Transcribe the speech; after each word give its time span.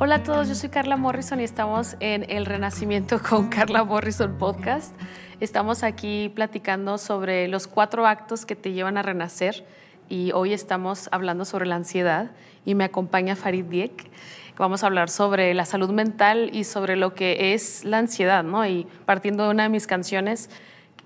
Hola 0.00 0.14
a 0.14 0.22
todos, 0.22 0.46
yo 0.46 0.54
soy 0.54 0.68
Carla 0.68 0.96
Morrison 0.96 1.40
y 1.40 1.42
estamos 1.42 1.96
en 1.98 2.24
El 2.30 2.46
Renacimiento 2.46 3.20
con 3.28 3.48
Carla 3.48 3.82
Morrison 3.82 4.38
Podcast. 4.38 4.94
Estamos 5.40 5.82
aquí 5.82 6.30
platicando 6.36 6.98
sobre 6.98 7.48
los 7.48 7.66
cuatro 7.66 8.06
actos 8.06 8.46
que 8.46 8.54
te 8.54 8.70
llevan 8.70 8.96
a 8.96 9.02
renacer 9.02 9.66
y 10.08 10.30
hoy 10.30 10.52
estamos 10.52 11.08
hablando 11.10 11.44
sobre 11.44 11.66
la 11.66 11.74
ansiedad 11.74 12.30
y 12.64 12.76
me 12.76 12.84
acompaña 12.84 13.34
Farid 13.34 13.64
Diek. 13.64 14.08
Vamos 14.56 14.84
a 14.84 14.86
hablar 14.86 15.10
sobre 15.10 15.52
la 15.52 15.64
salud 15.64 15.90
mental 15.90 16.50
y 16.52 16.62
sobre 16.62 16.94
lo 16.94 17.14
que 17.14 17.52
es 17.52 17.84
la 17.84 17.98
ansiedad, 17.98 18.44
¿no? 18.44 18.64
Y 18.64 18.86
partiendo 19.04 19.46
de 19.46 19.50
una 19.50 19.64
de 19.64 19.68
mis 19.68 19.88
canciones, 19.88 20.48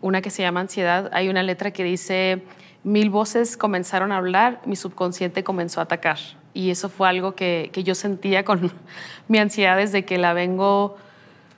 una 0.02 0.20
que 0.20 0.28
se 0.28 0.42
llama 0.42 0.60
Ansiedad, 0.60 1.08
hay 1.14 1.30
una 1.30 1.42
letra 1.42 1.70
que 1.70 1.82
dice, 1.82 2.42
mil 2.84 3.08
voces 3.08 3.56
comenzaron 3.56 4.12
a 4.12 4.18
hablar, 4.18 4.60
mi 4.66 4.76
subconsciente 4.76 5.42
comenzó 5.42 5.80
a 5.80 5.84
atacar 5.84 6.18
y 6.54 6.70
eso 6.70 6.88
fue 6.88 7.08
algo 7.08 7.34
que, 7.34 7.70
que, 7.72 7.82
yo 7.82 7.94
sentía 7.94 8.44
con 8.44 8.72
mi 9.28 9.38
ansiedad 9.38 9.76
desde 9.76 10.04
que 10.04 10.18
la 10.18 10.32
vengo 10.32 10.96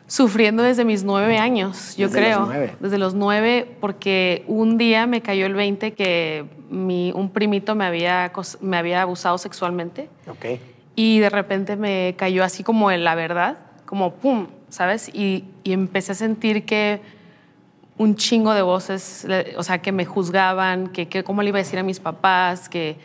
sufriendo 0.07 0.63
desde 0.63 0.85
mis 0.85 1.03
nueve 1.05 1.39
años, 1.39 1.97
yo 1.97 2.09
desde 2.09 2.21
creo. 2.21 2.41
Los 2.41 2.49
nueve. 2.49 2.75
Desde 2.81 2.99
los 2.99 3.15
nueve, 3.15 3.77
porque 3.81 4.45
un 4.47 4.79
día 4.79 5.07
me 5.07 5.23
cayó 5.23 5.47
el 5.47 5.55
20 5.55 5.95
que 5.95 6.45
mi, 6.71 7.13
un 7.13 7.31
primito 7.31 7.75
me 7.75 7.85
había, 7.85 8.31
me 8.61 8.77
había 8.77 9.03
abusado 9.03 9.39
sexualmente. 9.39 10.09
Ok. 10.29 10.61
Y 10.97 11.19
de 11.19 11.31
repente 11.31 11.77
me 11.77 12.15
cayó 12.17 12.45
así 12.45 12.63
como 12.63 12.91
en 12.91 13.03
la 13.05 13.15
verdad, 13.15 13.59
como 13.87 14.15
pum, 14.15 14.49
¿sabes? 14.69 15.09
Y, 15.13 15.45
y 15.65 15.73
empecé 15.73 16.13
a 16.13 16.15
sentir 16.15 16.65
que 16.65 17.01
un 17.97 18.17
chingo 18.17 18.55
de 18.55 18.63
voces, 18.63 19.27
o 19.57 19.63
sea, 19.63 19.81
que 19.81 19.93
me 19.93 20.05
juzgaban, 20.05 20.89
que, 20.89 21.09
que 21.09 21.23
cómo 21.23 21.43
le 21.43 21.49
iba 21.49 21.59
a 21.59 21.63
decir 21.63 21.79
a 21.79 21.83
mis 21.83 22.01
papás, 22.01 22.69
que 22.69 22.97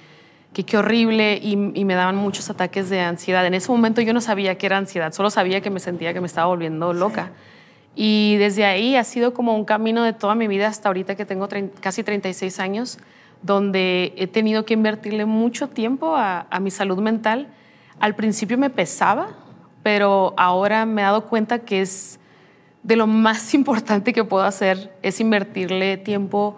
que 0.53 0.63
qué 0.63 0.77
horrible 0.77 1.39
y, 1.41 1.52
y, 1.52 1.85
me 1.85 1.94
daban 1.94 2.16
muchos 2.16 2.49
ataques 2.49 2.89
de 2.89 3.02
ansiedad. 3.02 3.45
En 3.45 3.53
ese 3.53 3.71
momento 3.71 4.02
yo 4.02 4.13
no 4.13 4.21
sabía 4.21 4.58
que 4.58 4.66
era 4.66 4.77
ansiedad, 4.77 5.13
solo 5.13 5.30
sabía 5.30 5.62
que 5.62 5.70
me 5.70 5.80
sentía 5.80 6.13
que 6.13 6.22
me 6.22 6.27
estaba 6.27 6.48
volviendo 6.48 6.94
loca. 6.94 7.31
Y 7.95 8.38
desde 8.38 8.66
ahí 8.66 8.95
ha 8.95 9.03
sido 9.03 9.33
como 9.33 9.56
un 9.56 9.66
camino 9.66 10.03
de 10.03 10.14
toda 10.14 10.36
mi 10.36 10.47
vida 10.47 10.67
hasta 10.67 10.89
ahorita 10.89 11.16
que 11.16 11.25
tengo 11.25 11.47
casi 11.81 12.03
36 12.03 12.59
años, 12.59 12.97
donde 13.41 14.14
he 14.17 14.28
tenido 14.28 14.66
que 14.66 14.73
invertirle 14.73 15.25
mucho 15.25 15.69
tiempo 15.69 16.16
a, 16.16 16.47
a 16.50 16.59
mi 16.59 16.72
salud 16.72 17.00
mental. 17.00 17.47
Al 18.00 18.16
principio 18.16 18.58
me 18.58 18.69
pesaba, 18.69 19.30
pero 19.84 20.34
ahora 20.38 20.86
me 20.86 21.02
he 21.02 21.06
dado 21.06 21.25
cuenta 21.25 21.59
que 21.59 21.81
es 21.81 22.19
de 22.84 22.95
lo 22.95 23.08
más 23.08 23.53
importante 23.53 24.13
que 24.13 24.23
puedo 24.23 24.44
hacer, 24.44 24.94
es 25.02 25.19
invertirle 25.19 25.97
tiempo 25.97 26.58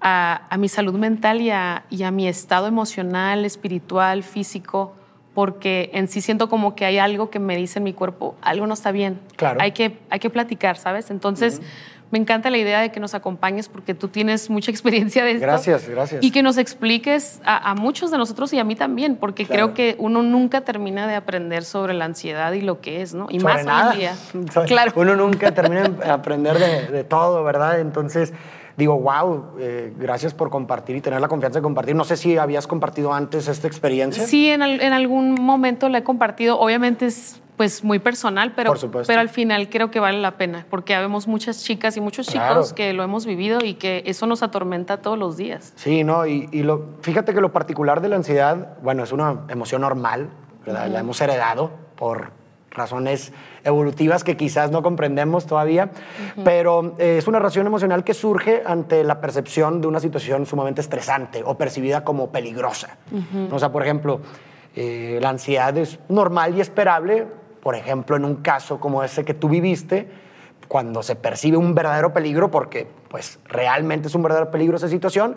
a, 0.00 0.42
a, 0.50 0.56
mi 0.58 0.68
salud 0.68 0.94
mental 0.94 1.40
y 1.40 1.50
a, 1.50 1.84
y 1.90 2.02
a, 2.04 2.10
mi 2.10 2.28
estado 2.28 2.66
emocional, 2.66 3.44
espiritual, 3.44 4.22
físico, 4.22 4.94
porque 5.34 5.90
en 5.92 6.08
sí 6.08 6.20
siento 6.20 6.48
como 6.48 6.74
que 6.74 6.84
hay 6.84 6.98
algo 6.98 7.30
que 7.30 7.38
me 7.38 7.56
dice 7.56 7.78
en 7.78 7.84
mi 7.84 7.92
cuerpo, 7.92 8.36
algo 8.42 8.66
no 8.66 8.74
está 8.74 8.90
bien. 8.92 9.20
Claro. 9.36 9.60
Hay 9.60 9.72
que, 9.72 9.98
hay 10.10 10.18
que 10.20 10.30
platicar, 10.30 10.76
¿sabes? 10.76 11.10
Entonces, 11.10 11.58
uh 11.58 11.62
-huh. 11.62 12.08
me 12.10 12.18
encanta 12.18 12.50
la 12.50 12.58
idea 12.58 12.80
de 12.80 12.90
que 12.90 12.98
nos 12.98 13.14
acompañes 13.14 13.68
porque 13.68 13.94
tú 13.94 14.08
tienes 14.08 14.50
mucha 14.50 14.70
experiencia 14.74 15.24
de 15.24 15.32
esto. 15.32 15.42
Gracias, 15.46 15.88
gracias. 15.88 16.24
Y 16.24 16.30
que 16.32 16.42
nos 16.42 16.58
expliques 16.58 17.40
a, 17.44 17.70
a 17.70 17.74
muchos 17.76 18.10
de 18.10 18.18
nosotros 18.18 18.52
y 18.52 18.58
a 18.58 18.64
mí 18.64 18.74
también, 18.74 19.14
porque 19.16 19.46
Claro. 19.46 19.72
creo 19.72 19.74
que 19.74 19.96
uno 20.00 20.22
nunca 20.24 20.62
termina 20.62 21.06
de 21.06 21.14
aprender 21.14 21.64
sobre 21.64 21.94
la 21.94 22.04
ansiedad 22.06 22.52
y 22.52 22.60
lo 22.60 22.80
que 22.80 23.02
es, 23.02 23.14
¿no? 23.14 23.26
Y 23.30 23.38
Sobre 23.40 23.54
más 23.54 23.64
nada. 23.66 23.88
hoy 23.90 23.92
en 23.94 24.00
día. 24.00 24.14
Sobre- 24.52 24.66
Claro. 24.68 24.92
Uno 24.96 25.14
nunca 25.14 25.52
termina 25.52 25.82
de 25.88 26.10
aprender 26.10 26.58
de, 26.58 26.86
de 26.88 27.04
todo, 27.04 27.44
¿verdad? 27.44 27.78
Entonces, 27.80 28.32
digo, 28.78 28.98
wow, 28.98 29.44
eh, 29.58 29.92
gracias 29.98 30.32
por 30.32 30.48
compartir 30.48 30.96
y 30.96 31.00
tener 31.02 31.20
la 31.20 31.28
confianza 31.28 31.58
de 31.58 31.62
compartir. 31.62 31.94
No 31.94 32.04
sé 32.04 32.16
si 32.16 32.38
habías 32.38 32.66
compartido 32.66 33.12
antes 33.12 33.48
esta 33.48 33.66
experiencia. 33.66 34.24
Sí, 34.24 34.48
en, 34.48 34.62
al- 34.62 34.80
en 34.80 34.92
algún 34.94 35.34
momento 35.34 35.88
la 35.90 35.98
he 35.98 36.02
compartido. 36.04 36.58
Obviamente 36.58 37.04
es 37.06 37.42
pues 37.56 37.82
muy 37.82 37.98
personal, 37.98 38.52
pero, 38.54 38.72
pero 39.04 39.18
al 39.20 39.28
final 39.28 39.68
creo 39.68 39.90
que 39.90 39.98
vale 39.98 40.20
la 40.20 40.36
pena, 40.36 40.64
porque 40.70 40.94
habemos 40.94 41.26
muchas 41.26 41.64
chicas 41.64 41.96
y 41.96 42.00
muchos 42.00 42.28
chicos 42.28 42.40
Claro. 42.46 42.64
que 42.76 42.92
lo 42.92 43.02
hemos 43.02 43.26
vivido 43.26 43.58
y 43.64 43.74
que 43.74 44.04
eso 44.06 44.28
nos 44.28 44.44
atormenta 44.44 44.98
todos 44.98 45.18
los 45.18 45.36
días. 45.36 45.72
Sí, 45.74 46.04
no, 46.04 46.24
y, 46.24 46.48
y 46.52 46.62
lo, 46.62 46.90
fíjate 47.02 47.34
que 47.34 47.40
lo 47.40 47.50
particular 47.52 48.00
de 48.00 48.10
la 48.10 48.14
ansiedad, 48.14 48.78
bueno, 48.80 49.02
es 49.02 49.10
una 49.10 49.40
emoción 49.48 49.80
normal, 49.80 50.30
¿verdad? 50.64 50.86
La 50.86 51.00
hemos 51.00 51.20
heredado 51.20 51.72
por 51.96 52.30
razones 52.78 53.32
evolutivas 53.64 54.24
que 54.24 54.36
quizás 54.36 54.70
no 54.70 54.82
comprendemos 54.82 55.46
todavía, 55.46 55.90
pero 56.44 56.94
eh, 56.98 57.18
es 57.18 57.28
una 57.28 57.38
reacción 57.38 57.66
emocional 57.66 58.04
que 58.04 58.14
surge 58.14 58.62
ante 58.64 59.04
la 59.04 59.20
percepción 59.20 59.80
de 59.80 59.88
una 59.88 60.00
situación 60.00 60.46
sumamente 60.46 60.80
estresante 60.80 61.42
o 61.44 61.58
percibida 61.58 62.04
como 62.04 62.30
peligrosa. 62.30 62.96
O 63.50 63.58
sea, 63.58 63.70
por 63.70 63.82
ejemplo, 63.82 64.20
eh, 64.74 65.18
la 65.20 65.30
ansiedad 65.30 65.76
es 65.76 65.98
normal 66.08 66.56
y 66.56 66.60
esperable, 66.60 67.26
por 67.62 67.74
ejemplo, 67.74 68.16
en 68.16 68.24
un 68.24 68.36
caso 68.36 68.80
como 68.80 69.02
ese 69.02 69.24
que 69.24 69.34
tú 69.34 69.48
viviste, 69.48 70.08
cuando 70.68 71.02
se 71.02 71.16
percibe 71.16 71.56
un 71.56 71.74
verdadero 71.74 72.12
peligro, 72.12 72.50
porque 72.50 72.86
pues 73.08 73.38
realmente 73.46 74.08
es 74.08 74.14
un 74.14 74.22
verdadero 74.22 74.50
peligro 74.50 74.76
esa 74.76 74.88
situación, 74.88 75.36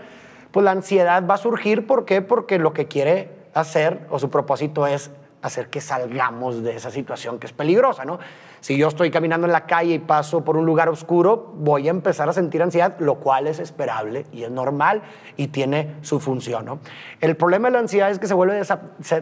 pues 0.51 0.63
la 0.63 0.71
ansiedad 0.71 1.25
va 1.25 1.35
a 1.35 1.37
surgir. 1.37 1.87
¿Por 1.87 2.05
qué? 2.05 2.21
Porque 2.21 2.59
lo 2.59 2.73
que 2.73 2.87
quiere 2.87 3.29
hacer 3.53 4.05
o 4.09 4.19
su 4.19 4.29
propósito 4.29 4.85
es 4.85 5.11
hacer 5.41 5.69
que 5.69 5.81
salgamos 5.81 6.63
de 6.63 6.75
esa 6.75 6.91
situación 6.91 7.39
que 7.39 7.47
es 7.47 7.53
peligrosa, 7.53 8.05
¿no? 8.05 8.19
Si 8.59 8.77
yo 8.77 8.87
estoy 8.87 9.09
caminando 9.09 9.47
en 9.47 9.53
la 9.53 9.65
calle 9.65 9.95
y 9.95 9.99
paso 9.99 10.43
por 10.43 10.55
un 10.55 10.65
lugar 10.65 10.87
oscuro, 10.89 11.53
voy 11.55 11.87
a 11.87 11.91
empezar 11.91 12.29
a 12.29 12.33
sentir 12.33 12.61
ansiedad, 12.61 12.95
lo 12.99 13.15
cual 13.15 13.47
es 13.47 13.59
esperable 13.59 14.25
y 14.31 14.43
es 14.43 14.51
normal 14.51 15.01
y 15.37 15.47
tiene 15.47 15.95
su 16.01 16.19
función, 16.19 16.65
¿no? 16.65 16.79
El 17.21 17.35
problema 17.35 17.69
de 17.69 17.73
la 17.73 17.79
ansiedad 17.79 18.11
es 18.11 18.19
que 18.19 18.27
se 18.27 18.33
vuelve 18.33 18.61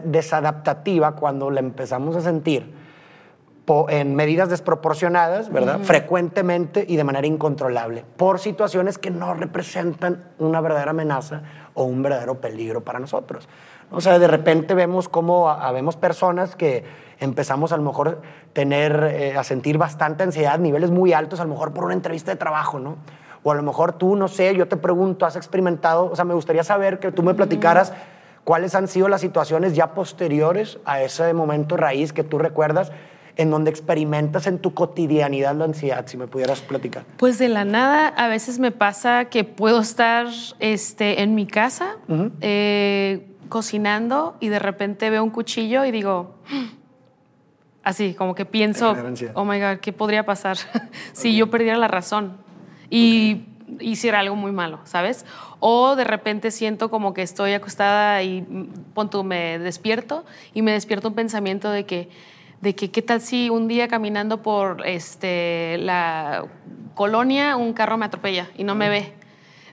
desadaptativa 0.04 1.16
cuando 1.16 1.50
la 1.50 1.60
empezamos 1.60 2.16
a 2.16 2.20
sentir 2.20 2.80
en 3.88 4.16
medidas 4.16 4.48
desproporcionadas, 4.48 5.50
¿verdad? 5.50 5.80
Frecuentemente 5.82 6.84
y 6.86 6.96
de 6.96 7.04
manera 7.04 7.26
incontrolable, 7.26 8.04
por 8.16 8.40
situaciones 8.40 8.98
que 8.98 9.10
no 9.10 9.32
representan 9.34 10.24
una 10.38 10.60
verdadera 10.60 10.90
amenaza 10.90 11.42
o 11.74 11.84
un 11.84 12.02
verdadero 12.02 12.40
peligro 12.40 12.82
para 12.82 12.98
nosotros. 12.98 13.48
O 13.90 14.00
sea, 14.00 14.18
de 14.18 14.28
repente 14.28 14.74
vemos 14.74 15.08
cómo 15.08 15.50
habemos 15.50 15.96
personas 15.96 16.54
que 16.56 16.84
empezamos 17.18 17.72
a 17.72 17.76
lo 17.76 17.82
mejor 17.82 18.22
tener, 18.52 19.10
eh, 19.12 19.36
a 19.36 19.44
sentir 19.44 19.78
bastante 19.78 20.22
ansiedad, 20.22 20.58
niveles 20.58 20.90
muy 20.90 21.12
altos, 21.12 21.40
a 21.40 21.44
lo 21.44 21.50
mejor 21.50 21.72
por 21.72 21.84
una 21.84 21.94
entrevista 21.94 22.30
de 22.30 22.36
trabajo, 22.36 22.78
¿no? 22.78 22.96
O 23.42 23.52
a 23.52 23.54
lo 23.54 23.62
mejor 23.62 23.92
tú, 23.92 24.16
no 24.16 24.28
sé, 24.28 24.54
yo 24.54 24.68
te 24.68 24.76
pregunto, 24.76 25.26
¿has 25.26 25.36
experimentado? 25.36 26.10
O 26.10 26.16
sea, 26.16 26.24
me 26.24 26.34
gustaría 26.34 26.64
saber 26.64 26.98
que 26.98 27.10
tú 27.12 27.22
me 27.22 27.34
platicaras 27.34 27.92
cuáles 28.44 28.74
han 28.74 28.88
sido 28.88 29.08
las 29.08 29.20
situaciones 29.20 29.74
ya 29.74 29.94
posteriores 29.94 30.78
a 30.84 31.02
ese 31.02 31.32
momento 31.34 31.76
raíz 31.76 32.12
que 32.12 32.24
tú 32.24 32.38
recuerdas 32.38 32.92
en 33.36 33.50
donde 33.50 33.70
experimentas 33.70 34.46
en 34.46 34.58
tu 34.58 34.74
cotidianidad 34.74 35.54
la 35.54 35.64
ansiedad, 35.64 36.04
si 36.06 36.16
me 36.16 36.26
pudieras 36.26 36.60
platicar. 36.60 37.04
Pues 37.16 37.38
de 37.38 37.48
la 37.48 37.64
nada, 37.64 38.08
a 38.08 38.28
veces 38.28 38.58
me 38.58 38.70
pasa 38.70 39.26
que 39.26 39.44
puedo 39.44 39.80
estar 39.80 40.26
este, 40.58 41.22
en 41.22 41.34
mi 41.34 41.46
casa 41.46 41.96
eh, 42.40 43.29
cocinando 43.50 44.36
y 44.40 44.48
de 44.48 44.58
repente 44.58 45.10
veo 45.10 45.22
un 45.22 45.28
cuchillo 45.28 45.84
y 45.84 45.90
digo, 45.90 46.36
así, 47.84 48.14
como 48.14 48.34
que 48.34 48.46
pienso, 48.46 48.96
oh 49.34 49.44
my 49.44 49.60
God, 49.60 49.80
¿qué 49.82 49.92
podría 49.92 50.24
pasar 50.24 50.56
si 51.12 51.36
yo 51.36 51.50
perdiera 51.50 51.76
la 51.76 51.88
razón 51.88 52.38
y 52.88 53.44
hiciera 53.78 54.20
algo 54.20 54.34
muy 54.34 54.52
malo, 54.52 54.80
¿sabes? 54.84 55.26
O 55.60 55.94
de 55.94 56.04
repente 56.04 56.50
siento 56.50 56.90
como 56.90 57.12
que 57.12 57.22
estoy 57.22 57.52
acostada 57.52 58.22
y 58.22 58.42
mm, 58.42 58.92
pon 58.94 59.10
tú, 59.10 59.22
me 59.22 59.58
despierto 59.58 60.24
y 60.54 60.62
me 60.62 60.72
despierto 60.72 61.08
un 61.08 61.14
pensamiento 61.14 61.70
de 61.70 61.84
que, 61.84 62.08
de 62.62 62.74
que 62.74 62.90
qué 62.90 63.02
tal 63.02 63.20
si 63.20 63.50
un 63.50 63.68
día 63.68 63.88
caminando 63.88 64.42
por 64.42 64.86
este, 64.86 65.76
la 65.78 66.46
colonia 66.94 67.56
un 67.56 67.72
carro 67.72 67.96
me 67.96 68.06
atropella 68.06 68.48
y 68.56 68.64
no 68.64 68.74
me 68.74 68.88
ve. 68.88 69.14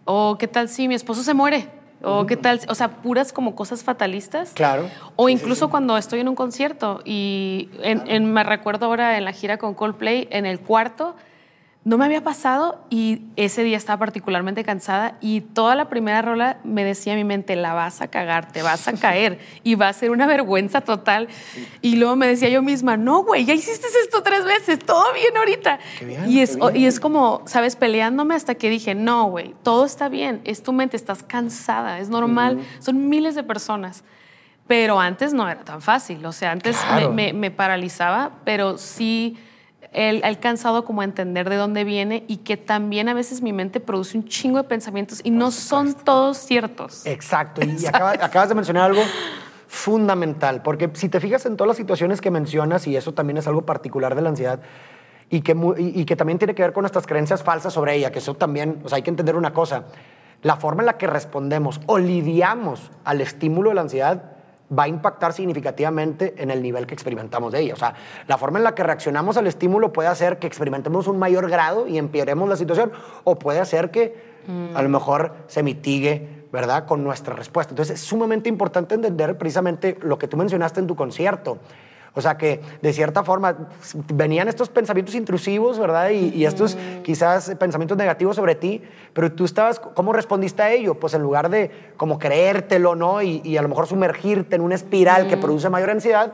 O 0.06 0.38
qué 0.38 0.48
tal 0.48 0.70
si 0.70 0.88
mi 0.88 0.96
esposo 0.96 1.24
se 1.24 1.34
muere. 1.34 1.77
O 2.04 2.26
qué 2.28 2.38
tal, 2.38 2.60
o 2.70 2.76
sea, 2.76 2.90
puras 3.02 3.34
como 3.34 3.56
cosas 3.56 3.84
fatalistas. 3.84 4.52
Claro. 4.54 4.88
O 5.16 5.28
sí, 5.28 5.34
incluso 5.34 5.66
sí. 5.66 5.72
cuando 5.72 5.98
estoy 5.98 6.20
en 6.20 6.28
un 6.30 6.36
concierto 6.36 7.02
y 7.06 7.70
en- 7.82 8.04
en- 8.08 8.32
me 8.32 8.44
recuerdo 8.44 8.86
ahora 8.86 9.18
en 9.18 9.26
la 9.26 9.32
gira 9.32 9.58
con 9.58 9.74
Coldplay, 9.74 10.28
en 10.32 10.46
el 10.46 10.60
cuarto, 10.60 11.16
no 11.88 11.98
me 11.98 12.04
había 12.04 12.22
pasado 12.22 12.84
y 12.90 13.22
ese 13.38 13.64
día 13.64 13.78
estaba 13.78 13.98
particularmente 13.98 14.66
cansada 14.66 15.16
y 15.22 15.40
toda 15.40 15.74
la 15.74 15.88
primera 15.88 16.22
rola 16.22 16.58
me 16.66 16.84
decía 16.84 17.14
en 17.14 17.20
mi 17.20 17.24
mente, 17.24 17.56
la 17.56 17.72
vas 17.74 18.02
a 18.02 18.10
cagar, 18.10 18.52
te 18.52 18.62
vas 18.62 18.90
a 18.90 18.94
caer 18.94 19.40
y 19.64 19.76
va 19.76 19.88
a 19.88 19.94
ser 19.94 20.12
una 20.12 20.28
vergüenza 20.28 20.82
total. 20.82 21.30
Y 21.82 21.96
luego 21.96 22.18
me 22.18 22.28
decía 22.28 22.50
yo 22.50 22.62
misma, 22.62 22.98
no, 22.98 23.24
güey, 23.24 23.46
ya 23.46 23.54
hiciste 23.54 23.88
esto 24.04 24.22
tres 24.22 24.44
veces, 24.44 24.80
todo 24.80 25.14
bien 25.14 25.38
ahorita. 25.38 25.80
Qué 25.98 26.04
bien, 26.06 26.30
y, 26.30 26.42
es, 26.42 26.58
qué 26.58 26.62
bien. 26.72 26.76
y 26.76 26.86
es 26.88 27.00
como, 27.00 27.44
¿sabes? 27.46 27.78
Peleándome 27.78 28.36
hasta 28.36 28.56
que 28.56 28.70
dije, 28.70 28.94
no, 28.94 29.30
güey, 29.30 29.56
todo 29.64 29.86
está 29.86 30.10
bien, 30.10 30.42
es 30.44 30.64
tu 30.64 30.74
mente, 30.74 30.98
estás 30.98 31.24
cansada, 31.24 32.00
es 32.00 32.10
normal, 32.10 32.60
son 32.80 33.08
miles 33.08 33.34
de 33.34 33.44
personas. 33.44 34.04
Pero 34.68 35.00
antes 35.00 35.34
no 35.34 35.48
era 35.50 35.62
tan 35.64 35.82
fácil, 35.82 36.26
o 36.26 36.34
sea, 36.34 36.52
antes 36.52 36.76
Claro. 36.76 37.14
me, 37.14 37.32
me- 37.32 37.40
me 37.40 37.52
paralizaba, 37.52 38.32
pero 38.44 38.78
sí 38.78 39.38
he 39.94 40.22
alcanzado 40.24 40.86
como 40.86 41.02
a 41.02 41.04
entender 41.04 41.50
de 41.50 41.56
dónde 41.56 41.84
viene 41.84 42.24
y 42.28 42.38
que 42.38 42.58
también 42.58 43.10
a 43.10 43.14
veces 43.14 43.42
mi 43.42 43.54
mente 43.54 43.80
produce 43.80 44.18
un 44.18 44.26
chingo 44.26 44.58
de 44.58 44.64
pensamientos 44.66 45.22
y 45.24 45.32
no 45.32 45.52
son 45.52 45.94
todos 45.94 46.38
ciertos. 46.38 47.06
Exacto. 47.06 47.62
Y 47.66 47.86
acaba- 47.88 48.12
acabas 48.12 48.50
de 48.50 48.56
mencionar 48.56 48.84
algo 48.84 49.02
fundamental, 49.68 50.62
porque 50.64 50.90
si 50.94 51.10
te 51.10 51.20
fijas 51.20 51.46
en 51.46 51.58
todas 51.58 51.68
las 51.68 51.78
situaciones 51.78 52.22
que 52.22 52.32
mencionas, 52.32 52.88
y 52.88 52.96
eso 52.96 53.14
también 53.14 53.38
es 53.38 53.48
algo 53.48 53.64
particular 53.66 54.16
de 54.16 54.22
la 54.22 54.30
ansiedad, 54.30 54.60
y 55.30 55.42
que, 55.42 55.56
y, 55.78 56.06
que 56.06 56.16
también 56.16 56.40
tiene 56.40 56.56
que 56.56 56.62
ver 56.64 56.72
con 56.72 56.84
nuestras 56.84 57.06
creencias 57.06 57.44
falsas 57.44 57.74
sobre 57.74 57.96
ella, 57.96 58.12
que 58.12 58.20
eso 58.20 58.34
también, 58.36 58.80
o 58.86 58.90
sea, 58.90 58.96
hay 58.96 59.02
que 59.02 59.10
entender 59.10 59.36
una 59.36 59.52
cosa, 59.52 59.84
la 60.42 60.56
forma 60.56 60.84
en 60.84 60.86
la 60.86 60.98
que 60.98 61.06
respondemos 61.08 61.82
o 61.86 61.98
lidiamos 62.00 62.92
al 63.04 63.20
estímulo 63.20 63.70
de 63.70 63.76
la 63.76 63.82
ansiedad 63.82 64.37
va 64.72 64.84
a 64.84 64.88
impactar 64.88 65.34
significativamente 65.34 66.36
en 66.38 66.52
el 66.52 66.62
nivel 66.62 66.86
que 66.88 66.94
experimentamos 66.94 67.52
de 67.52 67.62
ella. 67.62 67.74
O 67.74 67.78
sea, 67.78 67.96
la 68.28 68.38
forma 68.38 68.58
en 68.58 68.64
la 68.64 68.76
que 68.76 68.84
reaccionamos 68.84 69.38
al 69.38 69.48
estímulo 69.48 69.94
puede 69.94 70.10
hacer 70.10 70.40
que 70.40 70.48
experimentemos 70.48 71.08
un 71.08 71.18
mayor 71.18 71.50
grado 71.50 71.88
y 71.88 71.98
empeoremos 71.98 72.50
la 72.50 72.56
situación, 72.56 72.92
o 73.24 73.36
puede 73.36 73.60
hacer 73.60 73.92
que 73.92 74.38
a 74.76 74.82
lo 74.82 74.88
mejor 74.90 75.34
se 75.48 75.62
mitigue, 75.62 76.46
¿verdad?, 76.54 76.86
con 76.86 77.04
nuestra 77.04 77.36
respuesta. 77.36 77.74
Entonces, 77.74 77.96
es 78.00 78.06
sumamente 78.06 78.48
importante 78.48 78.96
entender 78.96 79.38
precisamente 79.38 79.98
lo 80.02 80.18
que 80.18 80.28
tú 80.28 80.38
mencionaste 80.38 80.80
en 80.80 80.88
tu 80.88 80.96
concierto. 80.96 81.58
O 82.14 82.22
sea 82.22 82.38
que 82.38 82.62
de 82.82 82.94
cierta 82.94 83.24
forma 83.24 83.70
venían 84.14 84.48
estos 84.48 84.70
pensamientos 84.70 85.14
intrusivos, 85.16 85.78
¿verdad? 85.78 86.10
Y, 86.10 86.46
estos 86.46 86.78
quizás 87.04 87.54
pensamientos 87.60 87.98
negativos 87.98 88.36
sobre 88.36 88.56
ti, 88.56 88.82
pero 89.14 89.32
tú 89.32 89.46
estabas, 89.46 89.80
¿cómo 89.80 90.14
respondiste 90.14 90.64
a 90.64 90.72
ello? 90.72 90.96
Pues 90.96 91.14
en 91.14 91.22
lugar 91.22 91.50
de 91.50 91.92
como 91.98 92.18
creértelo, 92.18 92.96
¿no? 92.96 93.22
Y, 93.22 93.58
a 93.58 93.62
lo 93.62 93.70
mejor 93.70 93.88
sumergirte 93.88 94.56
en 94.56 94.62
una 94.62 94.76
espiral 94.76 95.28
que 95.28 95.38
produce 95.38 95.70
mayor 95.70 95.92
ansiedad, 95.92 96.34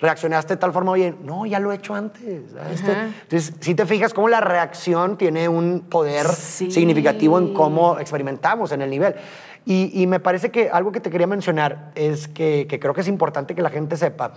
reaccionaste 0.00 0.54
de 0.54 0.58
tal 0.58 0.72
forma, 0.72 0.92
oye, 0.92 1.14
no, 1.24 1.46
ya 1.46 1.58
lo 1.58 1.72
he 1.72 1.76
hecho 1.76 1.94
antes. 1.94 2.54
Este, 2.72 2.92
entonces, 2.92 3.54
si 3.60 3.74
te 3.74 3.86
fijas 3.86 4.14
cómo 4.14 4.28
la 4.28 4.40
reacción 4.40 5.16
tiene 5.16 5.48
un 5.48 5.86
poder 5.88 6.26
significativo 6.26 7.38
en 7.38 7.54
cómo 7.54 7.98
experimentamos 7.98 8.70
en 8.72 8.82
el 8.82 8.90
nivel. 8.90 9.16
Y, 9.66 10.06
me 10.06 10.18
parece 10.18 10.50
que 10.50 10.70
algo 10.70 10.92
que 10.92 11.00
te 11.00 11.10
quería 11.10 11.26
mencionar 11.26 11.90
es 11.94 12.26
que, 12.26 12.66
que 12.66 12.80
creo 12.80 12.94
que 12.94 13.02
es 13.02 13.08
importante 13.08 13.54
que 13.54 13.60
la 13.60 13.68
gente 13.68 13.98
sepa 13.98 14.32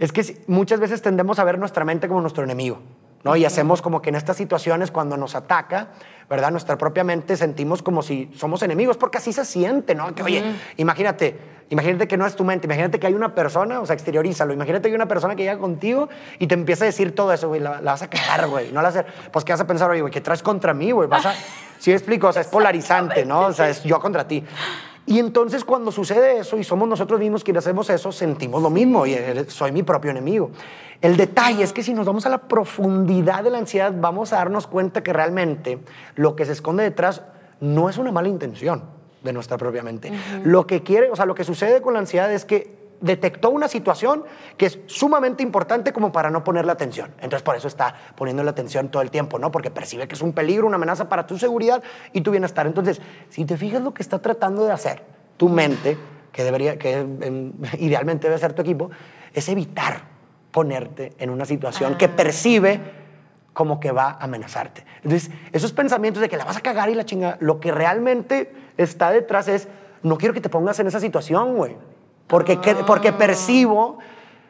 es 0.00 0.12
que 0.12 0.42
muchas 0.48 0.80
veces 0.80 1.02
tendemos 1.02 1.38
a 1.38 1.44
ver 1.44 1.58
nuestra 1.58 1.84
mente 1.84 2.08
como 2.08 2.20
nuestro 2.20 2.42
enemigo. 2.42 2.80
¿no? 3.22 3.36
Y 3.36 3.44
hacemos 3.44 3.82
como 3.82 4.00
que 4.00 4.08
en 4.08 4.16
estas 4.16 4.38
situaciones, 4.38 4.90
cuando 4.90 5.16
nos 5.18 5.34
ataca, 5.34 5.88
¿verdad? 6.28 6.50
Nuestra 6.50 6.78
propia 6.78 7.04
mente 7.04 7.36
sentimos 7.36 7.82
como 7.82 8.02
si 8.02 8.30
somos 8.34 8.62
enemigos, 8.62 8.96
porque 8.96 9.18
así 9.18 9.32
se 9.32 9.44
siente, 9.44 9.94
¿no? 9.94 10.14
Que, 10.14 10.22
oye, 10.22 10.42
imagínate, 10.78 11.36
imagínate 11.68 12.08
que 12.08 12.16
no 12.16 12.24
es 12.24 12.34
tu 12.34 12.44
mente, 12.44 12.66
imagínate 12.66 12.98
que 12.98 13.06
hay 13.06 13.12
una 13.12 13.34
persona, 13.34 13.80
o 13.80 13.84
sea, 13.84 13.94
exteriorízalo, 13.94 14.54
imagínate 14.54 14.82
que 14.82 14.88
hay 14.88 14.94
una 14.94 15.08
persona 15.08 15.36
que 15.36 15.42
llega 15.42 15.58
contigo 15.58 16.08
y 16.38 16.46
te 16.46 16.54
empieza 16.54 16.84
a 16.84 16.86
decir 16.86 17.14
todo 17.14 17.32
eso, 17.32 17.48
güey, 17.48 17.60
la, 17.60 17.80
vas 17.80 18.00
a 18.00 18.08
cagar, 18.08 18.48
güey, 18.48 18.72
no 18.72 18.80
la 18.80 18.88
hacer, 18.88 19.06
pues 19.30 19.44
¿qué 19.44 19.52
vas 19.52 19.60
a 19.60 19.66
pensar, 19.66 19.90
oye, 19.90 20.00
güey, 20.00 20.12
¿qué 20.12 20.22
traes 20.22 20.42
contra 20.42 20.72
mí, 20.72 20.90
güey? 20.92 21.08
Vas 21.08 21.26
a, 21.26 21.34
¿sí 21.78 21.92
explico? 21.92 22.28
O 22.28 22.32
sea, 22.32 22.40
es 22.40 22.48
polarizante, 22.48 23.26
¿no? 23.26 23.46
O 23.46 23.52
sea, 23.52 23.68
es 23.68 23.82
yo 23.82 24.00
contra 24.00 24.26
ti. 24.26 24.42
Y 25.10 25.18
entonces 25.18 25.64
cuando 25.64 25.90
sucede 25.90 26.38
eso 26.38 26.56
y 26.56 26.62
somos 26.62 26.88
nosotros 26.88 27.18
mismos 27.18 27.42
quienes 27.42 27.66
hacemos 27.66 27.90
eso, 27.90 28.12
sentimos 28.12 28.62
lo 28.62 28.70
mismo 28.70 29.06
y 29.06 29.16
soy 29.48 29.72
mi 29.72 29.82
propio 29.82 30.12
enemigo. 30.12 30.52
El 31.00 31.16
detalle 31.16 31.64
es 31.64 31.72
que 31.72 31.82
si 31.82 31.92
nos 31.92 32.06
vamos 32.06 32.26
a 32.26 32.28
la 32.28 32.38
profundidad 32.38 33.42
de 33.42 33.50
la 33.50 33.58
ansiedad, 33.58 33.92
vamos 33.92 34.32
a 34.32 34.36
darnos 34.36 34.68
cuenta 34.68 35.02
que 35.02 35.12
realmente 35.12 35.80
lo 36.14 36.36
que 36.36 36.46
se 36.46 36.52
esconde 36.52 36.84
detrás 36.84 37.22
no 37.58 37.90
es 37.90 37.98
una 37.98 38.12
mala 38.12 38.28
intención 38.28 38.84
de 39.24 39.32
nuestra 39.32 39.58
propia 39.58 39.82
mente. 39.82 40.12
Lo 40.44 40.68
que 40.68 40.84
quiere, 40.84 41.10
o 41.10 41.16
sea, 41.16 41.26
lo 41.26 41.34
que 41.34 41.42
sucede 41.42 41.82
con 41.82 41.94
la 41.94 41.98
ansiedad 41.98 42.32
es 42.32 42.44
que 42.44 42.78
detectó 43.00 43.50
una 43.50 43.68
situación 43.68 44.24
que 44.56 44.66
es 44.66 44.78
sumamente 44.86 45.42
importante 45.42 45.92
como 45.92 46.12
para 46.12 46.30
no 46.30 46.44
ponerle 46.44 46.72
atención. 46.72 47.10
Entonces 47.20 47.42
por 47.42 47.56
eso 47.56 47.68
está 47.68 47.94
poniéndole 48.14 48.50
atención 48.50 48.88
todo 48.88 49.02
el 49.02 49.10
tiempo, 49.10 49.38
¿no? 49.38 49.50
Porque 49.50 49.70
percibe 49.70 50.06
que 50.06 50.14
es 50.14 50.22
un 50.22 50.32
peligro, 50.32 50.66
una 50.66 50.76
amenaza 50.76 51.08
para 51.08 51.26
tu 51.26 51.38
seguridad 51.38 51.82
y 52.12 52.20
tu 52.20 52.30
bienestar. 52.30 52.66
Entonces, 52.66 53.00
si 53.30 53.44
te 53.44 53.56
fijas 53.56 53.82
lo 53.82 53.94
que 53.94 54.02
está 54.02 54.20
tratando 54.20 54.64
de 54.64 54.72
hacer 54.72 55.02
tu 55.36 55.48
mente, 55.48 55.96
que 56.32 56.44
debería, 56.44 56.78
que 56.78 56.98
em, 56.98 57.52
idealmente 57.78 58.28
debe 58.28 58.38
ser 58.38 58.52
tu 58.52 58.62
equipo, 58.62 58.90
es 59.32 59.48
evitar 59.48 60.02
ponerte 60.50 61.14
en 61.18 61.30
una 61.30 61.44
situación 61.44 61.96
que 61.96 62.06
ah. 62.06 62.16
percibe 62.16 62.80
como 63.52 63.80
que 63.80 63.92
va 63.92 64.10
a 64.10 64.24
amenazarte. 64.24 64.84
Entonces, 65.02 65.30
esos 65.52 65.72
pensamientos 65.72 66.20
de 66.20 66.28
que 66.28 66.36
la 66.36 66.44
vas 66.44 66.56
a 66.56 66.60
cagar 66.60 66.88
y 66.88 66.94
la 66.94 67.04
chinga, 67.04 67.36
lo 67.40 67.60
que 67.60 67.72
realmente 67.72 68.52
está 68.76 69.10
detrás 69.10 69.48
es, 69.48 69.68
no 70.02 70.18
quiero 70.18 70.32
que 70.34 70.40
te 70.40 70.48
pongas 70.48 70.78
en 70.80 70.86
esa 70.86 71.00
situación, 71.00 71.56
güey 71.56 71.76
porque, 72.30 72.58
porque 72.86 73.08
ah. 73.08 73.18
percibo 73.18 73.98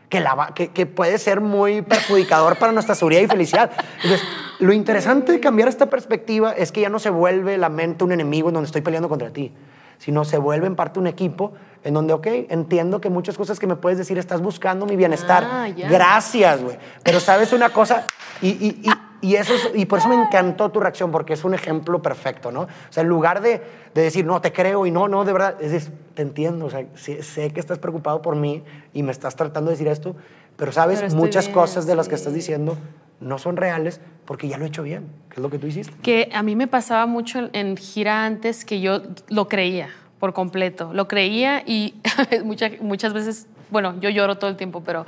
que, 0.09 0.21
la, 0.21 0.53
que, 0.55 0.69
que, 0.69 0.87
puede 0.87 1.19
ser 1.19 1.41
muy 1.41 1.83
perjudicador 1.83 2.59
para 2.59 2.73
nuestra 2.73 2.95
seguridad 2.95 3.23
y 3.23 3.27
felicidad. 3.27 3.71
Entonces, 4.03 4.23
lo 4.59 4.73
interesante 4.73 5.33
de 5.33 5.41
cambiar 5.41 5.69
esta 5.69 5.87
perspectiva 5.87 6.53
es 6.53 6.73
que 6.73 6.81
ya 6.83 6.91
no 6.91 6.99
se 6.99 7.11
vuelve 7.11 7.57
la 7.57 7.69
mente 7.69 8.05
un 8.05 8.13
enemigo 8.13 8.49
en 8.49 8.55
donde 8.55 8.67
estoy 8.67 8.83
peleando 8.83 9.09
contra 9.09 9.31
ti, 9.31 9.53
sino 9.99 10.25
se 10.25 10.37
vuelve 10.37 10.67
en 10.67 10.77
parte 10.77 10.99
un 10.99 11.07
equipo 11.07 11.53
en 11.83 11.95
donde, 11.95 12.13
ok, 12.13 12.27
entiendo 12.51 13.01
que 13.01 13.09
muchas 13.09 13.39
cosas 13.39 13.59
que 13.59 13.67
me 13.67 13.77
puedes 13.77 13.99
decir, 13.99 14.19
estás 14.19 14.43
buscando 14.43 14.85
mi 14.85 14.97
bienestar. 14.97 15.47
Ah, 15.51 15.69
Gracias, 15.75 16.63
güey. 16.63 16.77
Pero 17.03 17.21
sabes 17.21 17.53
una 17.53 17.71
cosa, 17.71 18.05
y, 18.43 18.49
y, 18.49 18.81
y 18.83 18.91
y, 19.21 19.37
eso 19.37 19.53
y 19.75 19.87
por 19.87 19.99
eso 19.99 20.09
me 20.09 20.15
encantó 20.15 20.71
tu 20.71 20.81
reacción, 20.81 21.11
porque 21.11 21.35
es 21.35 21.45
un 21.45 21.55
ejemplo 21.55 22.01
perfecto, 22.03 22.51
¿no? 22.53 22.63
O 22.63 22.69
sea, 22.91 23.03
en 23.03 23.09
lugar 23.09 23.41
de, 23.43 23.63
de 23.95 24.03
decir, 24.03 24.25
no, 24.25 24.41
te 24.41 24.53
creo 24.53 24.87
y 24.87 24.91
no, 24.91 25.09
no, 25.09 25.25
de 25.25 25.33
verdad, 25.33 25.57
es 25.61 25.73
decir, 25.73 25.93
te 26.15 26.23
entiendo, 26.23 26.67
o 26.67 26.71
sea, 26.71 26.85
sé, 26.95 27.53
que 27.53 27.61
estás 27.61 27.79
preocupado 27.79 28.23
por 28.23 28.37
mí 28.37 28.63
y 28.93 29.03
me 29.03 29.13
estás 29.13 29.37
tratando 29.37 29.71
de 29.71 29.77
decir 29.77 29.89
esto, 29.89 30.17
pero 30.57 30.73
sabes, 30.73 31.15
muchas 31.15 31.49
cosas 31.49 31.87
de 31.87 31.95
las 31.95 32.09
que 32.09 32.15
estás 32.15 32.35
diciendo 32.35 32.77
no 33.21 33.39
son 33.39 33.57
reales 33.57 34.01
porque 34.25 34.49
ya 34.49 34.59
lo 34.59 34.65
he 34.65 34.69
hecho 34.69 34.83
bien, 34.83 35.09
que 35.29 35.37
es 35.37 35.41
lo 35.41 35.51
que 35.51 35.59
tú 35.59 35.67
hiciste. 35.67 35.95
Que 36.03 36.31
a 36.33 36.43
mí 36.43 36.57
me 36.57 36.67
pasaba 36.67 37.07
mucho 37.07 37.51
en 37.53 37.77
gira 37.77 38.25
antes 38.25 38.65
que 38.65 38.81
yo 38.81 39.03
lo 39.29 39.49
creía 39.49 39.91
por 40.19 40.33
completo, 40.33 40.93
lo 40.93 41.09
creía 41.09 41.63
y 41.67 41.95
muchas, 42.45 42.81
muchas 42.81 43.13
veces 43.13 43.47
bueno, 43.71 43.99
yo 44.01 44.11
lloro 44.11 44.39
todo 44.39 44.51
el 44.51 44.57
tiempo, 44.57 44.83
pero 44.85 45.07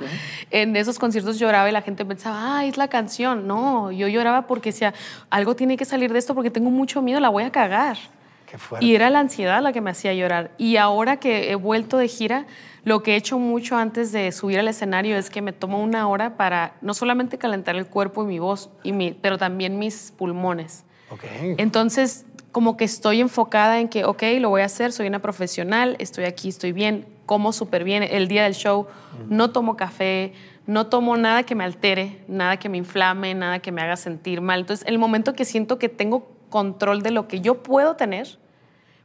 en 0.51 0.75
esos 0.75 0.99
conciertos 0.99 1.39
lloraba 1.39 1.69
y 1.69 1.71
la 1.71 1.81
gente 1.81 2.05
pensaba, 2.05 2.57
ah, 2.57 2.65
es 2.65 2.77
la 2.77 2.87
canción. 2.87 3.47
No, 3.47 3.91
yo 3.91 4.07
lloraba 4.07 4.47
porque 4.47 4.69
decía, 4.71 4.93
algo 5.29 5.55
tiene 5.55 5.77
que 5.77 5.85
salir 5.85 6.11
de 6.13 6.19
esto 6.19 6.33
porque 6.35 6.51
tengo 6.51 6.69
mucho 6.69 7.01
miedo, 7.01 7.19
la 7.19 7.29
voy 7.29 7.43
a 7.43 7.51
cagar. 7.51 7.97
Qué 8.45 8.57
y 8.81 8.95
era 8.95 9.09
la 9.09 9.19
ansiedad 9.19 9.61
la 9.61 9.73
que 9.73 9.81
me 9.81 9.91
hacía 9.91 10.13
llorar. 10.13 10.51
Y 10.57 10.77
ahora 10.77 11.17
que 11.17 11.51
he 11.51 11.55
vuelto 11.55 11.97
de 11.97 12.07
gira, 12.07 12.45
lo 12.83 13.01
que 13.01 13.13
he 13.13 13.15
hecho 13.15 13.39
mucho 13.39 13.77
antes 13.77 14.11
de 14.11 14.31
subir 14.31 14.59
al 14.59 14.67
escenario 14.67 15.17
es 15.17 15.29
que 15.29 15.41
me 15.41 15.53
tomo 15.53 15.81
una 15.81 16.07
hora 16.07 16.37
para 16.37 16.75
no 16.81 16.93
solamente 16.93 17.37
calentar 17.37 17.75
el 17.75 17.87
cuerpo 17.87 18.23
y 18.23 18.27
mi 18.27 18.39
voz, 18.39 18.69
y 18.83 18.91
mi, 18.91 19.13
pero 19.13 19.37
también 19.37 19.79
mis 19.79 20.13
pulmones. 20.17 20.83
Okay. 21.09 21.55
Entonces, 21.57 22.25
como 22.51 22.77
que 22.77 22.85
estoy 22.85 23.19
enfocada 23.19 23.79
en 23.79 23.89
que, 23.89 24.05
ok, 24.05 24.23
lo 24.39 24.49
voy 24.49 24.61
a 24.61 24.65
hacer, 24.65 24.91
soy 24.91 25.07
una 25.07 25.19
profesional, 25.19 25.95
estoy 25.99 26.25
aquí, 26.25 26.49
estoy 26.49 26.71
bien, 26.71 27.05
como 27.33 27.51
súper 27.51 27.83
bien. 27.83 28.03
El 28.03 28.27
día 28.27 28.43
del 28.43 28.53
show 28.53 28.85
no 29.27 29.49
tomo 29.49 29.75
café, 29.75 30.33
no 30.67 30.85
tomo 30.85 31.17
nada 31.17 31.41
que 31.41 31.55
me 31.55 31.63
altere, 31.63 32.23
nada 32.27 32.57
que 32.57 32.69
me 32.69 32.77
inflame, 32.77 33.33
nada 33.33 33.57
que 33.57 33.71
me 33.71 33.81
haga 33.81 33.95
sentir 33.95 34.39
mal. 34.39 34.59
Entonces, 34.59 34.85
el 34.87 34.99
momento 34.99 35.33
que 35.33 35.43
siento 35.43 35.79
que 35.79 35.89
tengo 35.89 36.27
control 36.51 37.01
de 37.01 37.09
lo 37.09 37.27
que 37.27 37.41
yo 37.41 37.63
puedo 37.63 37.95
tener, 37.95 38.37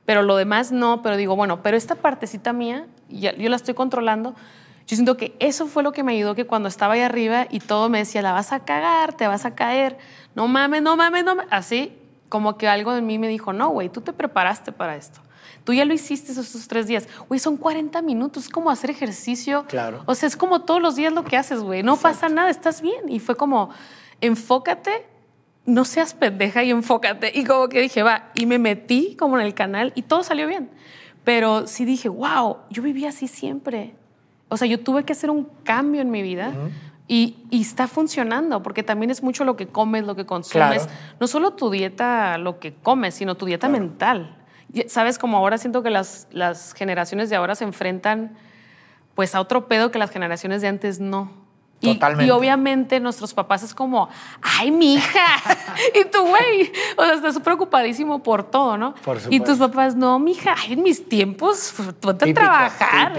pero 0.04 0.20
lo 0.20 0.37
demás 0.37 0.73
no, 0.73 1.00
pero 1.00 1.16
digo, 1.16 1.37
bueno, 1.37 1.62
pero 1.62 1.78
esta 1.78 1.94
partecita 1.94 2.52
mía, 2.52 2.87
yo 3.08 3.32
la 3.49 3.56
estoy 3.56 3.73
controlando. 3.73 4.35
Yo 4.87 4.94
siento 4.94 5.16
que 5.16 5.35
eso 5.38 5.66
fue 5.66 5.82
lo 5.82 5.92
que 5.92 6.02
me 6.02 6.12
ayudó 6.12 6.35
que 6.35 6.44
cuando 6.47 6.68
estaba 6.68 6.92
ahí 6.92 7.00
arriba 7.00 7.47
y 7.49 7.61
todo 7.61 7.88
me 7.88 7.97
decía, 7.97 8.20
la 8.20 8.32
vas 8.32 8.52
a 8.52 8.61
cagar, 8.61 9.14
te 9.14 9.26
vas 9.26 9.47
a 9.47 9.54
caer, 9.54 9.97
no 10.35 10.49
mames, 10.49 10.82
no 10.82 10.99
mames, 10.99 11.25
no 11.25 11.35
mames. 11.35 11.50
Así, 11.50 11.97
como 12.28 12.58
que 12.58 12.68
algo 12.68 12.92
de 12.92 13.00
mí 13.00 13.18
me 13.18 13.28
dijo, 13.28 13.54
no, 13.54 13.70
güey, 13.70 13.88
tú 13.88 14.02
te 14.02 14.12
preparaste 14.12 14.70
para 14.70 14.97
esto. 14.97 15.20
Tú 15.68 15.75
ya 15.75 15.84
lo 15.84 15.92
hiciste 15.92 16.32
esos 16.32 16.66
tres 16.66 16.87
días. 16.87 17.06
Güey, 17.28 17.38
son 17.38 17.58
40 17.58 18.00
minutos, 18.00 18.44
es 18.44 18.48
como 18.48 18.70
hacer 18.70 18.88
ejercicio. 18.88 19.66
Claro. 19.68 20.02
O 20.06 20.14
sea, 20.14 20.26
es 20.26 20.34
como 20.34 20.62
todos 20.62 20.80
los 20.80 20.96
días 20.96 21.12
lo 21.12 21.25
que 21.25 21.37
haces, 21.37 21.60
güey. 21.60 21.82
No 21.82 21.98
pasa 21.98 22.30
nada, 22.30 22.48
estás 22.48 22.80
bien. 22.80 23.10
Y 23.10 23.18
fue 23.18 23.37
como, 23.37 23.68
enfócate, 24.22 25.04
no 25.66 25.84
seas 25.84 26.14
pendeja 26.14 26.64
y 26.64 26.70
enfócate. 26.70 27.32
Y 27.34 27.44
como 27.44 27.68
que 27.68 27.82
dije, 27.82 28.02
va, 28.02 28.30
y 28.34 28.46
me 28.46 28.58
metí 28.58 29.14
como 29.16 29.38
en 29.38 29.44
el 29.44 29.52
canal 29.52 29.92
y 29.94 30.00
todo 30.00 30.22
salió 30.22 30.46
bien. 30.46 30.70
Pero 31.22 31.66
sí 31.66 31.84
dije, 31.84 32.08
wow, 32.08 32.60
yo 32.70 32.82
vivía 32.82 33.10
así 33.10 33.28
siempre. 33.28 33.94
O 34.48 34.56
sea, 34.56 34.66
yo 34.66 34.80
tuve 34.80 35.04
que 35.04 35.12
hacer 35.12 35.28
un 35.28 35.50
cambio 35.64 36.00
en 36.00 36.10
mi 36.10 36.22
vida. 36.22 36.54
Y, 37.08 37.44
y, 37.50 37.60
está 37.60 37.88
funcionando, 37.88 38.62
porque 38.62 38.82
también 38.82 39.10
es 39.10 39.22
mucho 39.22 39.44
lo 39.44 39.54
que 39.54 39.66
comes, 39.66 40.04
lo 40.04 40.16
que 40.16 40.25
consumes. 40.25 40.88
No 41.20 41.26
solo 41.26 41.52
tu 41.52 41.68
dieta, 41.68 42.38
lo 42.38 42.58
que 42.58 42.72
comes, 42.72 43.16
sino 43.16 43.34
tu 43.34 43.44
dieta 43.44 43.68
mental. 43.68 44.38
Sabes, 44.87 45.18
como 45.18 45.37
ahora 45.38 45.58
siento 45.58 45.82
que 45.82 45.90
las, 45.90 46.28
las 46.30 46.75
generaciones 46.75 47.30
de 47.30 47.37
ahora 47.37 47.54
se 47.54 47.64
enfrentan 47.64 48.37
pues 49.14 49.34
a 49.34 49.40
otro 49.40 49.66
pedo 49.66 49.90
que 49.90 49.98
las 49.98 50.10
generaciones 50.10 50.62
de 50.62 50.68
antes 50.68 51.00
no. 51.00 51.32
Y, 51.80 52.00
y, 52.20 52.30
obviamente 52.30 52.99
nuestros 52.99 53.32
papás 53.32 53.62
es 53.62 53.73
como, 53.73 54.08
ay, 54.42 54.73
mi 54.73 54.94
hija. 54.94 55.26
y 55.94 56.04
tú, 56.06 56.23
güey, 56.26 56.73
o 56.97 57.04
sea, 57.04 57.14
estás 57.14 57.38
preocupadísimo 57.38 58.20
por 58.20 58.42
todo, 58.42 58.76
¿no? 58.76 58.97
Por 59.04 59.18
y 59.30 59.38
tus 59.38 59.58
papás, 59.58 59.94
no, 59.94 60.18
mi 60.18 60.32
hija, 60.32 60.56
en 60.68 60.82
mis 60.82 61.08
tiempos, 61.08 61.75
ponte 62.00 62.30
a 62.30 62.35
trabajar. 62.35 63.12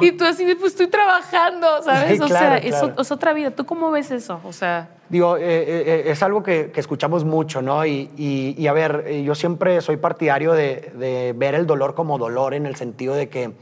Y 0.00 0.12
tú 0.12 0.24
así, 0.24 0.46
pues 0.54 0.72
estoy 0.72 0.86
trabajando, 0.86 1.82
¿sabes? 1.82 2.18
o 2.18 2.28
sea, 2.28 2.56
Es, 2.56 3.10
otra 3.10 3.34
vida. 3.34 3.50
¿Tú 3.50 3.66
cómo 3.66 3.90
ves 3.90 4.10
eso? 4.10 4.40
O 4.44 4.52
sea. 4.52 4.88
Digo, 5.10 5.36
eh, 5.36 5.42
eh, 5.44 5.84
eh, 5.86 6.02
es 6.06 6.22
algo 6.22 6.42
que, 6.42 6.70
que, 6.72 6.80
escuchamos 6.80 7.24
mucho, 7.24 7.60
¿no? 7.60 7.84
Y, 7.84 8.10
y, 8.16 8.66
a 8.66 8.72
ver, 8.72 9.22
yo 9.22 9.34
siempre 9.34 9.80
soy 9.82 9.98
partidario 9.98 10.54
de, 10.54 10.90
de 10.96 11.34
ver 11.36 11.54
el 11.54 11.66
dolor 11.66 11.94
como 11.94 12.16
dolor 12.18 12.54
en 12.54 12.64
el 12.64 12.76
sentido 12.76 13.14
de 13.14 13.28
que 13.28 13.52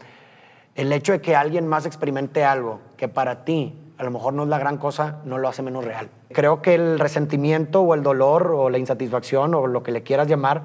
el 0.75 0.93
hecho 0.93 1.13
de 1.13 1.21
que 1.21 1.37
alguien 1.37 1.67
más 1.67 1.87
experimente 1.87 2.45
algo 2.45 2.81
que 2.97 3.09
para 3.09 3.45
ti 3.45 3.75
a 3.97 4.05
lo 4.05 4.11
mejor 4.11 4.35
no 4.35 4.43
es 4.43 4.49
la 4.49 4.59
gran 4.59 4.79
cosa, 4.79 5.21
no 5.25 5.39
lo 5.39 5.49
hace 5.49 5.63
menos 5.63 5.85
real. 5.85 6.09
Creo 6.33 6.63
que 6.63 6.75
el 6.75 6.99
resentimiento 6.99 7.81
o 7.81 7.95
el 7.95 8.03
dolor 8.03 8.53
o 8.55 8.71
la 8.71 8.79
insatisfacción 8.79 9.55
o 9.55 9.67
lo 9.67 9.83
que 9.83 9.93
le 9.93 10.03
quieras 10.03 10.29
llamar 10.29 10.63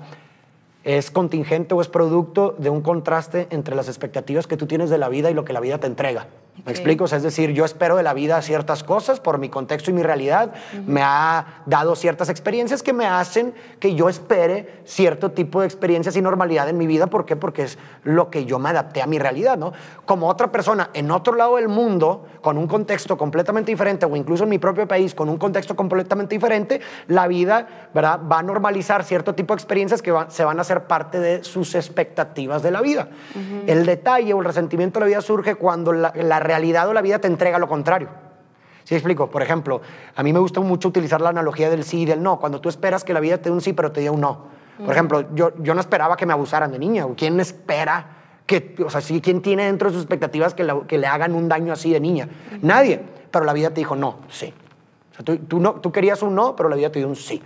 es 0.83 1.12
contingente 1.12 1.74
o 1.74 1.81
es 1.81 1.88
producto 1.88 2.55
de 2.57 2.69
un 2.69 2.81
contraste 2.81 3.48
entre 3.50 3.75
las 3.75 3.88
expectativas 3.88 4.48
que 4.48 4.57
tú 4.57 4.65
tienes 4.65 4.89
de 4.89 4.98
la 4.98 5.09
vida 5.09 5.29
y 5.29 5.33
lo 5.33 5.45
que 5.45 5.53
la 5.53 5.59
vida 5.59 5.79
te 5.79 5.88
entrega. 5.88 6.27
¿Me 6.65 6.71
explico? 6.71 7.05
es 7.05 7.24
decir, 7.24 7.51
yo 7.51 7.65
espero 7.65 7.95
de 7.95 8.03
la 8.03 8.13
vida 8.13 8.41
ciertas 8.41 8.83
cosas 8.83 9.19
por 9.19 9.38
mi 9.38 9.50
contexto 9.50 9.91
y 9.91 9.93
mi 9.93 10.03
realidad. 10.03 10.53
Me 10.86 11.01
ha 11.01 11.62
dado 11.65 11.95
ciertas 11.95 12.29
experiencias 12.29 12.83
que 12.83 12.93
me 12.93 13.05
hacen 13.05 13.53
que 13.79 13.95
yo 13.95 14.09
espere 14.09 14.81
cierto 14.86 15.31
tipo 15.31 15.62
de 15.62 15.67
experiencias 15.67 16.15
y 16.15 16.21
normalidad 16.21 16.67
en 16.69 16.77
mi 16.77 16.88
vida. 16.88 17.07
¿Por 17.07 17.25
qué? 17.25 17.36
Porque 17.36 17.63
es 17.63 17.77
lo 18.03 18.29
que 18.29 18.45
yo 18.45 18.59
me 18.59 18.69
adapté 18.69 19.01
a 19.01 19.07
mi 19.07 19.19
realidad, 19.19 19.57
¿no? 19.57 19.74
Como 20.05 20.27
otra 20.27 20.51
persona 20.51 20.89
en 20.93 21.12
otro 21.12 21.36
lado 21.36 21.55
del 21.55 21.69
mundo, 21.69 22.25
con 22.41 22.57
un 22.57 22.67
contexto 22.67 23.17
completamente 23.17 23.71
diferente, 23.71 24.05
o 24.05 24.15
incluso 24.15 24.43
en 24.43 24.50
mi 24.50 24.59
propio 24.59 24.88
país, 24.88 25.15
con 25.15 25.29
un 25.29 25.38
contexto 25.38 25.75
completamente 25.75 26.36
diferente, 26.36 26.81
la 27.07 27.27
vida, 27.27 27.67
¿verdad? 27.93 28.19
Va 28.29 28.39
a 28.39 28.43
normalizar 28.43 29.03
cierto 29.03 29.33
tipo 29.33 29.53
de 29.53 29.59
experiencias 29.59 30.01
que 30.01 30.13
se 30.27 30.43
van 30.43 30.59
a 30.59 30.63
hacer 30.69 30.88
parte 30.88 31.19
de 31.19 31.43
sus 31.43 31.73
expectativas 31.75 32.61
de 32.61 32.71
la 32.71 32.81
vida. 32.81 33.09
El 33.65 33.85
detalle 33.85 34.33
o 34.33 34.39
el 34.39 34.45
resentimiento 34.45 34.99
de 34.99 35.05
la 35.05 35.07
vida 35.07 35.21
surge 35.21 35.55
cuando 35.55 35.91
la, 35.93 36.13
la 36.15 36.39
realidad 36.39 36.88
o 36.88 36.93
la 36.93 37.01
vida 37.01 37.19
te 37.19 37.27
entrega 37.27 37.57
lo 37.57 37.67
contrario. 37.67 38.09
¿Sí 38.83 38.95
explico? 38.95 39.29
Por 39.29 39.41
ejemplo, 39.41 39.81
a 40.15 40.23
mí 40.23 40.33
me 40.33 40.39
gusta 40.39 40.61
mucho 40.61 40.88
utilizar 40.88 41.21
la 41.21 41.29
analogía 41.29 41.69
del 41.69 41.83
sí 41.83 42.01
y 42.01 42.05
del 42.05 42.23
no. 42.23 42.39
Cuando 42.39 42.61
tú 42.61 42.69
esperas 42.69 43.03
que 43.03 43.13
la 43.13 43.19
vida 43.19 43.38
te 43.38 43.49
dé 43.49 43.51
un 43.51 43.61
sí, 43.61 43.73
pero 43.73 43.91
te 43.91 44.01
dé 44.01 44.09
un 44.09 44.21
no. 44.21 44.47
Por 44.83 44.93
ejemplo, 44.93 45.25
yo, 45.35 45.51
yo 45.61 45.73
no 45.73 45.81
esperaba 45.81 46.15
que 46.15 46.25
me 46.25 46.33
abusaran 46.33 46.71
de 46.71 46.79
niña. 46.79 47.05
¿Quién 47.17 47.39
espera 47.39 48.05
que, 48.45 48.75
o 48.83 48.89
sea, 48.89 49.01
¿quién 49.21 49.41
tiene 49.41 49.65
dentro 49.65 49.89
de 49.89 49.93
sus 49.93 50.03
expectativas 50.03 50.53
que, 50.53 50.65
que 50.88 50.97
le 50.97 51.07
hagan 51.07 51.35
un 51.35 51.49
daño 51.49 51.73
así 51.73 51.91
de 51.91 51.99
niña? 51.99 52.29
Nadie. 52.61 53.01
Pero 53.29 53.45
la 53.45 53.53
vida 53.53 53.69
te 53.69 53.81
dijo 53.81 53.95
no, 53.95 54.19
sí. 54.29 54.53
O 55.11 55.15
sea, 55.15 55.25
tú, 55.25 55.38
tú, 55.38 55.59
no, 55.59 55.75
tú 55.75 55.91
querías 55.91 56.23
un 56.23 56.33
no, 56.33 56.55
pero 56.55 56.69
la 56.69 56.75
vida 56.75 56.91
te 56.91 56.99
dio 56.99 57.07
un 57.07 57.15
sí. 57.15 57.41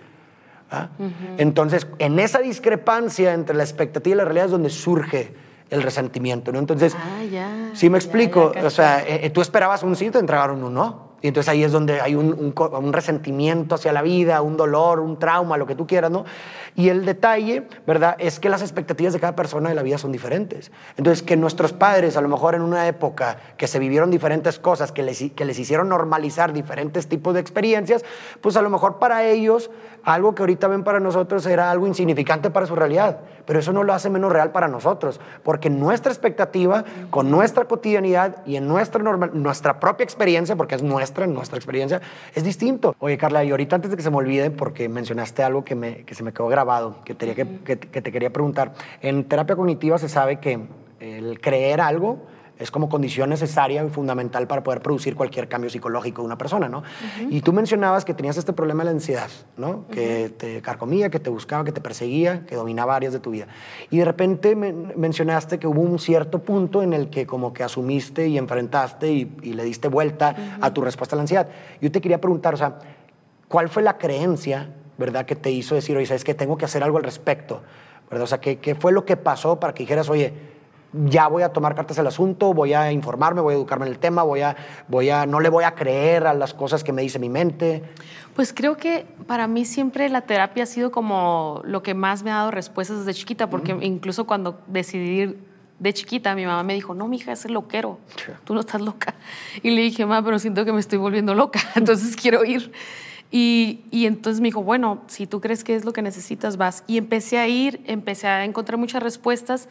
¿Ah? 0.74 0.89
Entonces, 1.38 1.88
en 2.00 2.18
esa 2.18 2.39
discrepancia 2.39 3.34
entre 3.34 3.56
la 3.56 3.62
expectativa 3.62 4.15
y 4.15 4.18
la 4.18 4.25
realidad 4.25 4.46
es 4.46 4.51
donde 4.51 4.72
surge 4.72 5.36
el 5.70 5.84
resentimiento, 5.84 6.51
¿no? 6.51 6.58
Entonces, 6.58 6.96
ah, 6.98 7.72
sí 7.74 7.92
me 7.92 8.00
explico, 8.00 8.53
o 8.63 8.70
sea, 8.72 9.01
eh, 9.01 9.25
eh, 9.25 9.30
tú 9.30 9.42
esperabas 9.42 9.84
un 9.84 9.96
sí, 9.96 10.10
te 10.10 10.18
entregaron 10.18 10.63
un 10.63 10.74
no. 10.74 11.03
Y 11.24 11.30
entonces 11.30 11.50
ahí 11.50 11.63
es 11.63 11.72
donde 11.72 12.01
hay 12.01 12.15
un, 12.15 12.53
un, 12.53 12.94
resentimiento 12.94 13.75
hacia 13.75 13.94
la 13.94 14.01
vida, 14.01 14.42
un 14.42 14.58
dolor, 14.58 15.00
un 15.00 15.18
trauma, 15.18 15.56
lo 15.56 15.65
que 15.65 15.74
tú 15.74 15.88
quieras, 15.88 16.12
¿no? 16.12 16.25
Y 16.75 16.89
el 16.89 17.06
detalle, 17.06 17.65
¿verdad? 17.88 18.18
Es 18.20 18.42
que 18.42 18.50
las 18.50 18.62
expectativas 18.62 19.13
de 19.13 19.22
cada 19.22 19.34
persona 19.34 19.70
de 19.70 19.75
la 19.75 19.84
vida 19.84 19.98
son 19.98 20.12
diferentes. 20.12 20.70
Entonces, 20.98 21.24
que 21.24 21.38
nuestros 21.38 21.72
padres, 21.72 22.18
a 22.18 22.22
lo 22.22 22.27
mejor 22.27 22.56
en 22.56 22.62
una 22.62 22.89
época 22.89 23.38
que 23.56 23.68
se 23.68 23.80
vivieron 23.80 24.12
diferentes 24.12 24.60
cosas, 24.60 24.92
que 24.92 25.01
les, 25.01 25.32
que 25.32 25.46
les 25.46 25.58
hicieron 25.58 25.88
normalizar 25.88 26.51
diferentes 26.51 27.08
tipos 27.08 27.34
de 27.34 27.39
experiencias, 27.39 28.03
pues 28.42 28.58
a 28.58 28.62
lo 28.62 28.70
mejor 28.70 29.00
para 29.00 29.24
ellos 29.24 29.70
algo 30.03 30.36
que 30.36 30.44
ahorita 30.44 30.68
ven 30.68 30.84
para 30.84 31.00
nosotros 31.00 31.46
era 31.46 31.72
algo 31.72 31.88
insignificante 31.88 32.50
para 32.50 32.65
su 32.65 32.75
realidad, 32.75 33.20
pero 33.46 33.60
eso 33.60 33.72
no 33.72 33.84
lo 33.84 33.94
hace 33.94 34.10
menos 34.10 34.32
real 34.32 34.51
para 34.51 34.68
nosotros, 34.68 35.22
porque 35.44 35.70
nuestra 35.70 36.12
expectativa, 36.12 36.84
con 37.10 37.32
nuestra 37.32 37.65
cotidianidad 37.65 38.38
y 38.46 38.58
en 38.58 38.68
nuestra, 38.68 39.01
nuestra 39.01 39.80
propia 39.80 40.03
experiencia, 40.03 40.56
porque 40.56 40.75
es 40.75 40.84
nuestra, 40.84 41.12
nuestra 41.27 41.58
experiencia, 41.58 42.01
es 42.34 42.43
distinto. 42.43 42.96
Oye, 43.00 43.17
Carla, 43.17 43.43
y 43.43 43.51
ahorita 43.51 43.75
antes 43.75 43.91
de 43.91 43.98
que 43.98 44.03
se 44.03 44.10
me 44.10 44.17
olvide, 44.17 44.51
porque 44.51 44.89
mencionaste 44.89 45.43
algo 45.43 45.63
que, 45.63 45.75
me, 45.75 46.03
que 46.03 46.15
se 46.15 46.24
me 46.24 46.34
quedó 46.34 46.48
grabado, 46.48 46.98
que, 47.05 47.15
tenía 47.15 47.36
que, 47.36 47.60
que, 47.60 47.77
que 47.77 48.01
te 48.01 48.12
quería 48.12 48.32
preguntar, 48.32 48.74
en 49.01 49.24
terapia 49.25 49.55
cognitiva 49.55 49.98
se 49.98 50.10
sabe 50.10 50.39
que 50.39 50.60
el 51.00 51.39
creer 51.41 51.82
algo, 51.82 52.25
es 52.60 52.70
como 52.70 52.88
condición 52.88 53.30
necesaria 53.30 53.84
y 53.84 53.90
fundamental 53.90 54.48
para 54.48 54.64
poder 54.64 54.82
producir 54.82 55.16
cualquier 55.16 55.48
cambio 55.48 55.70
psicológico 55.70 56.22
de 56.22 56.28
una 56.28 56.38
persona, 56.38 56.70
¿no? 56.70 56.84
Y 57.30 57.42
tú 57.42 57.52
mencionabas 57.52 58.06
que 58.06 58.14
tenías 58.14 58.38
este 58.38 58.54
problema 58.54 58.84
de 58.84 58.86
la 58.86 58.92
ansiedad, 58.92 59.30
¿no? 59.58 59.88
Que 59.88 60.30
te 60.30 60.62
carcomía, 60.62 61.10
que 61.10 61.20
te 61.20 61.30
buscaba, 61.30 61.64
que 61.64 61.72
te 61.72 61.82
perseguía, 61.82 62.46
que 62.46 62.56
dominaba 62.56 62.96
áreas 62.96 63.12
de 63.12 63.20
tu 63.20 63.32
vida. 63.32 63.48
Y 63.90 63.98
de 63.98 64.06
repente 64.06 64.56
mencionaste 64.56 65.58
que 65.58 65.68
hubo 65.68 65.82
un 65.82 65.98
cierto 65.98 66.40
punto 66.44 66.84
en 66.84 66.94
el 66.94 67.10
que 67.10 67.26
como 67.26 67.54
que 67.54 67.64
asumiste 67.64 68.28
y 68.28 68.38
enfrentaste 68.38 69.12
y, 69.12 69.54
le 69.54 69.64
diste 69.64 69.88
vuelta 69.88 70.36
a 70.62 70.74
tu 70.74 70.82
respuesta 70.82 71.16
a 71.16 71.18
la 71.18 71.22
ansiedad. 71.22 71.48
Yo 71.82 71.92
te 71.92 72.02
quería 72.02 72.20
preguntar, 72.20 72.54
o 72.54 72.58
sea, 72.58 72.80
¿cuál 73.48 73.70
fue 73.70 73.84
la 73.84 73.98
creencia, 73.98 74.70
verdad, 74.98 75.26
que 75.26 75.36
te 75.36 75.52
hizo 75.52 75.76
decir, 75.76 75.96
oye, 75.98 76.06
sabes 76.06 76.24
que 76.24 76.34
tengo 76.34 76.58
que 76.58 76.66
hacer 76.66 76.84
algo 76.84 76.98
al 76.98 77.04
respecto? 77.04 77.62
¿Verdad? 78.10 78.24
O 78.24 78.28
sea, 78.28 78.40
¿qué, 78.40 78.58
¿qué 78.58 78.76
fue 78.76 78.92
lo 78.92 79.06
que 79.06 79.18
pasó 79.18 79.60
para 79.60 79.74
que 79.74 79.84
dijeras, 79.84 80.10
oye, 80.10 80.53
ya 80.94 81.28
voy 81.28 81.44
a 81.44 81.50
tomar 81.50 81.76
cartas 81.76 81.98
del 81.98 82.08
asunto, 82.08 82.54
voy 82.54 82.74
a 82.74 82.92
informarme, 82.92 83.42
voy 83.42 83.54
a 83.54 83.58
educarme 83.58 83.88
en 83.88 83.94
el 83.94 84.00
tema, 84.00 84.24
voy 84.24 84.42
a, 84.42 84.56
voy 84.88 85.10
a, 85.10 85.26
no 85.26 85.40
le 85.40 85.50
voy 85.50 85.64
a 85.64 85.74
creer 85.74 86.28
a 86.28 86.34
las 86.34 86.54
cosas 86.54 86.84
que 86.84 86.94
me 86.94 87.02
dice 87.02 87.20
mi 87.20 87.30
mente. 87.30 87.84
Pues 88.36 88.54
creo 88.54 88.78
que 88.78 89.06
para 89.28 89.48
mí 89.48 89.66
siempre 89.66 90.08
la 90.10 90.22
terapia 90.22 90.64
ha 90.64 90.68
sido 90.68 90.92
como 90.92 91.62
lo 91.66 91.84
que 91.84 91.94
más 91.94 92.24
me 92.24 92.32
ha 92.32 92.36
dado 92.36 92.52
respuestas 92.52 93.00
desde 93.00 93.14
chiquita, 93.14 93.50
porque 93.50 93.76
incluso 93.82 94.26
cuando 94.26 94.60
decidí 94.68 95.22
ir 95.22 95.54
de 95.80 95.94
chiquita, 95.94 96.36
mi 96.36 96.46
mamá 96.46 96.64
me 96.64 96.74
dijo, 96.74 96.94
no, 96.94 97.08
mija, 97.08 97.32
es 97.32 97.50
loquero, 97.50 98.00
tú 98.44 98.54
no 98.54 98.62
estás 98.62 98.82
loca. 98.82 99.16
Y 99.62 99.72
le 99.72 99.82
dije, 99.82 100.06
mamá, 100.06 100.24
pero 100.24 100.40
siento 100.40 100.64
que 100.64 100.72
me 100.72 100.80
estoy 100.80 101.00
volviendo 101.00 101.34
loca, 101.34 101.60
entonces 101.76 102.16
quiero 102.16 102.46
ir. 102.46 102.72
Y, 103.32 103.86
y, 103.90 104.06
entonces 104.06 104.42
me 104.42 104.50
dijo, 104.50 104.62
bueno, 104.62 105.02
si 105.08 105.26
tú 105.26 105.42
crees 105.42 105.64
que 105.64 105.76
es 105.76 105.86
lo 105.86 105.92
que 105.92 106.04
necesitas, 106.04 106.56
vas. 106.56 106.84
Y 106.86 106.98
empecé 106.98 107.40
a 107.40 107.48
ir, 107.48 107.82
empecé 107.88 108.28
a 108.28 108.46
encontrar 108.46 108.78
muchas 108.78 109.02
respuestas 109.02 109.70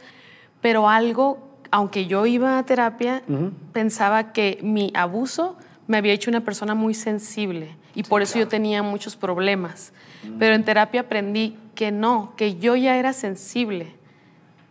pero 0.63 0.89
algo, 0.89 1.39
aunque 1.71 2.07
yo 2.07 2.25
iba 2.25 2.57
a 2.57 2.63
terapia, 2.63 3.23
pensaba 3.75 4.33
que 4.33 4.59
mi 4.63 4.91
abuso 4.95 5.57
me 5.89 5.99
había 5.99 6.15
hecho 6.15 6.31
una 6.31 6.41
persona 6.41 6.75
muy 6.75 6.95
sensible 6.95 7.77
y 7.95 8.05
por 8.05 8.23
eso 8.23 8.39
yo 8.39 8.49
tenía 8.49 8.83
muchos 8.83 9.17
problemas. 9.17 9.93
Pero 10.39 10.55
en 10.55 10.65
terapia 10.65 11.03
aprendí 11.03 11.59
que 11.75 11.91
no, 11.91 12.33
que 12.37 12.55
yo 12.55 12.77
ya 12.77 12.97
era 12.97 13.13
sensible 13.13 13.97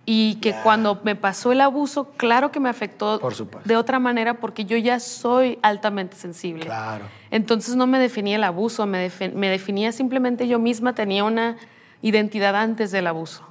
y 0.06 0.36
que 0.36 0.56
cuando 0.64 1.02
me 1.04 1.16
pasó 1.16 1.52
el 1.52 1.62
abuso, 1.62 2.12
claro 2.16 2.52
que 2.52 2.60
me 2.60 2.70
afectó 2.70 3.20
de 3.66 3.76
otra 3.76 4.00
manera 4.00 4.36
porque 4.36 4.64
yo 4.64 4.78
ya 4.78 5.00
soy 5.02 5.60
altamente 5.62 6.16
sensible. 6.16 6.66
Claro. 6.66 7.06
Entonces 7.32 7.76
no 7.76 7.86
me 7.86 8.00
definía 8.00 8.38
el 8.38 8.44
abuso, 8.46 8.88
me, 8.88 9.12
me 9.36 9.50
definía 9.50 9.92
simplemente 9.92 10.48
yo 10.48 10.58
misma, 10.58 10.96
tenía 10.96 11.26
una 11.26 11.58
identidad 12.02 12.56
antes 12.56 12.92
del 12.92 13.08
abuso. 13.08 13.44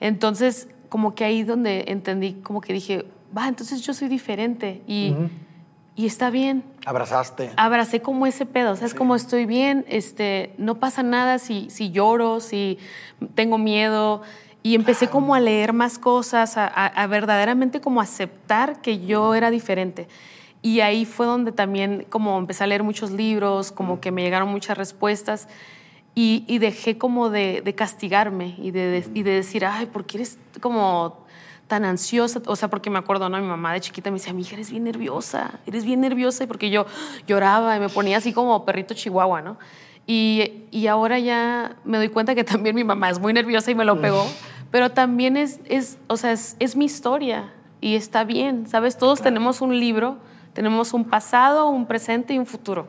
Entonces 0.00 0.68
como 0.88 1.14
que 1.14 1.24
ahí 1.24 1.42
donde 1.42 1.84
entendí, 1.88 2.34
como 2.42 2.60
que 2.60 2.72
dije, 2.72 3.06
va, 3.36 3.48
entonces 3.48 3.82
yo 3.82 3.94
soy 3.94 4.08
diferente 4.08 4.82
y, 4.86 5.14
y 5.94 6.06
está 6.06 6.30
bien. 6.30 6.64
Abrazaste. 6.86 7.50
Abracé 7.56 8.00
como 8.00 8.26
ese 8.26 8.46
pedo, 8.46 8.72
o 8.72 8.76
sea, 8.76 8.86
es 8.86 8.94
como 8.94 9.14
estoy 9.14 9.46
bien, 9.46 9.84
este, 9.88 10.52
no 10.58 10.76
pasa 10.76 11.02
nada 11.02 11.38
si, 11.38 11.70
si 11.70 11.90
lloro, 11.90 12.40
si 12.40 12.78
tengo 13.34 13.58
miedo. 13.58 14.22
Y 14.62 14.74
empecé 14.74 15.08
como 15.08 15.34
a 15.34 15.40
leer 15.40 15.72
más 15.72 15.98
cosas, 15.98 16.56
a, 16.56 16.66
a, 16.66 17.06
verdaderamente 17.06 17.80
como 17.80 18.00
aceptar 18.00 18.80
que 18.82 19.06
yo 19.06 19.34
era 19.34 19.50
diferente. 19.50 20.08
Y 20.62 20.80
ahí 20.80 21.04
fue 21.04 21.26
donde 21.26 21.52
también 21.52 22.04
como 22.10 22.36
empecé 22.38 22.64
a 22.64 22.66
leer 22.66 22.82
muchos 22.82 23.12
libros, 23.12 23.70
como 23.70 24.00
que 24.00 24.10
me 24.10 24.22
llegaron 24.22 24.48
muchas 24.48 24.76
respuestas. 24.76 25.48
Y, 26.14 26.58
dejé 26.58 26.98
como 26.98 27.30
de, 27.30 27.74
castigarme 27.76 28.56
y 28.58 28.72
de, 28.72 29.08
y 29.14 29.22
de, 29.22 29.30
decir, 29.30 29.64
ay, 29.64 29.86
¿por 29.86 30.04
qué 30.04 30.16
eres 30.18 30.36
como 30.60 31.24
tan 31.68 31.84
ansiosa? 31.84 32.42
O 32.46 32.56
sea, 32.56 32.68
porque 32.68 32.90
me 32.90 32.98
acuerdo, 32.98 33.28
¿no? 33.28 33.38
Mi 33.38 33.46
mamá 33.46 33.72
de 33.72 33.80
chiquita 33.80 34.10
me 34.10 34.18
decía, 34.18 34.32
mi 34.32 34.42
hija, 34.42 34.54
eres 34.54 34.70
bien 34.70 34.82
nerviosa, 34.82 35.60
eres 35.64 35.84
bien 35.84 36.00
nerviosa. 36.00 36.42
Y 36.42 36.46
porque 36.48 36.70
yo 36.70 36.86
lloraba 37.28 37.76
y 37.76 37.80
me 37.80 37.88
ponía 37.88 38.16
así 38.16 38.32
como 38.32 38.64
perrito 38.64 38.94
chihuahua, 38.94 39.42
¿no? 39.42 39.58
Y, 40.08 40.64
y 40.72 40.88
ahora 40.88 41.20
ya 41.20 41.76
me 41.84 41.98
doy 41.98 42.08
cuenta 42.08 42.34
que 42.34 42.42
también 42.42 42.74
mi 42.74 42.82
mamá 42.82 43.10
es 43.10 43.20
muy 43.20 43.32
nerviosa 43.32 43.70
y 43.70 43.76
me 43.76 43.84
lo 43.84 44.00
pegó. 44.00 44.26
Pero 44.72 44.90
también 44.90 45.36
es, 45.36 45.60
es 45.66 45.98
o 46.08 46.16
sea, 46.16 46.32
es, 46.32 46.56
es 46.58 46.74
mi 46.74 46.86
historia 46.86 47.52
y 47.80 47.94
está 47.94 48.24
bien, 48.24 48.66
¿sabes? 48.66 48.98
Todos 48.98 49.22
tenemos 49.22 49.60
un 49.60 49.78
libro, 49.78 50.18
tenemos 50.52 50.92
un 50.92 51.04
pasado, 51.04 51.68
un 51.68 51.86
presente 51.86 52.34
y 52.34 52.38
un 52.38 52.46
futuro. 52.46 52.88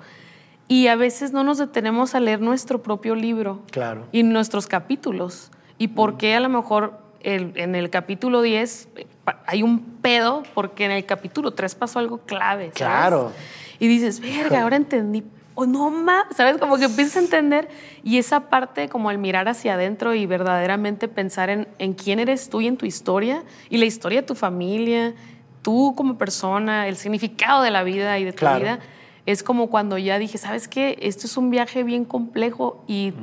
Y 0.69 0.85
a 0.85 0.95
veces 0.95 1.33
no 1.33 1.43
nos 1.43 1.57
detenemos 1.57 2.13
a 2.13 2.19
leer 2.19 2.41
nuestro 2.41 2.83
propio 2.83 3.15
libro 3.15 3.63
claro. 3.71 4.05
y 4.11 4.21
nuestros 4.21 4.67
capítulos. 4.67 5.49
¿Y 5.79 5.89
por 5.89 6.15
qué 6.17 6.35
a 6.35 6.39
lo 6.39 6.47
mejor 6.47 6.99
en 7.21 7.73
el 7.73 7.89
capítulo 7.89 8.43
10 8.43 8.89
eh, 8.95 9.07
hay 9.47 9.63
un 9.63 9.79
pedo? 9.99 10.43
Porque 10.53 10.85
en 10.85 10.91
el 10.91 11.07
capítulo 11.07 11.51
3 11.51 11.73
pasó 11.73 11.97
algo 11.97 12.19
clave. 12.19 12.69
Claro. 12.69 13.31
Y 13.79 13.87
dices, 13.87 14.19
verga, 14.19 14.61
ahora 14.61 14.75
entendí. 14.75 15.23
O 15.55 15.65
no 15.65 15.89
más, 15.89 16.25
¿sabes? 16.37 16.59
Como 16.59 16.77
que 16.77 16.85
empiezas 16.85 17.15
a 17.15 17.19
entender. 17.21 17.67
Y 18.03 18.19
esa 18.19 18.41
parte, 18.41 18.89
como 18.89 19.09
el 19.09 19.17
mirar 19.17 19.49
hacia 19.49 19.73
adentro 19.73 20.13
y 20.13 20.27
verdaderamente 20.27 21.07
pensar 21.07 21.49
en, 21.49 21.67
en 21.79 21.93
quién 21.93 22.19
eres 22.19 22.47
tú 22.47 22.61
y 22.61 22.67
en 22.67 22.77
tu 22.77 22.85
historia 22.85 23.43
y 23.71 23.77
la 23.77 23.85
historia 23.85 24.21
de 24.21 24.27
tu 24.27 24.35
familia, 24.35 25.15
tú 25.63 25.95
como 25.97 26.19
persona, 26.19 26.87
el 26.87 26.95
significado 26.95 27.63
de 27.63 27.71
la 27.71 27.81
vida 27.81 28.19
y 28.19 28.23
de 28.23 28.33
tu 28.33 28.45
vida 28.45 28.79
es 29.25 29.43
como 29.43 29.69
cuando 29.69 29.97
ya 29.97 30.17
dije, 30.19 30.37
¿sabes 30.37 30.67
qué? 30.67 30.97
Esto 31.01 31.27
es 31.27 31.37
un 31.37 31.49
viaje 31.49 31.83
bien 31.83 32.05
complejo 32.05 32.83
y, 32.87 33.13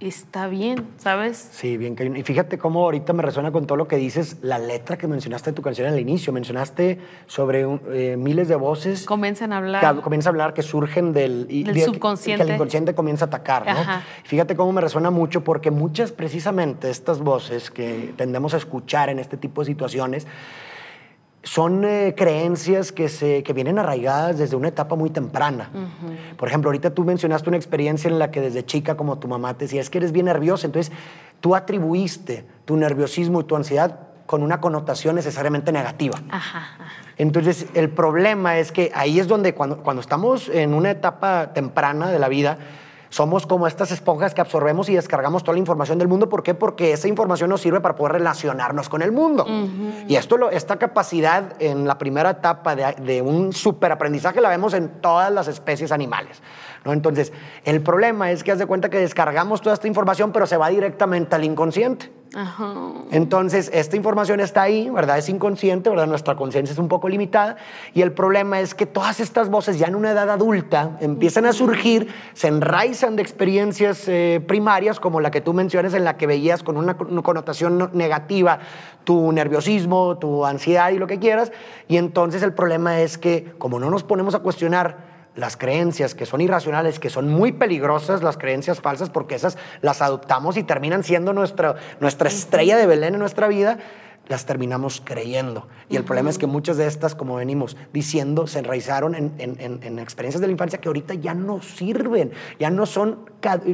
está 0.00 0.48
bien, 0.48 0.88
¿sabes? 0.98 1.48
Sí, 1.52 1.76
bien. 1.76 1.94
que- 1.94 2.04
Y 2.06 2.22
fíjate 2.24 2.58
cómo 2.58 2.80
ahorita 2.82 3.12
me 3.12 3.22
resuena 3.22 3.52
con 3.52 3.66
todo 3.68 3.76
lo 3.76 3.86
que 3.86 3.94
dices, 3.96 4.38
la 4.42 4.58
letra 4.58 4.98
que 4.98 5.06
mencionaste 5.06 5.50
de 5.50 5.54
tu 5.54 5.62
canción 5.62 5.86
al 5.86 5.96
inicio. 6.00 6.32
Mencionaste 6.32 6.98
sobre 7.28 7.64
eh, 7.92 8.16
miles 8.18 8.48
de 8.48 8.56
voces 8.56 9.04
Comienzan 9.04 9.52
a 9.52 9.58
hablar. 9.58 9.94
que 9.94 10.00
comienza 10.02 10.28
a 10.28 10.32
hablar 10.32 10.54
que 10.54 10.62
surgen 10.62 11.12
del, 11.12 11.46
y- 11.48 11.62
Del 11.62 11.74
de- 11.76 11.84
subconsciente. 11.84 12.42
Que 12.44 12.50
el 12.50 12.56
inconsciente 12.56 12.96
comienza 12.96 13.26
a 13.26 13.28
atacar, 13.28 13.64
¿no? 13.64 13.70
Ajá. 13.78 14.02
Fíjate 14.24 14.56
cómo 14.56 14.72
me 14.72 14.80
resuena 14.80 15.12
mucho 15.12 15.44
porque 15.44 15.70
muchas 15.70 16.10
precisamente 16.10 16.90
estas 16.90 17.20
voces 17.20 17.70
que 17.70 18.12
tendemos 18.16 18.54
a 18.54 18.56
escuchar 18.56 19.08
en 19.08 19.20
este 19.20 19.36
tipo 19.36 19.60
de 19.60 19.66
situaciones 19.66 20.26
son 21.42 21.84
eh, 21.84 22.14
creencias 22.16 22.92
que, 22.92 23.08
se, 23.08 23.42
que 23.42 23.52
vienen 23.52 23.78
arraigadas 23.78 24.38
desde 24.38 24.56
una 24.56 24.68
etapa 24.68 24.94
muy 24.94 25.10
temprana. 25.10 25.70
Por 26.36 26.48
ejemplo, 26.48 26.68
ahorita 26.68 26.90
tú 26.90 27.04
mencionaste 27.04 27.48
una 27.50 27.56
experiencia 27.56 28.08
en 28.08 28.18
la 28.18 28.30
que 28.30 28.40
desde 28.40 28.64
chica, 28.64 28.96
como 28.96 29.18
tu 29.18 29.28
mamá 29.28 29.54
te 29.54 29.64
decía, 29.64 29.80
es 29.80 29.90
que 29.90 29.98
eres 29.98 30.12
bien 30.12 30.26
nerviosa, 30.26 30.66
entonces 30.66 30.92
tú 31.40 31.56
atribuiste 31.56 32.44
tu 32.64 32.76
nerviosismo 32.76 33.40
y 33.40 33.44
tu 33.44 33.56
ansiedad 33.56 34.00
con 34.26 34.42
una 34.42 34.60
connotación 34.60 35.16
necesariamente 35.16 35.72
negativa. 35.72 36.16
Ajá, 36.30 36.58
ajá. 36.78 37.02
Entonces, 37.18 37.66
el 37.74 37.90
problema 37.90 38.58
es 38.58 38.72
que 38.72 38.90
ahí 38.94 39.18
es 39.20 39.28
donde 39.28 39.54
cuando, 39.54 39.82
cuando 39.82 40.00
estamos 40.00 40.48
en 40.48 40.74
una 40.74 40.90
etapa 40.90 41.52
temprana 41.52 42.10
de 42.10 42.18
la 42.18 42.28
vida, 42.28 42.58
somos 43.12 43.46
como 43.46 43.66
estas 43.66 43.90
esponjas 43.90 44.32
que 44.32 44.40
absorbemos 44.40 44.88
y 44.88 44.94
descargamos 44.94 45.44
toda 45.44 45.52
la 45.52 45.58
información 45.58 45.98
del 45.98 46.08
mundo. 46.08 46.30
¿Por 46.30 46.42
qué? 46.42 46.54
Porque 46.54 46.94
esa 46.94 47.08
información 47.08 47.50
nos 47.50 47.60
sirve 47.60 47.78
para 47.82 47.94
poder 47.94 48.12
relacionarnos 48.12 48.88
con 48.88 49.02
el 49.02 49.12
mundo. 49.12 49.46
Y 50.08 50.16
esto, 50.16 50.50
esta 50.50 50.78
capacidad 50.78 51.60
en 51.60 51.86
la 51.86 51.98
primera 51.98 52.30
etapa 52.30 52.74
de, 52.74 52.94
de 53.04 53.20
un 53.20 53.52
superaprendizaje 53.52 54.40
la 54.40 54.48
vemos 54.48 54.72
en 54.72 54.88
todas 55.02 55.30
las 55.30 55.46
especies 55.46 55.92
animales. 55.92 56.42
¿no? 56.86 56.94
Entonces, 56.94 57.34
el 57.64 57.82
problema 57.82 58.30
es 58.30 58.42
que 58.42 58.52
haz 58.52 58.58
de 58.58 58.64
cuenta 58.64 58.88
que 58.88 58.98
descargamos 58.98 59.60
toda 59.60 59.74
esta 59.74 59.88
información, 59.88 60.32
pero 60.32 60.46
se 60.46 60.56
va 60.56 60.70
directamente 60.70 61.36
al 61.36 61.44
inconsciente. 61.44 62.21
Ajá. 62.34 62.72
Entonces, 63.10 63.70
esta 63.74 63.94
información 63.96 64.40
está 64.40 64.62
ahí, 64.62 64.88
¿verdad? 64.88 65.18
Es 65.18 65.28
inconsciente, 65.28 65.90
¿verdad? 65.90 66.06
Nuestra 66.06 66.34
conciencia 66.34 66.72
es 66.72 66.78
un 66.78 66.88
poco 66.88 67.08
limitada 67.08 67.56
y 67.92 68.00
el 68.02 68.12
problema 68.12 68.60
es 68.60 68.74
que 68.74 68.86
todas 68.86 69.20
estas 69.20 69.50
voces 69.50 69.78
ya 69.78 69.86
en 69.86 69.94
una 69.94 70.12
edad 70.12 70.30
adulta 70.30 70.96
empiezan 71.00 71.44
a 71.44 71.52
surgir, 71.52 72.08
se 72.32 72.48
enraizan 72.48 73.16
de 73.16 73.22
experiencias 73.22 74.04
eh, 74.08 74.42
primarias 74.46 74.98
como 74.98 75.20
la 75.20 75.30
que 75.30 75.40
tú 75.42 75.52
mencionas 75.52 75.92
en 75.94 76.04
la 76.04 76.16
que 76.16 76.26
veías 76.26 76.62
con 76.62 76.76
una 76.78 76.96
con- 76.96 77.20
connotación 77.22 77.76
no- 77.76 77.90
negativa 77.92 78.60
tu 79.04 79.30
nerviosismo, 79.32 80.16
tu 80.18 80.46
ansiedad 80.46 80.90
y 80.90 80.98
lo 80.98 81.06
que 81.06 81.18
quieras 81.18 81.52
y 81.88 81.96
entonces 81.98 82.42
el 82.42 82.54
problema 82.54 83.00
es 83.00 83.18
que 83.18 83.52
como 83.58 83.78
no 83.78 83.90
nos 83.90 84.04
ponemos 84.04 84.34
a 84.34 84.38
cuestionar 84.38 85.11
las 85.34 85.56
creencias 85.56 86.14
que 86.14 86.26
son 86.26 86.40
irracionales, 86.40 86.98
que 86.98 87.08
son 87.10 87.28
muy 87.28 87.52
peligrosas, 87.52 88.22
las 88.22 88.36
creencias 88.36 88.80
falsas, 88.80 89.08
porque 89.10 89.34
esas 89.34 89.56
las 89.80 90.02
adoptamos 90.02 90.56
y 90.56 90.62
terminan 90.62 91.04
siendo 91.04 91.32
nuestra, 91.32 91.76
nuestra 92.00 92.28
estrella 92.28 92.76
de 92.76 92.86
Belén 92.86 93.14
en 93.14 93.20
nuestra 93.20 93.48
vida, 93.48 93.78
las 94.28 94.46
terminamos 94.46 95.02
creyendo. 95.04 95.66
Y 95.88 95.96
el 95.96 96.04
problema 96.04 96.30
es 96.30 96.38
que 96.38 96.46
muchas 96.46 96.76
de 96.76 96.86
estas, 96.86 97.14
como 97.16 97.34
venimos 97.36 97.76
diciendo, 97.92 98.46
se 98.46 98.60
enraizaron 98.60 99.16
en, 99.16 99.32
en- 99.38 99.56
en- 99.58 99.82
en 99.82 99.98
experiencias 99.98 100.40
de 100.40 100.46
la 100.46 100.52
infancia 100.52 100.80
que 100.80 100.88
ahorita 100.88 101.14
ya 101.14 101.34
no 101.34 101.60
sirven, 101.60 102.30
ya 102.60 102.70
no 102.70 102.86
son, 102.86 103.18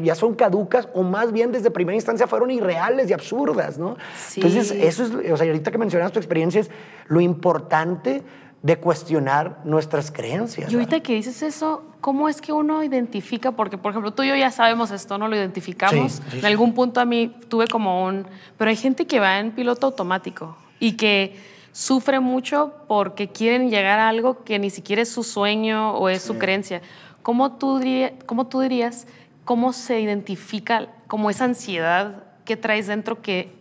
ya 0.02 0.14
son 0.14 0.34
caducas 0.36 0.88
o 0.94 1.02
más 1.02 1.32
bien 1.32 1.52
desde 1.52 1.70
primera 1.70 1.96
instancia 1.96 2.26
fueron 2.26 2.50
irreales 2.50 3.10
y 3.10 3.12
absurdas, 3.12 3.78
¿no? 3.78 3.98
Sí. 4.16 4.40
Entonces, 4.40 4.70
eso 4.70 5.04
es, 5.04 5.30
o 5.32 5.36
sea, 5.36 5.46
ahorita 5.46 5.70
que 5.70 5.78
mencionas 5.78 6.12
tu 6.12 6.18
experiencia 6.18 6.62
es 6.62 6.70
lo 7.08 7.20
importante 7.20 8.22
de 8.68 8.76
cuestionar 8.76 9.60
nuestras 9.64 10.10
creencias. 10.12 10.70
Y 10.70 10.75
ahorita 10.75 11.00
que 11.00 11.14
dices 11.14 11.40
eso, 11.40 11.84
¿cómo 12.02 12.28
es 12.28 12.42
que 12.42 12.52
uno 12.52 12.84
identifica? 12.84 13.52
Porque, 13.52 13.78
por 13.78 13.92
ejemplo, 13.92 14.12
tú 14.12 14.22
y 14.25 14.28
yo 14.28 14.37
ya 14.37 14.50
sabemos 14.50 14.90
esto, 14.90 15.16
¿no? 15.16 15.26
Lo 15.26 15.37
identificamos. 15.37 16.12
Sí, 16.12 16.22
sí, 16.28 16.34
en 16.37 16.40
sí. 16.42 16.46
algún 16.46 16.75
punto 16.75 17.00
a 17.00 17.06
mí 17.06 17.34
tuve 17.48 17.66
como 17.66 18.04
un... 18.04 18.26
Pero 18.58 18.68
hay 18.68 18.76
gente 18.76 19.06
que 19.06 19.20
va 19.20 19.38
en 19.38 19.52
piloto 19.52 19.87
automático 19.87 20.54
y 20.78 20.92
que 20.98 21.34
sufre 21.72 22.20
mucho 22.20 22.75
porque 22.88 23.28
quieren 23.28 23.70
llegar 23.70 24.00
a 24.00 24.10
algo 24.10 24.44
que 24.44 24.58
ni 24.58 24.68
siquiera 24.68 25.00
es 25.00 25.08
su 25.08 25.22
sueño 25.22 25.94
o 25.94 26.10
es 26.10 26.20
su 26.20 26.37
creencia. 26.37 26.82
¿Cómo 27.22 27.52
tú, 27.52 27.78
diría- 27.78 28.12
¿Cómo 28.26 28.48
tú 28.48 28.60
dirías 28.60 29.06
cómo 29.46 29.72
se 29.72 29.98
identifica 29.98 30.88
como 31.06 31.30
esa 31.30 31.44
ansiedad 31.46 32.24
que 32.44 32.59
traes 32.59 32.87
dentro 32.87 33.22
que 33.22 33.57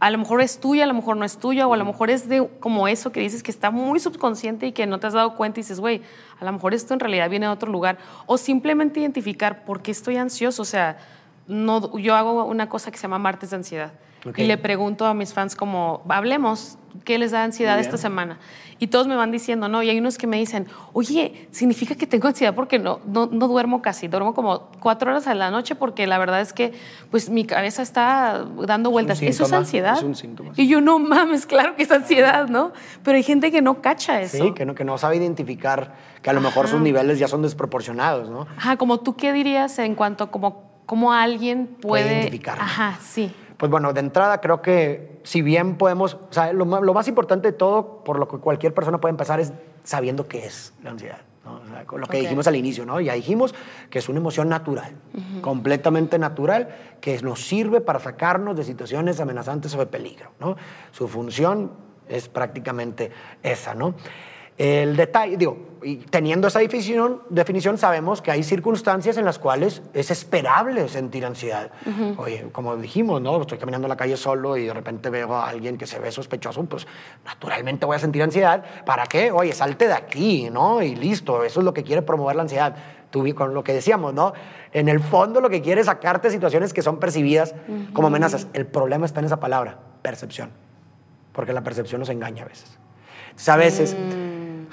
a 0.00 0.10
lo 0.10 0.18
mejor 0.18 0.40
es 0.40 0.60
tuya, 0.60 0.84
a 0.84 0.86
lo 0.86 0.94
mejor 0.94 1.16
no 1.16 1.24
es 1.24 1.38
tuya, 1.38 1.66
o 1.66 1.72
a 1.72 1.76
lo 1.76 1.84
mejor 1.84 2.10
es 2.10 2.28
de 2.28 2.46
como 2.60 2.88
eso 2.88 3.12
que 3.12 3.20
dices 3.20 3.42
que 3.42 3.50
está 3.50 3.70
muy 3.70 4.00
subconsciente 4.00 4.66
y 4.66 4.72
que 4.72 4.86
no 4.86 4.98
te 4.98 5.06
has 5.06 5.12
dado 5.12 5.36
cuenta 5.36 5.60
y 5.60 5.62
dices, 5.62 5.80
güey, 5.80 6.02
a 6.40 6.44
lo 6.44 6.52
mejor 6.52 6.74
esto 6.74 6.94
en 6.94 7.00
realidad 7.00 7.30
viene 7.30 7.46
de 7.46 7.52
otro 7.52 7.70
lugar. 7.70 7.98
O 8.26 8.36
simplemente 8.36 9.00
identificar 9.00 9.64
por 9.64 9.82
qué 9.82 9.92
estoy 9.92 10.16
ansioso. 10.16 10.62
O 10.62 10.66
sea, 10.66 10.98
no, 11.46 11.96
yo 11.98 12.14
hago 12.14 12.44
una 12.44 12.68
cosa 12.68 12.90
que 12.90 12.98
se 12.98 13.02
llama 13.02 13.18
martes 13.18 13.50
de 13.50 13.56
ansiedad. 13.56 13.92
Ok. 14.24 14.38
Y 14.38 14.44
le 14.44 14.58
pregunto 14.58 15.06
a 15.06 15.14
mis 15.14 15.32
fans 15.32 15.56
como, 15.56 16.02
hablemos, 16.08 16.78
¿qué 17.04 17.18
les 17.18 17.32
da 17.32 17.44
ansiedad 17.44 17.78
esta 17.78 17.96
semana? 17.96 18.38
Y 18.78 18.88
todos 18.88 19.06
me 19.06 19.16
van 19.16 19.30
diciendo, 19.30 19.68
no, 19.68 19.82
y 19.82 19.90
hay 19.90 19.98
unos 19.98 20.18
que 20.18 20.26
me 20.26 20.36
dicen, 20.36 20.66
oye, 20.92 21.48
significa 21.52 21.94
que 21.94 22.06
tengo 22.06 22.28
ansiedad 22.28 22.54
porque 22.54 22.78
no, 22.78 23.00
no, 23.06 23.26
no 23.26 23.48
duermo 23.48 23.82
casi, 23.82 24.08
duermo 24.08 24.34
como 24.34 24.68
cuatro 24.80 25.10
horas 25.10 25.26
a 25.26 25.34
la 25.34 25.50
noche 25.50 25.74
porque 25.74 26.06
la 26.06 26.18
verdad 26.18 26.40
es 26.40 26.52
que 26.52 26.72
pues 27.10 27.30
mi 27.30 27.44
cabeza 27.44 27.82
está 27.82 28.44
dando 28.66 28.90
vueltas. 28.90 29.22
¿Eso 29.22 29.44
es 29.44 29.52
ansiedad? 29.52 29.96
es 29.96 30.02
un 30.02 30.14
síntoma. 30.14 30.52
Y 30.56 30.66
yo, 30.66 30.80
no 30.80 30.98
mames, 30.98 31.46
claro 31.46 31.76
que 31.76 31.84
es 31.84 31.90
ansiedad, 31.90 32.48
¿no? 32.48 32.72
Pero 33.02 33.16
hay 33.16 33.22
gente 33.22 33.50
que 33.52 33.62
no 33.62 33.80
cacha 33.80 34.20
eso. 34.20 34.44
Sí, 34.44 34.52
que 34.52 34.66
no, 34.66 34.74
que 34.74 34.84
no 34.84 34.98
sabe 34.98 35.16
identificar 35.16 35.94
que 36.22 36.30
a 36.30 36.32
lo 36.32 36.40
mejor 36.40 36.68
sus 36.68 36.80
niveles 36.80 37.18
ya 37.18 37.28
son 37.28 37.42
desproporcionados, 37.42 38.28
¿no? 38.28 38.46
Ajá, 38.56 38.76
como 38.76 39.00
tú, 39.00 39.14
¿qué 39.16 39.32
dirías 39.32 39.78
en 39.78 39.94
cuanto 39.94 40.24
a 40.24 40.30
como, 40.30 40.64
cómo 40.86 41.12
alguien 41.12 41.66
puede... 41.80 42.12
identificarlo. 42.12 42.62
Ajá, 42.62 42.98
sí. 43.00 43.32
Pues 43.56 43.70
bueno, 43.70 43.92
de 43.92 44.00
entrada 44.00 44.40
creo 44.40 44.62
que 44.62 45.20
si 45.22 45.42
bien 45.42 45.76
podemos, 45.76 46.14
o 46.14 46.32
sea, 46.32 46.52
lo, 46.52 46.66
más 46.66 47.08
importante 47.08 47.48
de 47.48 47.56
todo, 47.56 48.02
por 48.04 48.18
lo 48.18 48.28
que 48.28 48.38
cualquier 48.38 48.74
persona 48.74 49.00
puede 49.00 49.10
empezar, 49.10 49.40
es 49.40 49.52
sabiendo 49.84 50.26
qué 50.26 50.46
es 50.46 50.74
la 50.82 50.90
ansiedad. 50.90 51.20
¿no? 51.44 51.60
O 51.60 51.66
sea, 51.66 51.84
con 51.84 52.00
lo 52.00 52.06
que 52.06 52.20
dijimos 52.20 52.46
al 52.46 52.56
inicio, 52.56 52.86
¿no? 52.86 53.00
Ya 53.00 53.12
dijimos 53.12 53.54
que 53.90 53.98
es 53.98 54.08
una 54.08 54.18
emoción 54.18 54.48
natural, 54.48 54.94
completamente 55.42 56.18
natural, 56.18 56.74
que 57.00 57.20
nos 57.20 57.46
sirve 57.46 57.80
para 57.80 58.00
sacarnos 58.00 58.56
de 58.56 58.64
situaciones 58.64 59.20
amenazantes 59.20 59.74
o 59.74 59.78
de 59.78 59.86
peligro, 59.86 60.30
¿no? 60.40 60.56
Su 60.90 61.06
función 61.06 61.72
es 62.08 62.28
prácticamente 62.28 63.10
esa, 63.42 63.74
¿no? 63.74 63.94
El 64.56 64.96
detalle, 64.96 65.36
digo, 65.36 65.74
y 65.82 65.96
teniendo 65.96 66.48
esa 66.48 66.60
definición, 66.60 67.22
definición, 67.28 67.76
sabemos 67.76 68.22
que 68.22 68.30
hay 68.30 68.42
circunstancias 68.42 69.16
en 69.16 69.24
las 69.24 69.38
cuales 69.38 69.82
es 69.92 70.10
esperable 70.10 70.88
sentir 70.88 71.26
ansiedad. 71.26 71.70
Oye, 72.16 72.46
como 72.52 72.76
dijimos, 72.76 73.20
¿no? 73.20 73.40
Estoy 73.40 73.58
caminando 73.58 73.86
en 73.86 73.90
la 73.90 73.96
calle 73.96 74.16
solo 74.16 74.56
y 74.56 74.64
de 74.64 74.72
repente 74.72 75.10
veo 75.10 75.34
a 75.34 75.48
alguien 75.48 75.76
que 75.76 75.86
se 75.86 75.98
ve 75.98 76.10
sospechoso, 76.10 76.64
pues 76.64 76.86
naturalmente 77.24 77.84
voy 77.84 77.96
a 77.96 77.98
sentir 77.98 78.22
ansiedad. 78.22 78.64
¿Para 78.86 79.06
qué? 79.06 79.30
Oye, 79.30 79.52
salte 79.52 79.88
de 79.88 79.94
aquí, 79.94 80.48
¿no? 80.50 80.80
Y 80.80 80.94
listo, 80.94 81.44
eso 81.44 81.60
es 81.60 81.64
lo 81.64 81.74
que 81.74 81.82
quiere 81.82 82.02
promover 82.02 82.36
la 82.36 82.42
ansiedad. 82.42 82.76
Tú, 83.10 83.24
con 83.34 83.54
lo 83.54 83.62
que 83.62 83.72
decíamos, 83.74 84.14
¿no? 84.14 84.32
En 84.72 84.88
el 84.88 85.00
fondo 85.00 85.40
lo 85.40 85.50
que 85.50 85.62
quiere 85.62 85.80
es 85.80 85.86
sacarte 85.86 86.30
situaciones 86.30 86.72
que 86.72 86.82
son 86.82 86.98
percibidas 86.98 87.54
como 87.92 88.08
amenazas. 88.08 88.46
El 88.54 88.66
problema 88.66 89.04
está 89.06 89.20
en 89.20 89.26
esa 89.26 89.38
palabra, 89.38 89.78
percepción. 90.02 90.50
Porque 91.32 91.52
la 91.52 91.62
percepción 91.62 92.00
nos 92.00 92.08
engaña 92.08 92.44
a 92.44 92.46
veces. 92.46 92.78
Entonces, 93.30 93.48
a 93.48 93.56
veces, 93.56 93.96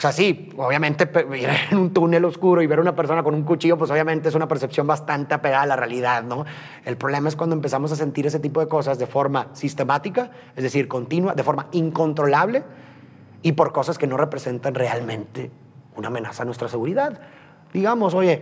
o 0.02 0.08
sea, 0.10 0.12
sí, 0.12 0.50
obviamente 0.58 1.08
ir 1.38 1.48
en 1.70 1.78
un 1.78 1.94
túnel 1.94 2.26
oscuro 2.26 2.64
y 2.64 2.66
ver 2.66 2.80
a 2.80 2.82
una 2.82 2.96
persona 2.96 3.22
con 3.22 3.36
un 3.36 3.44
cuchillo, 3.44 3.78
pues 3.78 3.92
obviamente 3.92 4.30
es 4.30 4.34
una 4.34 4.48
percepción 4.48 4.88
bastante 4.88 5.36
apegada 5.36 5.62
a 5.62 5.68
la 5.68 5.76
realidad, 5.76 6.24
¿no? 6.24 6.44
El 6.84 6.98
problema 6.98 7.30
es 7.30 7.36
cuando 7.36 7.56
empezamos 7.56 7.92
a 7.92 7.96
sentir 7.96 8.26
ese 8.26 8.40
tipo 8.40 8.62
de 8.62 8.68
cosas 8.68 8.98
de 8.98 9.06
forma 9.06 9.50
sistemática, 9.54 10.32
es 10.56 10.64
decir, 10.64 10.88
continua, 10.88 11.36
de 11.36 11.44
forma 11.44 11.68
incontrolable 11.72 12.64
y 13.44 13.52
por 13.52 13.74
cosas 13.74 14.00
que 14.00 14.08
no 14.08 14.18
representan 14.18 14.74
realmente 14.74 15.52
una 15.96 16.08
amenaza 16.08 16.42
a 16.42 16.46
nuestra 16.48 16.68
seguridad. 16.68 17.22
Digamos, 17.72 18.16
oye, 18.16 18.42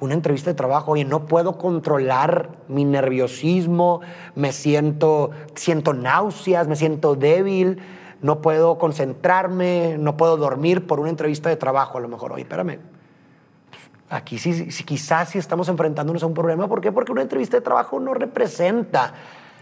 una 0.00 0.14
entrevista 0.14 0.50
de 0.50 0.54
trabajo, 0.54 0.90
oye, 0.90 1.04
no 1.04 1.26
puedo 1.26 1.58
controlar 1.58 2.50
mi 2.66 2.84
nerviosismo, 2.84 4.00
me 4.34 4.50
siento, 4.50 5.30
siento 5.54 5.94
náuseas, 5.94 6.66
me 6.66 6.74
siento 6.74 7.14
débil, 7.14 7.78
no 8.20 8.40
puedo 8.42 8.78
concentrarme, 8.78 9.96
no 9.98 10.16
puedo 10.16 10.36
dormir 10.36 10.86
por 10.86 11.00
una 11.00 11.10
entrevista 11.10 11.48
de 11.48 11.56
trabajo, 11.56 11.98
a 11.98 12.00
lo 12.00 12.08
mejor, 12.08 12.32
oye, 12.32 12.42
espérame. 12.42 12.78
Aquí 14.10 14.38
sí, 14.38 14.70
sí, 14.70 14.84
quizás 14.84 15.28
sí 15.30 15.38
estamos 15.38 15.68
enfrentándonos 15.68 16.22
a 16.22 16.26
un 16.26 16.32
problema. 16.34 16.66
¿Por 16.66 16.80
qué? 16.80 16.90
Porque 16.92 17.12
una 17.12 17.20
entrevista 17.22 17.58
de 17.58 17.60
trabajo 17.60 18.00
no 18.00 18.14
representa 18.14 19.12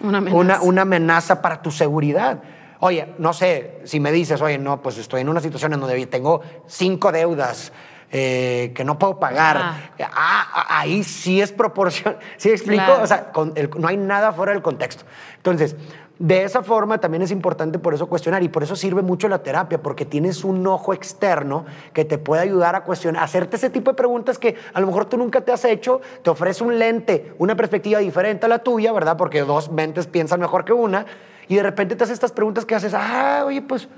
Una 0.00 0.18
amenaza. 0.18 0.36
una, 0.40 0.60
una 0.62 0.82
amenaza 0.82 1.42
para 1.42 1.60
tu 1.60 1.72
seguridad. 1.72 2.40
Oye, 2.78 3.14
no 3.18 3.32
sé, 3.32 3.80
si 3.84 3.98
me 3.98 4.12
dices, 4.12 4.40
oye, 4.40 4.56
no, 4.58 4.80
pues 4.82 4.98
estoy 4.98 5.22
en 5.22 5.28
una 5.28 5.40
situación 5.40 5.72
en 5.72 5.80
donde 5.80 6.06
tengo 6.06 6.42
cinco 6.68 7.10
deudas 7.10 7.72
eh, 8.12 8.72
que 8.76 8.84
no 8.84 8.98
puedo 9.00 9.18
pagar. 9.18 9.56
Ah, 9.58 9.80
ah, 10.14 10.66
ahí 10.78 11.02
sí 11.02 11.40
es 11.40 11.50
proporción. 11.50 12.16
¿Sí 12.36 12.50
explico? 12.50 12.84
Claro. 12.84 13.02
O 13.02 13.06
sea, 13.08 13.32
con 13.32 13.52
el- 13.56 13.68
no 13.76 13.88
hay 13.88 13.96
nada 13.96 14.32
fuera 14.32 14.52
del 14.52 14.62
contexto. 14.62 15.04
Entonces, 15.38 15.74
de 16.18 16.44
esa 16.44 16.62
forma 16.62 16.98
también 16.98 17.22
es 17.22 17.30
importante 17.30 17.78
por 17.78 17.92
eso 17.92 18.08
cuestionar 18.08 18.42
y 18.42 18.48
por 18.48 18.62
eso 18.62 18.74
sirve 18.74 19.02
mucho 19.02 19.28
la 19.28 19.42
terapia, 19.42 19.82
porque 19.82 20.06
tienes 20.06 20.44
un 20.44 20.66
ojo 20.66 20.94
externo 20.94 21.66
que 21.92 22.06
te 22.06 22.16
puede 22.16 22.42
ayudar 22.42 22.74
a 22.74 22.84
cuestionar, 22.84 23.22
hacerte 23.22 23.56
ese 23.56 23.68
tipo 23.68 23.90
de 23.90 23.96
preguntas 23.96 24.38
que 24.38 24.56
a 24.72 24.80
lo 24.80 24.86
mejor 24.86 25.04
tú 25.04 25.18
nunca 25.18 25.42
te 25.42 25.52
has 25.52 25.64
hecho, 25.66 26.00
te 26.22 26.30
ofrece 26.30 26.64
un 26.64 26.78
lente, 26.78 27.34
una 27.38 27.54
perspectiva 27.54 27.98
diferente 27.98 28.46
a 28.46 28.48
la 28.48 28.60
tuya, 28.60 28.92
¿verdad? 28.92 29.16
Porque 29.18 29.42
dos 29.42 29.70
mentes 29.70 30.06
piensan 30.06 30.40
mejor 30.40 30.64
que 30.64 30.72
una 30.72 31.04
y 31.48 31.56
de 31.56 31.62
repente 31.62 31.96
te 31.96 32.04
haces 32.04 32.14
estas 32.14 32.32
preguntas 32.32 32.64
que 32.64 32.74
haces, 32.74 32.94
ah, 32.94 33.44
oye, 33.46 33.60
pues 33.60 33.88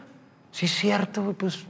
sí 0.51 0.67
es 0.67 0.73
cierto, 0.73 1.35
pues, 1.39 1.67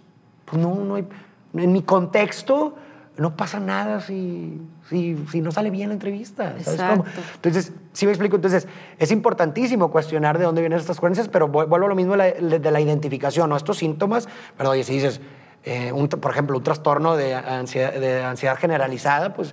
pues 0.47 0.61
no, 0.61 0.75
no 0.77 0.95
hay, 0.95 1.07
en 1.55 1.73
mi 1.73 1.83
contexto 1.83 2.75
no 3.19 3.37
pasa 3.37 3.59
nada 3.59 4.01
si, 4.01 4.61
si, 4.89 5.17
si, 5.31 5.41
no 5.41 5.51
sale 5.51 5.71
bien 5.71 5.89
la 5.89 5.95
entrevista. 5.95 6.55
¿sabes 6.61 6.81
cómo? 6.81 7.05
Entonces, 7.35 7.73
sí 7.93 8.07
me 8.07 8.13
explico. 8.13 8.37
Entonces, 8.37 8.69
es 8.97 9.11
importantísimo 9.11 9.91
cuestionar 9.91 10.39
de 10.39 10.45
dónde 10.45 10.61
vienen 10.61 10.79
estas 10.79 11.01
creencias, 11.01 11.29
pero 11.29 11.49
vuelvo 11.49 11.75
a 11.75 11.79
lo 11.81 11.95
mismo 11.97 12.17
de 12.17 12.71
la, 12.71 12.81
identificación, 12.81 13.51
¿no? 13.51 13.57
Estos 13.57 13.79
síntomas, 13.79 14.29
pero 14.57 14.71
oye, 14.71 14.85
si 14.85 14.95
dices, 14.95 15.21
eh, 15.65 15.93
por 16.21 16.31
ejemplo, 16.31 16.57
un 16.57 16.63
trastorno 16.63 17.17
de 17.17 17.35
ansiedad, 17.35 17.93
de 17.93 18.23
ansiedad 18.23 18.57
generalizada, 18.57 19.35
pues 19.35 19.53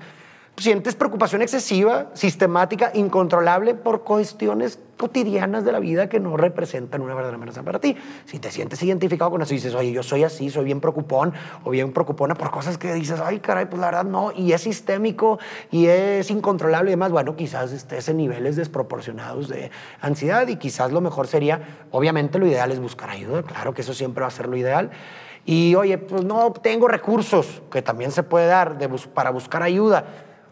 sientes 0.57 0.95
preocupación 0.95 1.41
excesiva, 1.41 2.11
sistemática, 2.13 2.91
incontrolable 2.93 3.75
por 3.75 4.03
cuestiones 4.03 4.79
cotidianas 4.97 5.65
de 5.65 5.73
la 5.73 5.79
vida 5.79 6.07
que 6.07 6.21
no 6.21 6.37
representan 6.37 7.01
una 7.01 7.13
verdadera 7.13 7.35
amenaza 7.35 7.63
para 7.63 7.79
ti. 7.79 7.97
Si 8.25 8.39
te 8.39 8.49
sientes 8.49 8.81
identificado 8.81 9.31
con 9.31 9.41
eso 9.41 9.53
y 9.53 9.57
dices, 9.57 9.75
oye, 9.75 9.91
yo 9.91 10.03
soy 10.03 10.23
así, 10.23 10.49
soy 10.49 10.63
bien 10.63 10.79
preocupón 10.79 11.33
o 11.65 11.71
bien 11.71 11.91
preocupona 11.91 12.35
por 12.35 12.51
cosas 12.51 12.77
que 12.77 12.93
dices, 12.93 13.19
ay, 13.19 13.39
caray, 13.39 13.65
pues 13.65 13.79
la 13.81 13.87
verdad 13.87 14.05
no, 14.05 14.31
y 14.31 14.53
es 14.53 14.61
sistémico 14.61 15.39
y 15.71 15.87
es 15.87 16.31
incontrolable 16.31 16.91
y 16.91 16.93
demás, 16.93 17.11
bueno, 17.11 17.35
quizás 17.35 17.73
estés 17.73 18.07
en 18.07 18.17
niveles 18.17 18.55
desproporcionados 18.55 19.49
de 19.49 19.71
ansiedad 19.99 20.47
y 20.47 20.55
quizás 20.55 20.91
lo 20.91 21.01
mejor 21.01 21.27
sería, 21.27 21.87
obviamente 21.91 22.39
lo 22.39 22.47
ideal 22.47 22.71
es 22.71 22.79
buscar 22.79 23.09
ayuda, 23.09 23.43
claro 23.43 23.73
que 23.73 23.81
eso 23.81 23.93
siempre 23.93 24.21
va 24.21 24.27
a 24.27 24.31
ser 24.31 24.47
lo 24.47 24.55
ideal. 24.55 24.91
Y 25.47 25.75
oye, 25.75 25.99
pues 25.99 26.23
no 26.23 26.53
tengo 26.53 26.87
recursos, 26.87 27.61
que 27.69 27.83
también 27.83 28.11
se 28.11 28.23
puede 28.23 28.47
dar 28.47 28.79
de 28.79 28.89
para 29.13 29.29
buscar 29.29 29.61
ayuda 29.61 30.05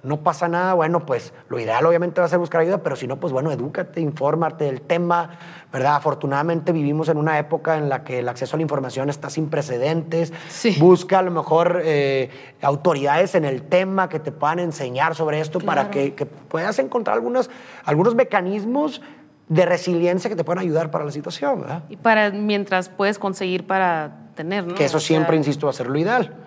no 0.03 0.17
pasa 0.21 0.49
nada, 0.49 0.73
bueno, 0.73 1.05
pues 1.05 1.33
lo 1.47 1.57
ideal 1.59 1.85
obviamente 1.85 2.19
va 2.19 2.25
a 2.25 2.29
ser 2.29 2.37
buscar 2.37 2.59
ayuda, 2.59 2.79
pero 2.79 2.97
si 2.97 3.07
no, 3.07 3.21
pues 3.21 3.31
bueno, 3.31 3.51
edúcate, 3.53 4.01
infórmate 4.01 4.65
del 4.65 4.81
tema, 4.81 5.29
¿verdad? 5.71 5.95
Afortunadamente 5.95 6.73
vivimos 6.73 7.07
en 7.07 7.17
una 7.17 7.39
época 7.39 7.77
en 7.77 7.87
la 7.87 8.03
que 8.03 8.19
el 8.19 8.27
acceso 8.27 8.55
a 8.55 8.57
la 8.57 8.63
información 8.63 9.09
está 9.09 9.29
sin 9.29 9.49
precedentes. 9.49 10.33
Busca 10.77 11.19
a 11.19 11.21
lo 11.21 11.31
mejor 11.31 11.81
eh, 11.85 12.29
autoridades 12.61 13.33
en 13.35 13.45
el 13.45 13.63
tema 13.63 14.09
que 14.09 14.19
te 14.19 14.33
puedan 14.33 14.59
enseñar 14.59 15.15
sobre 15.15 15.39
esto 15.39 15.59
para 15.59 15.89
que, 15.89 16.11
puedas 16.49 16.77
encontrar 16.79 17.15
algunos, 17.15 17.49
algunos 17.85 18.13
mecanismos 18.13 19.01
de 19.47 19.65
resiliencia 19.65 20.29
que 20.29 20.35
te 20.35 20.43
puedan 20.43 20.59
ayudar 20.59 20.91
para 20.91 21.05
la 21.05 21.11
situación, 21.11 21.61
¿verdad? 21.61 21.83
Y 21.87 21.95
para 21.95 22.29
mientras 22.29 22.89
puedes 22.89 23.19
conseguir 23.19 23.65
para 23.65 24.31
tener, 24.35 24.67
¿no? 24.67 24.75
Que 24.75 24.83
eso 24.83 24.99
siempre, 24.99 25.37
insisto, 25.37 25.67
va 25.67 25.71
a 25.71 25.73
ser 25.73 25.87
lo 25.87 25.97
ideal. 25.97 26.42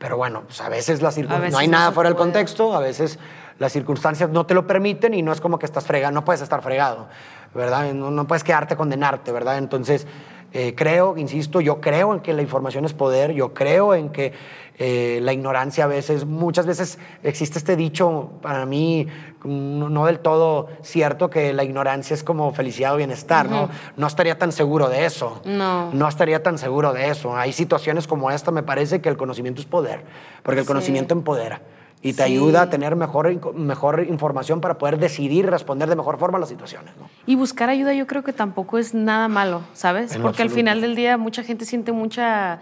Pero 0.00 0.16
bueno, 0.16 0.44
pues 0.46 0.58
a 0.62 0.70
veces 0.70 1.02
las 1.02 1.18
no 1.18 1.58
hay 1.58 1.68
nada 1.68 1.92
fuera 1.92 2.08
del 2.08 2.16
contexto, 2.16 2.74
a 2.74 2.80
veces 2.80 3.18
las 3.58 3.70
circunstancias 3.70 4.30
no 4.30 4.46
te 4.46 4.54
lo 4.54 4.66
permiten 4.66 5.12
y 5.12 5.20
no 5.20 5.30
es 5.30 5.42
como 5.42 5.58
que 5.58 5.66
estás 5.66 5.84
fregado, 5.84 6.10
no 6.14 6.24
puedes 6.24 6.40
estar 6.40 6.62
fregado, 6.62 7.06
¿verdad? 7.54 7.92
No, 7.92 8.10
no 8.10 8.26
puedes 8.26 8.42
quedarte 8.42 8.76
condenarte, 8.76 9.30
¿verdad? 9.30 9.58
Entonces, 9.58 10.06
eh, 10.52 10.74
creo, 10.76 11.16
insisto, 11.16 11.60
yo 11.60 11.80
creo 11.80 12.12
en 12.12 12.20
que 12.20 12.32
la 12.32 12.42
información 12.42 12.84
es 12.84 12.92
poder, 12.92 13.32
yo 13.32 13.54
creo 13.54 13.94
en 13.94 14.10
que 14.10 14.32
eh, 14.78 15.20
la 15.22 15.32
ignorancia 15.32 15.84
a 15.84 15.86
veces, 15.86 16.24
muchas 16.24 16.66
veces 16.66 16.98
existe 17.22 17.58
este 17.58 17.76
dicho, 17.76 18.30
para 18.40 18.64
mí 18.64 19.06
no, 19.44 20.06
del 20.06 20.18
todo 20.20 20.68
cierto, 20.82 21.28
que 21.30 21.52
la 21.52 21.64
ignorancia 21.64 22.14
es 22.14 22.24
como 22.24 22.52
felicidad 22.52 22.94
o 22.94 22.96
bienestar, 22.96 23.48
¿no? 23.48 23.68
No 23.96 24.06
estaría 24.06 24.38
tan 24.38 24.52
seguro 24.52 24.88
de 24.88 25.04
eso. 25.04 25.40
No. 25.44 25.92
No 25.92 26.08
estaría 26.08 26.42
tan 26.42 26.58
seguro 26.58 26.92
de 26.92 27.08
eso. 27.08 27.36
Hay 27.36 27.52
situaciones 27.52 28.06
como 28.06 28.30
esta, 28.30 28.50
me 28.50 28.62
parece 28.62 29.00
que 29.00 29.08
el 29.08 29.16
conocimiento 29.16 29.60
es 29.60 29.66
poder, 29.66 30.02
porque 30.42 30.60
el 30.60 30.66
conocimiento 30.66 31.14
empodera 31.14 31.60
y 32.02 32.14
te 32.14 32.22
ayuda 32.22 32.62
a 32.62 32.70
tener 32.70 32.96
mejor, 32.96 33.54
mejor 33.54 34.06
información 34.08 34.60
para 34.60 34.78
poder 34.78 34.98
decidir 34.98 35.44
y 35.44 35.48
responder 35.48 35.88
de 35.88 35.96
mejor 35.96 36.18
forma 36.18 36.38
a 36.38 36.40
las 36.40 36.48
situaciones. 36.48 36.94
Y 37.26 37.36
buscar 37.36 37.68
ayuda 37.68 37.92
yo 37.92 38.06
creo 38.06 38.24
que 38.24 38.32
tampoco 38.32 38.78
es 38.78 38.94
nada 38.94 39.28
malo, 39.28 39.62
¿sabes? 39.74 40.16
Porque 40.16 40.42
al 40.42 40.50
final 40.50 40.80
del 40.80 40.96
día 40.96 41.18
mucha 41.18 41.42
gente 41.42 41.64
siente 41.64 41.92
mucha 41.92 42.60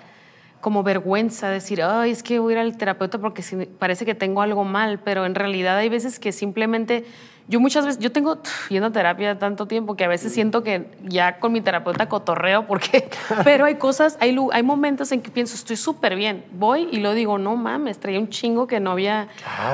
como 0.61 0.83
vergüenza 0.83 1.51
decir, 1.51 1.83
ay, 1.83 2.11
es 2.11 2.25
que 2.25 2.41
voy 2.41 2.55
a 2.55 2.57
ir 2.57 2.63
al 2.63 2.77
terapeuta 2.77 3.19
porque 3.19 3.45
parece 3.79 4.05
que 4.05 4.17
tengo 4.17 4.43
algo 4.43 4.65
mal, 4.65 4.99
pero 4.99 5.25
en 5.25 5.37
realidad 5.37 5.77
hay 5.77 5.89
veces 5.89 6.19
que 6.19 6.33
simplemente 6.33 7.05
yo 7.49 7.61
muchas 7.61 7.87
veces, 7.87 8.01
yo 8.01 8.13
tengo 8.13 8.39
yendo 8.69 8.89
a 8.89 8.93
terapia 8.93 9.39
tanto 9.39 9.67
tiempo 9.67 9.97
que 9.97 10.05
a 10.05 10.09
veces 10.09 10.33
siento 10.33 10.63
que 10.63 10.87
ya 11.03 11.41
con 11.41 11.53
mi 11.53 11.61
terapeuta 11.63 12.09
cotorreo, 12.09 12.67
porque, 12.67 13.09
pero 13.45 13.65
hay 13.65 13.77
cosas, 13.77 14.19
hay, 14.21 14.37
hay 14.53 14.63
momentos 14.63 15.11
en 15.13 15.23
que 15.23 15.31
pienso, 15.31 15.55
estoy 15.55 15.77
súper 15.77 16.15
bien, 16.15 16.45
voy 16.53 16.89
y 16.93 16.99
lo 16.99 17.15
digo, 17.15 17.39
no 17.39 17.57
mames, 17.57 17.99
traía 17.99 18.21
un 18.21 18.29
chingo 18.29 18.67
que 18.67 18.81
no 18.81 18.91
había 18.91 19.29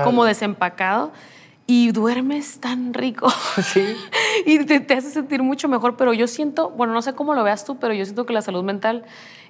como 0.04 0.24
desempacado 0.24 1.12
y 1.66 1.92
duermes 1.92 2.60
tan 2.60 2.94
rico. 2.94 3.32
Sí. 3.62 3.96
y 4.46 4.64
te, 4.64 4.80
te, 4.80 4.94
hace 4.94 5.10
sentir 5.10 5.42
mucho 5.42 5.68
mejor, 5.68 5.96
pero 5.96 6.12
yo 6.12 6.26
siento, 6.26 6.70
bueno, 6.70 6.92
no 6.92 7.02
sé 7.02 7.14
cómo 7.14 7.34
lo 7.34 7.42
veas 7.42 7.64
tú, 7.64 7.78
pero 7.78 7.94
yo 7.94 8.04
siento 8.04 8.26
que 8.26 8.32
la 8.32 8.42
salud 8.42 8.62
mental 8.62 9.04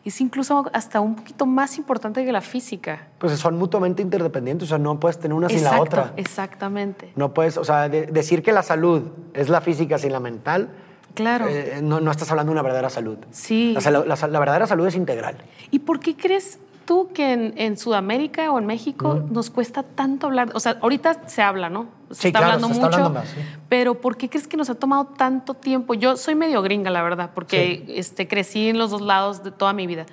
es 0.04 0.20
incluso 0.20 0.70
hasta 0.72 1.00
un 1.00 1.16
poquito 1.16 1.46
más 1.46 1.78
importante 1.78 2.24
que 2.24 2.32
la 2.32 2.40
física. 2.40 3.08
Pues 3.18 3.38
son 3.38 3.56
mutuamente 3.56 4.02
interdependientes, 4.02 4.68
o 4.68 4.70
sea, 4.70 4.78
no 4.78 5.00
puedes 5.00 5.18
tener 5.18 5.34
una 5.34 5.48
sin 5.48 5.64
la 5.64 5.80
otra. 5.80 6.12
Exactamente. 6.16 7.12
No 7.16 7.32
puedes, 7.32 7.56
o 7.56 7.64
sea, 7.64 7.88
decir 7.88 8.42
que 8.42 8.52
la 8.52 8.62
salud 8.62 9.02
es 9.32 9.48
la 9.48 9.60
física 9.60 9.98
sin 9.98 10.12
la 10.12 10.20
mental. 10.20 10.68
Claro. 11.14 11.46
Eh, 11.48 11.80
no, 11.82 12.00
no, 12.00 12.10
estás 12.10 12.30
hablando 12.30 12.50
de 12.50 12.54
una 12.54 12.62
verdadera 12.62 12.90
salud. 12.90 13.18
Sí. 13.30 13.76
La, 13.82 14.04
la, 14.04 14.38
verdadera 14.38 14.66
salud 14.66 14.86
es 14.86 14.96
integral. 14.96 15.36
¿Y 15.70 15.78
por 15.78 16.00
qué 16.00 16.16
crees 16.16 16.58
tú 16.84 17.08
que 17.12 17.52
en, 17.56 17.76
Sudamérica 17.76 18.50
o 18.50 18.58
en 18.58 18.66
México 18.66 19.22
nos 19.30 19.50
cuesta 19.50 19.82
tanto 19.82 20.26
hablar? 20.26 20.50
O 20.54 20.60
sea, 20.60 20.78
ahorita 20.80 21.28
se 21.28 21.42
habla, 21.42 21.70
¿no? 21.70 21.86
Se 22.10 22.28
está 22.28 22.40
hablando 22.40 22.68
se 22.68 22.74
está 22.74 22.86
mucho. 22.86 22.96
Hablando 22.96 23.20
más, 23.20 23.34
Pero 23.68 24.00
¿por 24.00 24.16
qué 24.16 24.28
crees 24.28 24.46
que 24.46 24.56
nos 24.56 24.70
ha 24.70 24.74
tomado 24.74 25.06
tanto 25.06 25.54
tiempo? 25.54 25.94
Yo 25.94 26.16
soy 26.16 26.34
medio 26.34 26.62
gringa, 26.62 26.90
la 26.90 27.02
verdad, 27.02 27.30
porque 27.34 27.84
este, 27.88 28.28
crecí 28.28 28.68
en 28.68 28.78
los 28.78 28.90
dos 28.90 29.00
lados 29.00 29.42
de 29.42 29.50
toda 29.50 29.72
mi 29.72 29.86
vida. 29.86 30.06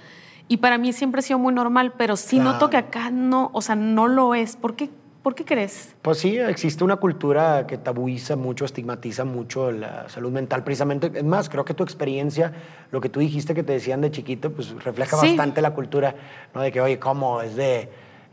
Y 0.48 0.58
para 0.58 0.78
mí 0.78 0.92
siempre 0.92 1.20
ha 1.20 1.22
sido 1.22 1.40
muy 1.40 1.54
normal, 1.54 1.94
pero 1.98 2.18
sí 2.18 2.40
noto 2.40 2.70
que 2.70 2.78
acá 2.78 3.10
no, 3.10 3.50
o 3.54 3.62
sea, 3.62 3.76
no 3.76 4.08
lo 4.08 4.36
es. 4.36 4.58
¿Por 4.58 4.76
qué, 4.76 4.90
¿Por 5.24 5.36
qué 5.36 5.46
crees? 5.46 5.94
Pues 6.02 6.18
sí, 6.18 6.40
existe 6.40 6.84
una 6.84 6.96
cultura 6.96 7.68
que 7.68 7.78
tabuiza 7.78 8.36
mucho, 8.36 8.66
estigmatiza 8.66 9.24
mucho 9.24 9.72
la 9.72 10.10
salud 10.10 10.32
mental, 10.32 10.64
precisamente. 10.64 11.12
Es 11.14 11.24
más, 11.24 11.48
creo 11.48 11.64
que 11.64 11.76
tu 11.76 11.84
experiencia, 11.84 12.54
lo 12.90 13.02
que 13.02 13.10
tú 13.10 13.20
dijiste 13.20 13.54
que 13.54 13.62
te 13.62 13.74
decían 13.74 14.02
de 14.02 14.10
chiquito, 14.10 14.52
pues 14.52 14.72
refleja 14.84 15.18
bastante 15.18 15.62
la 15.62 15.76
cultura, 15.76 16.16
¿no? 16.56 16.62
De 16.62 16.72
que, 16.72 16.82
oye, 16.82 16.98
¿cómo? 16.98 17.40
Es 17.44 17.56
de 17.56 17.90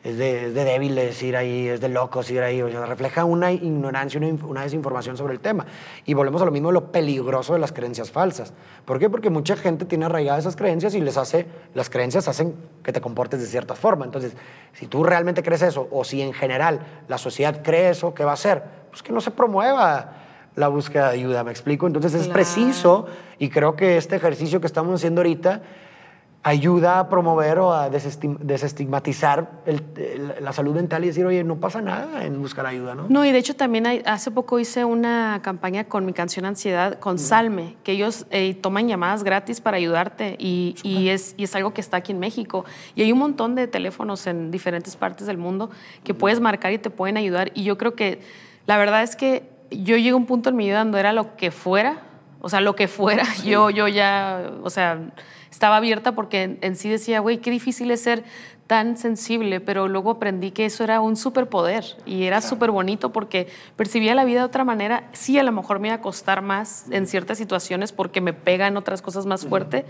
es 0.09 0.17
de, 0.17 0.53
de 0.53 0.65
débiles 0.65 1.23
ir 1.23 1.37
ahí, 1.37 1.69
es 1.69 1.81
de 1.81 1.89
locos 1.89 2.31
ir 2.31 2.41
ahí, 2.41 2.63
o 2.63 2.71
sea, 2.71 2.87
refleja 2.87 3.25
una 3.25 3.53
ignorancia, 3.53 4.19
una, 4.43 4.63
desinformación 4.63 5.17
sobre 5.17 5.35
el 5.35 5.41
tema. 5.41 5.67
Y 6.07 6.15
volvemos 6.15 6.41
a 6.41 6.47
lo 6.47 6.51
mismo, 6.51 6.73
lo 6.73 6.91
peligroso 6.91 7.53
de 7.53 7.59
las 7.59 7.73
creencias 7.73 8.11
falsas. 8.11 8.55
¿Por 8.85 8.99
qué? 8.99 9.11
Porque 9.11 9.29
mucha 9.29 9.55
gente 9.57 9.85
tiene 9.85 10.07
arraigadas 10.07 10.41
esas 10.41 10.57
creencias 10.57 10.95
y 10.95 11.01
les 11.01 11.17
hace, 11.17 11.47
las 11.75 11.91
creencias 11.91 12.27
hacen 12.27 12.55
que 12.83 12.93
te 12.93 13.01
comportes 13.01 13.41
de 13.41 13.47
cierta 13.47 13.75
forma. 13.75 14.07
Entonces, 14.07 14.35
si 14.73 14.87
tú 14.87 15.05
realmente 15.05 15.43
crees 15.43 15.63
eso, 15.63 15.89
o 15.91 16.05
si 16.05 16.23
en 16.23 16.33
general 16.33 16.81
la 17.07 17.19
sociedad 17.19 17.63
cree 17.63 17.91
eso, 17.91 18.15
¿qué 18.15 18.25
va 18.25 18.31
a 18.31 18.35
hacer? 18.35 18.63
Pues 18.91 19.03
que 19.03 19.13
no 19.13 19.21
se 19.21 19.31
promueva 19.31 20.15
la 20.57 20.69
búsqueda 20.69 21.09
de 21.11 21.19
ayuda, 21.19 21.45
¿me 21.45 21.51
explico? 21.51 21.87
Entonces 21.87 22.15
es 22.15 22.29
preciso, 22.29 23.07
y 23.39 23.51
creo 23.51 23.77
que 23.77 23.97
este 23.97 24.17
ejercicio 24.17 24.61
que 24.61 24.67
estamos 24.67 24.95
haciendo 24.95 25.21
ahorita, 25.21 25.63
ayuda 26.45 27.01
a 27.01 27.09
promover 27.09 27.59
o 27.59 27.73
a 27.73 27.91
desestigmatizar 27.91 29.51
la 30.41 30.53
salud 30.53 30.75
mental 30.75 31.03
y 31.05 31.09
decir, 31.09 31.27
oye, 31.27 31.43
no 31.43 31.57
pasa 31.57 31.83
nada 31.83 32.25
en 32.25 32.41
buscar 32.41 32.65
ayuda, 32.65 32.95
¿no? 32.95 33.07
No, 33.09 33.25
y 33.25 33.33
de 33.33 33.39
hecho 33.39 33.57
también 33.57 33.87
hace 34.07 34.31
poco 34.31 34.59
hice 34.59 34.85
una 34.85 35.41
campaña 35.43 35.85
con 35.85 36.07
mi 36.07 36.13
canción 36.13 36.47
Ansiedad, 36.47 36.99
con 37.01 37.19
Salme, 37.19 37.77
que 37.83 37.93
ellos 37.93 38.27
eh, 38.31 38.55
toman 38.55 38.89
llamadas 38.89 39.25
gratis 39.25 39.61
para 39.61 39.77
ayudarte 39.77 40.37
y, 40.39 40.77
y, 40.83 41.09
es, 41.09 41.35
y 41.37 41.45
es 41.45 41.55
algo 41.57 41.75
que 41.75 41.81
está 41.81 41.99
aquí 41.99 42.13
en 42.13 42.21
México. 42.21 42.65
Y 42.95 43.03
hay 43.03 43.13
un 43.13 43.19
montón 43.19 43.55
de 43.57 43.67
teléfonos 43.67 44.27
en 44.27 44.51
diferentes 44.51 44.97
partes 44.97 45.27
del 45.27 45.39
mundo 45.39 45.71
que 46.05 46.15
puedes 46.15 46.41
marcar 46.41 46.73
y 46.73 46.79
te 46.79 46.89
pueden 46.89 47.17
ayudar. 47.17 47.51
Y 47.55 47.65
yo 47.65 47.77
creo 47.77 47.95
que 47.95 48.21
la 48.67 48.79
verdad 48.79 49.03
es 49.03 49.17
que 49.17 49.51
yo 49.71 49.97
llegué 49.97 50.11
a 50.11 50.17
un 50.17 50.27
punto 50.27 50.51
en 50.51 50.57
mi 50.57 50.67
vida 50.67 50.79
donde 50.79 51.01
era 51.01 51.13
lo 51.13 51.37
que 51.37 51.51
fuera, 51.51 52.03
o 52.41 52.49
sea, 52.49 52.61
lo 52.61 52.77
que 52.77 52.87
fuera, 52.87 53.25
yo, 53.45 53.71
yo 53.71 53.89
ya, 53.89 54.53
o 54.63 54.71
sea 54.71 55.11
estaba 55.51 55.77
abierta 55.77 56.13
porque 56.13 56.59
en, 56.61 56.77
sí 56.77 56.89
decía, 56.89 57.21
güey, 57.21 57.39
qué 57.39 57.51
difícil 57.51 57.91
es 57.91 58.03
ser 58.03 58.25
tan 58.67 58.99
sensible, 58.99 59.61
pero 59.61 59.89
luego 59.89 60.11
aprendí 60.11 60.51
que 60.51 60.67
eso 60.67 60.85
era 60.85 61.01
un 61.01 61.17
superpoder 61.17 61.85
y 62.05 62.25
era 62.25 62.43
súper 62.43 62.71
bonito 62.71 63.13
porque 63.13 63.49
percibía 63.77 64.15
la 64.15 64.25
vida 64.25 64.41
de 64.41 64.45
otra 64.47 64.65
manera. 64.65 65.09
Sí, 65.13 65.39
a 65.39 65.43
lo 65.43 65.53
mejor 65.53 65.79
me 65.81 65.89
iba 65.89 65.97
a 65.97 66.01
costar 66.03 66.43
más 66.43 66.85
en 66.91 67.07
ciertas 67.07 67.39
situaciones 67.39 67.93
porque 67.93 68.21
me 68.21 68.35
pegan 68.35 68.77
otras 68.77 69.01
cosas 69.01 69.25
más 69.25 69.47
fuerte, 69.47 69.87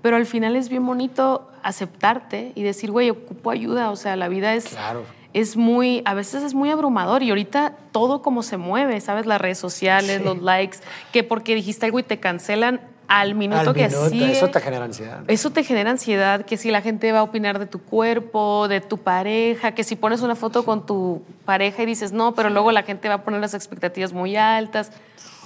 pero 0.00 0.16
al 0.16 0.24
final 0.24 0.56
es 0.56 0.70
bien 0.70 0.86
bonito 0.86 1.50
aceptarte 1.62 2.52
y 2.54 2.62
decir, 2.62 2.90
güey, 2.90 3.10
ocupo 3.10 3.50
ayuda, 3.50 3.90
o 3.90 3.96
sea, 3.96 4.16
la 4.16 4.28
vida 4.28 4.54
es... 4.54 4.66
Claro 4.68 5.04
es 5.36 5.54
muy, 5.54 6.00
a 6.06 6.14
veces 6.14 6.42
es 6.42 6.54
muy 6.54 6.70
abrumador 6.70 7.22
y 7.22 7.28
ahorita 7.28 7.74
todo 7.92 8.22
como 8.22 8.42
se 8.42 8.56
mueve, 8.56 9.02
¿sabes? 9.02 9.26
Las 9.26 9.38
redes 9.38 9.58
sociales, 9.58 10.16
Sí. 10.20 10.24
los 10.24 10.40
likes, 10.40 10.78
que 11.12 11.24
porque 11.24 11.54
dijiste 11.54 11.84
algo 11.84 11.98
y 11.98 12.04
te 12.04 12.18
cancelan 12.18 12.80
al 13.08 13.34
minuto 13.34 13.70
Al 13.70 13.74
que 13.74 13.88
minuto, 13.88 14.08
sigue. 14.08 14.32
Eso 14.32 14.48
te 14.48 14.60
genera 14.60 14.84
ansiedad. 14.84 15.20
Eso 15.28 15.50
te 15.50 15.64
genera 15.64 15.90
ansiedad, 15.90 16.44
que 16.44 16.56
si 16.56 16.70
la 16.70 16.82
gente 16.82 17.12
va 17.12 17.20
a 17.20 17.22
opinar 17.22 17.58
de 17.58 17.66
tu 17.66 17.80
cuerpo, 17.80 18.68
de 18.68 18.80
tu 18.80 18.98
pareja, 18.98 19.72
que 19.72 19.84
si 19.84 19.96
pones 19.96 20.22
una 20.22 20.34
foto 20.34 20.64
con 20.64 20.86
tu 20.86 21.22
pareja 21.44 21.82
y 21.82 21.86
dices 21.86 22.12
no, 22.12 22.34
pero 22.34 22.50
luego 22.50 22.72
la 22.72 22.82
gente 22.82 23.08
va 23.08 23.14
a 23.14 23.22
poner 23.22 23.40
las 23.40 23.54
expectativas 23.54 24.12
muy 24.12 24.36
altas. 24.36 24.92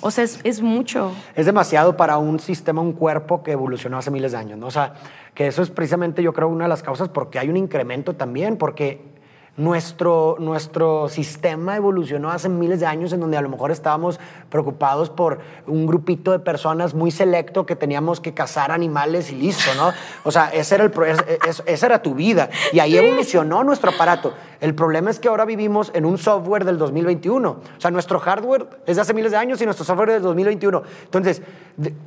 O 0.03 0.11
sea, 0.11 0.25
es, 0.25 0.41
es 0.45 0.63
mucho. 0.63 1.13
Es 1.35 1.45
demasiado 1.45 1.97
para 1.97 2.17
un 2.17 2.41
sistema, 2.41 2.81
un 2.81 2.95
cuerpo 2.95 3.43
que 3.43 3.53
evolucionó 3.53 3.99
hace 3.99 4.11
miles 4.11 4.33
de 4.33 4.39
años, 4.39 4.59
¿no? 4.59 4.67
O 4.67 4.71
sea, 4.71 4.95
que 5.35 5.47
eso 5.47 5.63
es 5.63 5.71
precisamente, 5.71 6.23
yo 6.23 6.33
creo, 6.33 6.49
una 6.49 6.65
de 6.65 6.71
las 6.71 6.83
causas 6.83 7.11
porque 7.11 7.39
hay 7.39 7.49
un 7.49 7.57
incremento 7.57 8.15
también, 8.15 8.57
porque 8.57 9.20
nuestro, 9.61 10.37
nuestro 10.39 11.09
sistema 11.11 11.77
evolucionó 11.77 12.31
hace 12.31 12.49
miles 12.49 12.81
de 12.81 12.87
años 12.87 13.13
en 13.13 13.21
donde 13.21 13.37
a 13.37 13.43
lo 13.43 13.51
mejor 13.51 13.71
estábamos 13.71 14.19
preocupados 14.49 15.11
por 15.11 15.41
un 15.67 15.87
grupito 15.87 16.33
de 16.33 16.39
personas 16.39 16.95
muy 16.95 17.11
selecto 17.11 17.67
que 17.67 17.77
teníamos 17.77 18.21
que 18.21 18.33
cazar 18.33 18.73
animales 18.73 19.31
y 19.31 19.37
listo, 19.37 19.71
¿no? 19.77 19.93
O 20.25 20.31
sea, 20.31 20.49
ese 20.49 20.77
era, 20.77 20.85
el, 20.85 20.91
pro- 20.91 21.05
es- 21.05 21.23
es- 21.47 21.63
esa 21.67 21.87
era 21.87 22.01
tu 22.03 22.15
vida 22.15 22.49
y 22.73 22.81
ahí 22.81 22.97
evolucionó 22.97 23.63
nuestro 23.63 23.91
aparato. 23.91 24.33
El 24.61 24.75
problema 24.75 25.11
es 25.11 25.21
que 25.21 25.29
ahora 25.29 25.45
vivimos 25.45 25.91
en 25.95 26.07
un 26.07 26.17
software 26.17 26.65
del 26.65 26.79
2021. 26.79 27.51
O 27.51 27.61
sea, 27.81 27.91
nuestro 27.91 28.19
hardware 28.19 28.67
es 28.87 28.97
de 28.97 29.03
hace 29.03 29.13
miles 29.15 29.31
de 29.31 29.37
años 29.37 29.61
y 29.61 29.67
nuestro 29.67 29.85
software 29.85 30.09
es 30.11 30.15
del 30.17 30.23
2021. 30.23 30.83
Entonces, 31.05 31.43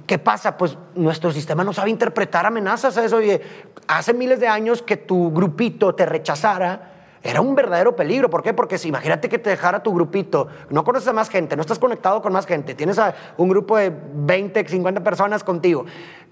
¿qué 0.07 0.17
pasa? 0.17 0.57
Pues 0.57 0.75
nuestro 0.95 1.31
sistema 1.31 1.63
no 1.63 1.71
sabe 1.73 1.91
interpretar 1.91 2.45
amenazas. 2.47 2.95
¿sabes? 2.95 3.13
Oye, 3.13 3.41
hace 3.87 4.13
miles 4.13 4.39
de 4.39 4.47
años 4.47 4.81
que 4.81 4.97
tu 4.97 5.31
grupito 5.31 5.93
te 5.95 6.05
rechazara, 6.05 6.92
era 7.23 7.39
un 7.39 7.55
verdadero 7.55 7.95
peligro. 7.95 8.29
¿Por 8.29 8.43
qué? 8.43 8.53
Porque 8.53 8.77
si 8.77 8.89
imagínate 8.89 9.29
que 9.29 9.39
te 9.39 9.49
dejara 9.49 9.81
tu 9.81 9.93
grupito, 9.93 10.47
no 10.69 10.83
conoces 10.83 11.07
a 11.07 11.13
más 11.13 11.29
gente, 11.29 11.55
no 11.55 11.61
estás 11.61 11.79
conectado 11.79 12.21
con 12.21 12.33
más 12.33 12.45
gente, 12.45 12.75
tienes 12.75 12.99
a 12.99 13.15
un 13.37 13.47
grupo 13.49 13.77
de 13.77 13.91
20, 14.13 14.67
50 14.67 15.03
personas 15.03 15.43
contigo, 15.43 15.85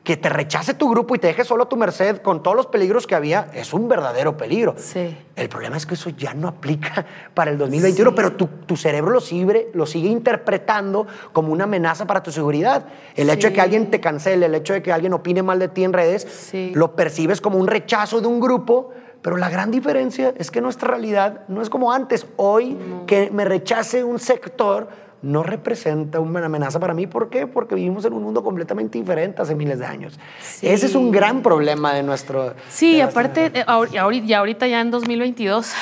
que 0.04 0.18
te 0.18 0.30
rechace 0.30 0.74
tu 0.74 0.90
grupo 0.90 1.16
y 1.16 1.20
te 1.20 1.28
deje 1.28 1.46
solo 1.46 1.64
a 1.64 1.70
tu 1.70 1.78
merced 1.78 2.18
con 2.18 2.42
todos 2.42 2.58
los 2.58 2.66
peligros 2.66 3.06
que 3.06 3.14
había, 3.14 3.50
es 3.54 3.72
un 3.72 3.88
verdadero 3.88 4.36
peligro. 4.36 4.74
Sí. 4.78 5.16
El 5.36 5.48
problema 5.48 5.78
es 5.78 5.86
que 5.86 5.94
eso 5.94 6.10
ya 6.10 6.34
no 6.34 6.48
aplica 6.48 7.06
para 7.34 7.52
el 7.52 7.58
2021, 7.58 8.14
pero 8.14 8.34
tu, 8.34 8.48
tu 8.66 8.76
cerebro 8.76 9.12
lo 9.12 9.22
sigue, 9.22 9.70
lo 9.74 9.86
sigue 9.86 10.10
interpretando 10.10 11.08
como 11.32 11.54
una 11.54 11.66
amenaza 11.66 12.06
para 12.06 12.24
tu 12.24 12.32
seguridad. 12.32 12.86
El 13.16 13.30
hecho 13.30 13.48
de 13.48 13.54
que 13.54 13.62
alguien 13.62 13.92
te 13.92 14.02
cancele, 14.02 14.48
el 14.48 14.56
hecho 14.56 14.74
de 14.74 14.82
que 14.82 14.92
alguien 14.92 15.14
opine 15.14 15.44
mal 15.44 15.60
de 15.60 15.68
ti 15.68 15.84
en 15.84 15.94
redes, 15.94 16.52
lo 16.74 16.96
percibes 16.96 17.40
como 17.40 17.58
un 17.60 17.68
rechazo 17.68 18.22
de 18.22 18.28
un 18.28 18.40
grupo, 18.40 18.92
pero 19.22 19.38
la 19.38 19.50
gran 19.50 19.72
diferencia 19.72 20.34
es 20.38 20.52
que 20.52 20.62
nuestra 20.62 20.90
realidad 20.90 21.44
no 21.48 21.62
es 21.62 21.70
como 21.70 21.92
antes. 21.92 22.26
Hoy 22.38 22.78
que 23.08 23.30
me 23.32 23.46
rechace 23.46 24.04
un 24.04 24.20
sector 24.20 24.90
no 25.22 25.44
representa 25.44 26.20
una 26.20 26.44
amenaza 26.46 26.80
para 26.80 26.94
mí. 26.94 27.06
¿Por 27.08 27.30
qué? 27.30 27.46
Porque 27.48 27.76
vivimos 27.76 28.06
en 28.06 28.14
un 28.14 28.24
mundo 28.24 28.44
completamente 28.44 28.98
diferente 28.98 29.42
hace 29.42 29.54
miles 29.56 29.78
de 29.80 29.86
años. 29.86 30.20
Sí. 30.42 30.68
Ese 30.68 30.88
es 30.88 30.96
un 30.96 31.12
gran 31.12 31.42
problema 31.44 31.94
de 31.94 32.02
nuestro... 32.04 32.56
Sí, 32.70 32.96
de 32.96 33.04
aparte, 33.04 33.52
eh, 33.54 33.64
ahorita, 33.68 34.26
y 34.26 34.34
ahorita 34.34 34.68
ya 34.68 34.82
en 34.82 34.90
2022, 34.90 35.74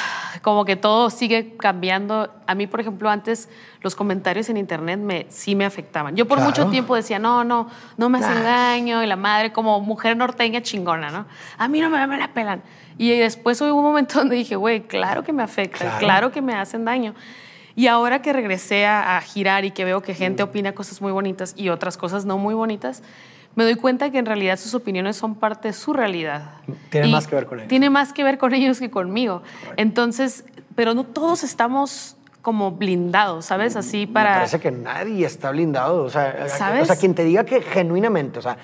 como 0.42 0.66
que 0.66 0.76
todo 0.76 1.10
sigue 1.10 1.56
cambiando. 1.58 2.30
A 2.48 2.56
mí, 2.56 2.68
por 2.68 2.82
ejemplo, 2.82 3.10
antes 3.10 3.48
los 3.82 3.96
comentarios 3.96 4.50
en 4.50 4.58
internet 4.58 5.00
me, 5.00 5.26
sí 5.30 5.56
me 5.56 5.64
afectaban. 5.66 6.16
Yo 6.18 6.28
por 6.28 6.38
Claro. 6.40 6.50
mucho 6.52 6.66
tiempo 6.70 6.96
decía, 6.96 7.18
no, 7.18 7.46
no, 7.46 7.70
no 7.98 8.10
me 8.10 8.18
hacen 8.20 8.44
daño, 8.44 9.02
y 9.04 9.08
la 9.08 9.16
madre 9.16 9.54
como 9.54 9.80
mujer 9.80 10.18
norteña 10.18 10.62
chingona, 10.62 11.12
¿no? 11.12 11.26
A 11.58 11.68
mí 11.70 11.80
no 11.80 11.90
me, 11.90 12.06
me 12.08 12.18
la 12.18 12.34
pelan. 12.34 12.62
Y 12.98 13.18
después 13.18 13.62
hubo 13.62 13.74
un 13.74 13.84
momento 13.84 14.16
donde 14.20 14.36
dije, 14.36 14.58
güey, 14.58 14.82
claro 14.82 15.24
que 15.24 15.32
me 15.32 15.44
afecta, 15.44 15.78
Claro. 15.86 15.98
claro. 16.00 16.32
que 16.34 16.42
me 16.42 16.56
hacen 16.56 16.84
daño. 16.84 17.16
Y 17.80 17.88
ahora 17.88 18.22
que 18.22 18.34
regresé 18.34 18.86
a, 18.86 19.16
a 19.16 19.22
girar 19.22 19.64
y 19.64 19.72
que 19.72 19.86
veo 19.86 20.02
que 20.02 20.14
gente 20.14 20.44
opina 20.44 20.74
cosas 20.74 21.02
muy 21.02 21.14
bonitas 21.14 21.54
y 21.56 21.70
otras 21.70 21.96
cosas 21.96 22.26
no 22.26 22.38
muy 22.38 22.54
bonitas, 22.54 23.04
me 23.56 23.64
doy 23.64 23.76
cuenta 23.76 24.12
que 24.12 24.18
en 24.18 24.26
realidad 24.26 24.60
sus 24.60 24.74
opiniones 24.74 25.16
son 25.16 25.36
parte 25.36 25.70
de 25.70 25.74
su 25.74 25.94
realidad. 25.94 26.56
Tiene 26.90 27.08
Y 27.08 27.12
más 27.14 27.26
que 27.26 27.36
ver 27.36 27.46
con 27.46 27.60
ellos. 27.60 27.70
Tiene 27.70 27.90
más 27.90 28.12
que 28.12 28.26
ver 28.26 28.38
con 28.38 28.54
ellos 28.54 28.80
que 28.80 28.92
conmigo. 28.92 29.44
Entonces, 29.78 30.44
pero 30.76 30.94
no 30.94 31.06
todos 31.06 31.46
estamos 31.46 32.18
como 32.42 32.72
blindados, 32.72 33.46
¿sabes? 33.46 33.78
Así 33.78 34.08
Me 34.08 34.14
para... 34.14 34.34
parece 34.34 34.60
que 34.60 34.72
nadie 34.72 35.26
está 35.26 35.52
blindado. 35.52 36.04
O 36.04 36.10
sea, 36.10 36.50
¿Sabes? 36.50 36.84
o 36.84 36.86
sea, 36.86 36.98
quien 36.98 37.16
te 37.16 37.24
diga 37.24 37.46
que 37.46 37.62
genuinamente, 37.62 38.40
o 38.40 38.42
sea, 38.42 38.58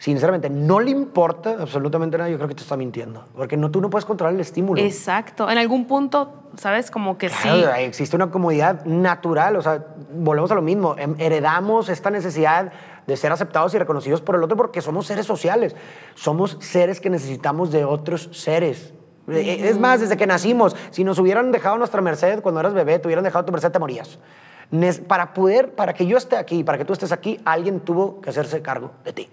sinceramente, 0.00 0.48
no 0.48 0.80
le 0.80 0.90
importa 0.90 1.56
absolutamente 1.60 2.16
nada, 2.16 2.30
yo 2.30 2.36
creo 2.38 2.48
que 2.48 2.54
te 2.54 2.62
está 2.62 2.74
mintiendo. 2.76 3.26
Porque 3.36 3.56
no, 3.58 3.70
tú 3.70 3.80
no 3.82 3.90
puedes 3.90 4.06
controlar 4.06 4.34
el 4.34 4.40
estímulo. 4.40 4.80
Exacto. 4.80 5.48
En 5.50 5.58
algún 5.58 5.84
punto, 5.86 6.32
¿sabes? 6.56 6.90
Como 6.90 7.18
que 7.18 7.28
Claro, 7.28 7.72
sí. 7.76 7.82
existe 7.82 8.16
una 8.16 8.30
comodidad 8.30 8.84
natural, 8.86 9.56
o 9.56 9.62
sea, 9.62 9.84
volvemos 10.14 10.50
a 10.50 10.54
lo 10.54 10.62
mismo, 10.62 10.94
Em- 10.98 11.14
heredamos 11.18 11.90
esta 11.90 12.10
necesidad 12.10 12.72
de 13.06 13.16
ser 13.18 13.30
aceptados 13.30 13.74
y 13.74 13.78
reconocidos 13.78 14.22
por 14.22 14.36
el 14.36 14.42
otro 14.42 14.56
porque 14.56 14.80
somos 14.80 15.06
seres 15.06 15.26
sociales, 15.26 15.76
somos 16.14 16.56
seres 16.60 16.98
que 17.00 17.10
necesitamos 17.10 17.70
de 17.70 17.84
otros 17.84 18.30
seres. 18.32 18.94
Eh, 19.28 19.68
Es 19.68 19.78
más, 19.78 20.00
desde 20.00 20.16
que 20.16 20.26
nacimos, 20.26 20.74
si 20.92 21.04
nos 21.04 21.18
hubieran 21.18 21.52
dejado 21.52 21.76
nuestra 21.76 22.00
merced 22.00 22.40
cuando 22.40 22.60
eras 22.60 22.72
bebé, 22.72 22.98
te 22.98 23.06
hubieran 23.06 23.22
dejado 23.24 23.44
tu 23.44 23.52
merced, 23.52 23.70
te 23.70 23.78
morías. 23.78 24.18
Para 25.06 25.34
poder, 25.34 25.74
para 25.74 25.92
que 25.92 26.06
yo 26.06 26.16
esté 26.16 26.36
aquí, 26.38 26.64
para 26.64 26.78
que 26.78 26.84
tú 26.86 26.94
estés 26.94 27.12
aquí, 27.12 27.38
alguien 27.44 27.80
tuvo 27.80 28.20
que 28.22 28.30
hacerse 28.30 28.62
cargo 28.62 28.92
de 29.04 29.12
ti. 29.12 29.28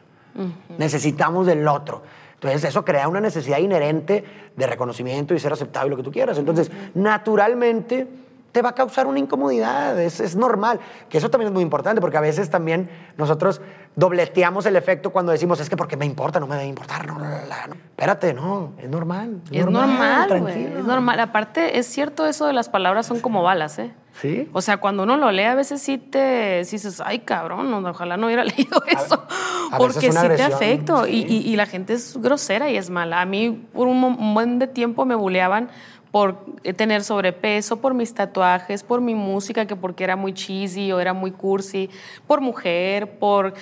Necesitamos 0.77 1.47
del 1.47 1.67
otro. 1.67 2.03
Entonces 2.35 2.63
eso 2.65 2.85
crea 2.85 3.07
una 3.07 3.19
necesidad 3.19 3.57
inherente 3.57 4.23
de 4.55 4.67
reconocimiento 4.67 5.33
y 5.33 5.39
ser 5.39 5.53
aceptado 5.53 5.87
y 5.87 5.89
lo 5.89 5.97
que 5.97 6.03
tú 6.03 6.11
quieras. 6.11 6.37
Entonces, 6.37 6.69
naturalmente 6.93 8.07
te 8.51 8.61
va 8.61 8.69
a 8.69 8.75
causar 8.75 9.07
una 9.07 9.19
incomodidad, 9.19 9.99
es, 9.99 10.19
es 10.19 10.35
normal. 10.35 10.79
Que 11.09 11.17
eso 11.17 11.29
también 11.29 11.47
es 11.47 11.53
muy 11.53 11.63
importante 11.63 11.99
porque 12.01 12.17
a 12.17 12.21
veces 12.21 12.49
también 12.49 12.89
nosotros 13.17 13.61
dobleteamos 13.95 14.65
el 14.67 14.75
efecto 14.75 15.09
cuando 15.09 15.31
decimos, 15.31 15.59
es 15.59 15.69
que 15.69 15.75
porque 15.75 15.97
me 15.97 16.05
importa, 16.05 16.39
no 16.39 16.47
me 16.47 16.55
debe 16.55 16.67
importar. 16.67 17.07
No, 17.07 17.15
no, 17.15 17.25
no, 17.25 17.27
no. 17.29 17.73
Espérate, 17.73 18.33
no, 18.33 18.73
es 18.77 18.89
normal. 18.89 19.41
Es 19.51 19.65
normal, 19.65 20.27
tranquilo. 20.27 20.79
Es 20.79 20.85
normal. 20.85 21.19
Aparte, 21.19 21.79
es 21.79 21.87
cierto 21.87 22.27
eso 22.27 22.45
de 22.45 22.53
las 22.53 22.69
palabras 22.69 23.07
son 23.07 23.19
como 23.19 23.41
balas, 23.41 23.79
¿eh? 23.79 23.91
Sí. 24.21 24.47
O 24.51 24.61
sea, 24.61 24.77
cuando 24.77 25.03
uno 25.03 25.15
lo 25.17 25.31
lee, 25.31 25.43
a 25.43 25.53
veces 25.55 25.81
sí 25.81 25.97
te 25.97 26.63
sí 26.65 26.77
dices, 26.77 27.01
ay, 27.05 27.19
cabrón, 27.19 27.69
no, 27.69 27.77
ojalá 27.89 28.17
no 28.17 28.25
hubiera 28.27 28.43
leído 28.45 28.81
eso. 28.87 29.23
a 29.71 29.77
porque 29.77 30.11
sí 30.11 30.27
te 30.35 30.43
afecto. 30.43 31.05
sí. 31.05 31.25
Y, 31.29 31.33
y- 31.33 31.53
y 31.53 31.55
la 31.55 31.65
gente 31.67 31.93
es 31.93 32.17
grosera 32.17 32.69
y 32.71 32.77
es 32.77 32.89
mala. 32.89 33.21
A 33.21 33.25
mí, 33.25 33.51
por 33.73 33.87
un 33.87 34.33
buen 34.33 34.59
de 34.59 34.67
tiempo, 34.67 35.05
me 35.05 35.15
buleaban 35.15 35.69
por 36.11 36.45
eh, 36.63 36.73
tener 36.73 37.03
sobrepeso, 37.03 37.77
por 37.81 37.93
mis 37.93 38.13
tatuajes, 38.13 38.81
por 38.81 39.01
mi 39.01 39.13
música, 39.13 39.65
que 39.67 39.75
porque 39.75 40.03
era 40.03 40.15
muy 40.15 40.33
cheesy 40.33 40.91
o 40.91 40.99
era 40.99 41.13
muy 41.13 41.31
cursi, 41.31 41.89
por 42.25 42.41
mujer, 42.41 43.19
por, 43.19 43.53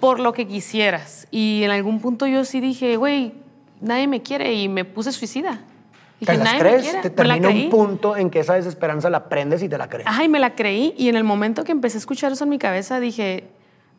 por 0.00 0.20
lo 0.20 0.32
que 0.32 0.46
quisieras. 0.46 1.26
Y 1.30 1.62
en 1.64 1.72
algún 1.72 2.00
punto 2.00 2.26
yo 2.26 2.44
sí 2.44 2.60
dije, 2.60 2.96
güey, 2.96 3.34
nadie 3.80 4.06
me 4.06 4.22
quiere 4.22 4.54
y 4.54 4.68
me 4.68 4.84
puse 4.84 5.12
suicida. 5.12 5.60
Dije, 6.26 6.32
¿Te 6.32 6.44
las 6.44 6.44
"Nadie 6.44 6.62
me 6.64 6.68
crees? 6.70 6.82
quiere". 6.82 7.00
Te 7.02 7.10
termina 7.10 7.48
un 7.48 7.70
punto 7.70 8.16
en 8.16 8.30
que 8.30 8.40
esa 8.40 8.54
desesperanza 8.54 9.10
la 9.10 9.28
prendes 9.28 9.62
y 9.62 9.68
te 9.68 9.78
la 9.78 9.88
crees. 9.88 10.06
Ajá, 10.06 10.24
y 10.24 10.28
me 10.28 10.38
la 10.38 10.54
creí. 10.54 10.94
Y 10.96 11.08
en 11.08 11.16
el 11.16 11.24
momento 11.24 11.64
que 11.64 11.72
empecé 11.72 11.96
a 11.96 12.00
escuchar 12.00 12.32
eso 12.32 12.44
en 12.44 12.50
mi 12.50 12.58
cabeza, 12.58 13.00
dije, 13.00 13.48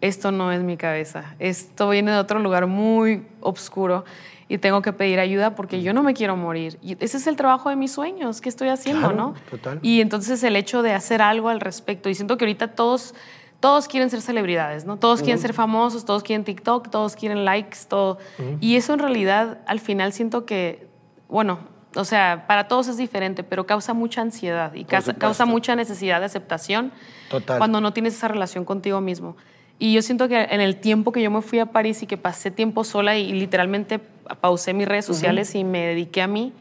esto 0.02 0.32
no 0.32 0.52
es 0.52 0.62
mi 0.62 0.78
cabeza. 0.78 1.36
Esto 1.40 1.90
viene 1.90 2.12
de 2.12 2.18
otro 2.18 2.40
lugar 2.40 2.68
muy 2.68 3.26
oscuro 3.42 4.04
y 4.48 4.58
tengo 4.60 4.82
que 4.84 4.94
pedir 4.94 5.20
ayuda 5.20 5.56
porque 5.56 5.82
yo 5.82 5.94
no 5.94 6.04
me 6.04 6.14
quiero 6.14 6.36
morir. 6.38 6.78
Y 6.82 6.94
ese 7.04 7.18
es 7.18 7.26
el 7.28 7.36
trabajo 7.36 7.70
de 7.70 7.76
mis 7.76 7.92
sueños 7.92 8.42
que 8.42 8.50
estoy 8.50 8.68
haciendo, 8.70 9.08
Claro, 9.10 9.16
¿no? 9.16 9.34
total. 9.50 9.80
Y 9.82 10.02
entonces 10.02 10.44
el 10.44 10.56
hecho 10.56 10.82
de 10.84 10.94
hacer 10.94 11.22
algo 11.22 11.50
al 11.50 11.60
respecto. 11.62 12.10
Y 12.10 12.16
siento 12.16 12.38
que 12.38 12.46
ahorita 12.46 12.70
todos... 12.70 13.16
Todos 13.62 13.88
quieren 13.88 14.12
ser 14.12 14.22
celebridades, 14.22 14.86
¿no? 14.86 14.98
Todos 14.98 15.22
quieren 15.24 15.40
ser 15.40 15.54
famosos, 15.54 16.06
todos 16.06 16.22
quieren 16.22 16.44
TikTok, 16.44 16.90
todos 16.92 17.16
quieren 17.16 17.46
likes, 17.46 17.78
todo. 17.88 18.20
Y 18.60 18.76
eso 18.76 18.94
en 18.94 19.00
realidad, 19.00 19.60
al 19.66 19.80
final 19.80 20.14
siento 20.14 20.46
que, 20.46 20.88
bueno, 21.30 21.60
o 21.96 22.06
sea, 22.06 22.46
para 22.48 22.68
todos 22.68 22.88
es 22.88 22.98
diferente, 22.98 23.44
pero 23.44 23.66
causa 23.66 23.94
mucha 23.94 24.22
ansiedad 24.22 24.74
y 24.74 24.86
causa, 24.86 25.46
mucha 25.46 25.76
necesidad 25.76 26.20
de 26.20 26.26
aceptación 26.26 26.92
Total. 27.30 27.58
cuando 27.58 27.82
no 27.82 27.94
tienes 27.94 28.16
esa 28.16 28.28
relación 28.28 28.66
contigo 28.66 29.02
mismo. 29.02 29.36
Y 29.78 29.94
yo 29.94 30.02
siento 30.02 30.28
que 30.28 30.42
en 30.42 30.62
el 30.62 30.78
tiempo 30.78 31.12
que 31.12 31.22
yo 31.22 31.30
me 31.32 31.42
fui 31.42 31.60
a 31.60 31.66
París 31.66 32.02
y 32.02 32.08
que 32.08 32.18
pasé 32.18 32.50
tiempo 32.50 32.84
sola 32.84 33.18
y, 33.18 33.34
literalmente 33.34 34.00
pausé 34.40 34.74
mis 34.74 34.88
redes 34.88 35.06
sociales 35.06 35.54
y 35.56 35.64
me 35.64 35.88
dediqué 35.88 36.22
a 36.22 36.28
mí, 36.28 36.54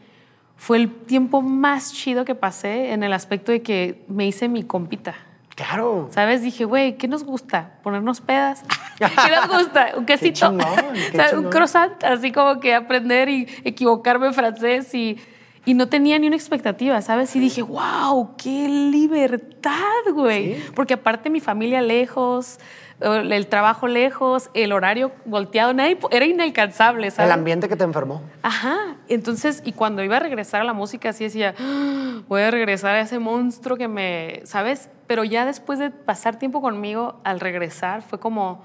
fue 0.57 0.77
el 0.77 0.89
tiempo 0.89 1.41
más 1.41 1.93
chido 1.93 2.25
que 2.25 2.35
pasé 2.35 2.91
en 2.91 3.03
el 3.03 3.13
aspecto 3.13 3.51
de 3.51 3.61
que 3.61 4.03
me 4.07 4.25
hice 4.27 4.47
mi 4.49 4.63
compita. 4.63 5.15
Claro. 5.55 6.09
¿Sabes? 6.11 6.41
Dije, 6.41 6.65
güey, 6.65 6.97
¿qué 6.97 7.07
nos 7.07 7.23
gusta? 7.23 7.79
¿Ponernos 7.81 8.19
pedas? 8.19 8.63
¿Qué 8.97 9.05
nos 9.35 9.47
gusta? 9.47 9.93
¿Un 9.97 10.05
quesito? 10.05 10.47
chingón, 10.47 10.75
qué 10.93 11.07
O 11.09 11.11
sea, 11.11 11.25
un 11.25 11.29
chingón. 11.29 11.51
croissant, 11.51 12.03
así 12.03 12.31
como 12.31 12.59
que 12.59 12.75
aprender 12.75 13.29
y 13.29 13.47
equivocarme 13.63 14.27
en 14.27 14.33
francés 14.33 14.93
y, 14.93 15.17
Y 15.65 15.73
no 15.73 15.87
tenía 15.87 16.19
ni 16.19 16.27
una 16.27 16.35
expectativa, 16.35 17.01
¿sabes? 17.01 17.35
Y 17.35 17.39
dije, 17.39 17.61
wow, 17.63 18.35
qué 18.37 18.69
libertad, 18.69 19.73
güey. 20.13 20.57
Porque 20.75 20.93
aparte 20.93 21.29
mi 21.29 21.39
familia 21.39 21.81
lejos, 21.81 22.59
el 22.99 23.47
trabajo 23.47 23.87
lejos, 23.87 24.49
el 24.53 24.71
horario 24.71 25.11
volteado, 25.25 25.73
nadie, 25.73 25.97
era 26.11 26.25
inalcanzable, 26.25 27.09
¿sabes? 27.11 27.29
El 27.31 27.39
ambiente 27.39 27.67
que 27.67 27.75
te 27.75 27.83
enfermó. 27.83 28.21
Ajá. 28.41 28.95
Entonces, 29.09 29.61
y 29.65 29.73
cuando 29.73 30.03
iba 30.03 30.17
a 30.17 30.19
regresar 30.19 30.61
a 30.61 30.63
la 30.63 30.73
música, 30.73 31.09
así 31.09 31.23
decía, 31.25 31.55
"Ah, 31.59 32.21
voy 32.27 32.41
a 32.41 32.51
regresar 32.51 32.95
a 32.95 33.01
ese 33.01 33.19
monstruo 33.19 33.75
que 33.75 33.87
me, 33.87 34.41
¿sabes? 34.45 34.89
Pero 35.07 35.23
ya 35.23 35.45
después 35.45 35.79
de 35.79 35.89
pasar 35.89 36.37
tiempo 36.39 36.61
conmigo, 36.61 37.19
al 37.23 37.39
regresar, 37.39 38.01
fue 38.01 38.19
como, 38.19 38.63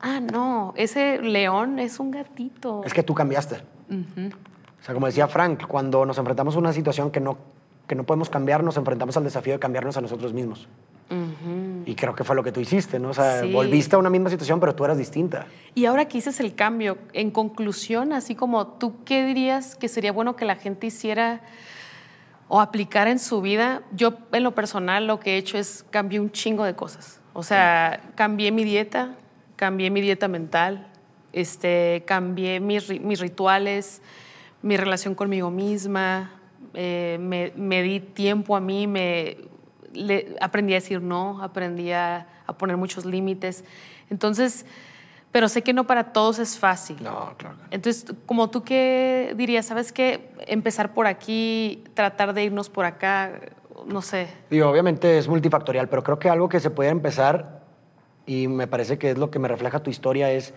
ah, 0.00 0.20
no, 0.20 0.74
ese 0.76 1.20
león 1.22 1.78
es 1.78 1.98
un 2.00 2.10
gatito. 2.10 2.82
Es 2.84 2.92
que 2.92 3.02
tú 3.02 3.14
cambiaste. 3.14 3.62
O 4.84 4.86
sea, 4.86 4.92
como 4.92 5.06
decía 5.06 5.26
Frank, 5.28 5.66
cuando 5.66 6.04
nos 6.04 6.18
enfrentamos 6.18 6.56
a 6.56 6.58
una 6.58 6.70
situación 6.74 7.10
que 7.10 7.18
no, 7.18 7.38
que 7.88 7.94
no 7.94 8.04
podemos 8.04 8.28
cambiar, 8.28 8.62
nos 8.62 8.76
enfrentamos 8.76 9.16
al 9.16 9.24
desafío 9.24 9.54
de 9.54 9.58
cambiarnos 9.58 9.96
a 9.96 10.02
nosotros 10.02 10.34
mismos. 10.34 10.68
Y 11.86 11.94
creo 11.94 12.14
que 12.14 12.22
fue 12.22 12.36
lo 12.36 12.42
que 12.42 12.52
tú 12.52 12.60
hiciste, 12.60 12.98
¿no? 12.98 13.08
O 13.08 13.14
sea, 13.14 13.40
Sí. 13.40 13.50
volviste 13.50 13.96
a 13.96 13.98
una 13.98 14.10
misma 14.10 14.28
situación, 14.28 14.60
pero 14.60 14.74
tú 14.74 14.84
eras 14.84 14.98
distinta. 14.98 15.46
Y 15.74 15.86
ahora 15.86 16.04
que 16.06 16.18
dices 16.18 16.38
el 16.38 16.54
cambio, 16.54 16.98
en 17.14 17.30
conclusión, 17.30 18.12
así 18.12 18.34
como 18.34 18.66
tú, 18.66 19.02
¿qué 19.06 19.24
dirías 19.24 19.74
que 19.74 19.88
sería 19.88 20.12
bueno 20.12 20.36
que 20.36 20.44
la 20.44 20.56
gente 20.56 20.88
hiciera 20.88 21.40
o 22.48 22.60
aplicara 22.60 23.10
en 23.10 23.18
su 23.18 23.40
vida? 23.40 23.80
Yo, 23.92 24.12
en 24.32 24.42
lo 24.42 24.54
personal, 24.54 25.06
lo 25.06 25.18
que 25.18 25.34
he 25.34 25.36
hecho 25.38 25.56
es 25.56 25.86
cambié 25.88 26.20
un 26.20 26.30
chingo 26.30 26.62
de 26.64 26.74
cosas. 26.74 27.20
O 27.32 27.42
sea, 27.42 28.02
cambié 28.16 28.52
mi 28.52 28.64
dieta, 28.64 29.14
cambié 29.56 29.90
mi 29.90 30.02
dieta 30.02 30.28
mental, 30.28 30.88
este, 31.32 32.02
cambié 32.06 32.60
mis, 32.60 33.00
mis 33.00 33.20
rituales, 33.20 34.02
mi 34.64 34.76
relación 34.78 35.14
conmigo 35.14 35.50
misma, 35.50 36.30
eh, 36.72 37.18
me, 37.20 37.52
me 37.54 37.82
di 37.82 38.00
tiempo 38.00 38.56
a 38.56 38.60
mí, 38.60 38.86
me, 38.86 39.36
le- 39.92 40.34
aprendí 40.40 40.72
a 40.72 40.76
decir 40.76 41.02
no, 41.02 41.42
aprendí 41.42 41.92
a, 41.92 42.26
a 42.46 42.52
poner 42.56 42.78
muchos 42.78 43.04
límites. 43.04 43.62
Entonces, 44.08 44.64
pero 45.30 45.48
sé 45.50 45.60
que 45.62 45.74
no 45.74 45.84
para 45.86 46.12
todos 46.14 46.38
es 46.38 46.58
fácil. 46.58 46.96
No, 47.02 47.34
claro. 47.36 47.56
Entonces, 47.70 48.06
como 48.24 48.48
tú 48.48 48.62
qué 48.64 49.34
dirías, 49.36 49.66
¿sabes 49.66 49.92
qué? 49.92 50.30
Empezar 50.46 50.94
por 50.94 51.06
aquí, 51.06 51.84
tratar 51.92 52.32
de 52.32 52.44
irnos 52.44 52.70
por 52.70 52.86
acá, 52.86 53.32
no 53.86 54.00
sé. 54.00 54.28
Digo, 54.48 54.66
obviamente 54.70 55.18
es 55.18 55.28
multifactorial, 55.28 55.90
pero 55.90 56.02
creo 56.02 56.18
que 56.18 56.30
algo 56.30 56.48
que 56.48 56.58
se 56.60 56.70
puede 56.70 56.88
empezar, 56.88 57.62
y 58.24 58.48
me 58.48 58.66
parece 58.66 58.96
que 58.96 59.10
es 59.10 59.18
lo 59.18 59.30
que 59.30 59.38
me 59.38 59.48
refleja 59.48 59.82
tu 59.82 59.90
historia, 59.90 60.30
es, 60.32 60.54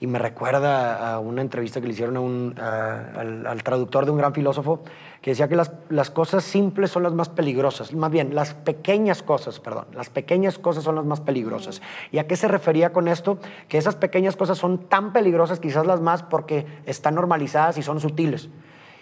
y 0.00 0.06
me 0.06 0.18
recuerda 0.18 1.14
a 1.14 1.18
una 1.20 1.40
entrevista 1.40 1.80
que 1.80 1.86
le 1.86 1.92
hicieron 1.92 2.16
a 2.16 2.20
un- 2.20 2.54
a- 2.60 3.12
al, 3.20 3.46
al 3.46 3.62
traductor 3.62 4.04
de 4.04 4.10
un 4.10 4.18
gran 4.18 4.34
filósofo, 4.34 4.82
que 5.22 5.30
decía 5.30 5.48
que 5.48 5.56
las, 5.56 5.72
las 5.88 6.10
cosas 6.10 6.44
simples 6.44 6.90
son 6.90 7.02
las 7.04 7.14
más 7.14 7.28
peligrosas, 7.30 7.94
más 7.94 8.10
bien, 8.10 8.34
las 8.34 8.52
pequeñas 8.54 9.22
cosas, 9.22 9.60
perdón, 9.60 9.86
las 9.94 10.10
pequeñas 10.10 10.58
cosas 10.58 10.84
son 10.84 10.96
las 10.96 11.04
más 11.06 11.20
peligrosas. 11.20 11.80
¿Y 12.12 12.18
a 12.18 12.26
qué 12.26 12.36
se 12.36 12.48
refería 12.48 12.92
con 12.92 13.08
esto? 13.08 13.38
Que 13.68 13.78
esas 13.78 13.94
pequeñas 13.96 14.36
cosas 14.36 14.58
son 14.58 14.78
tan 14.88 15.12
peligrosas, 15.12 15.60
quizás 15.60 15.86
las 15.86 16.00
más, 16.00 16.22
porque 16.22 16.66
están 16.84 17.14
normalizadas 17.14 17.78
y 17.78 17.82
son 17.82 18.00
sutiles, 18.00 18.50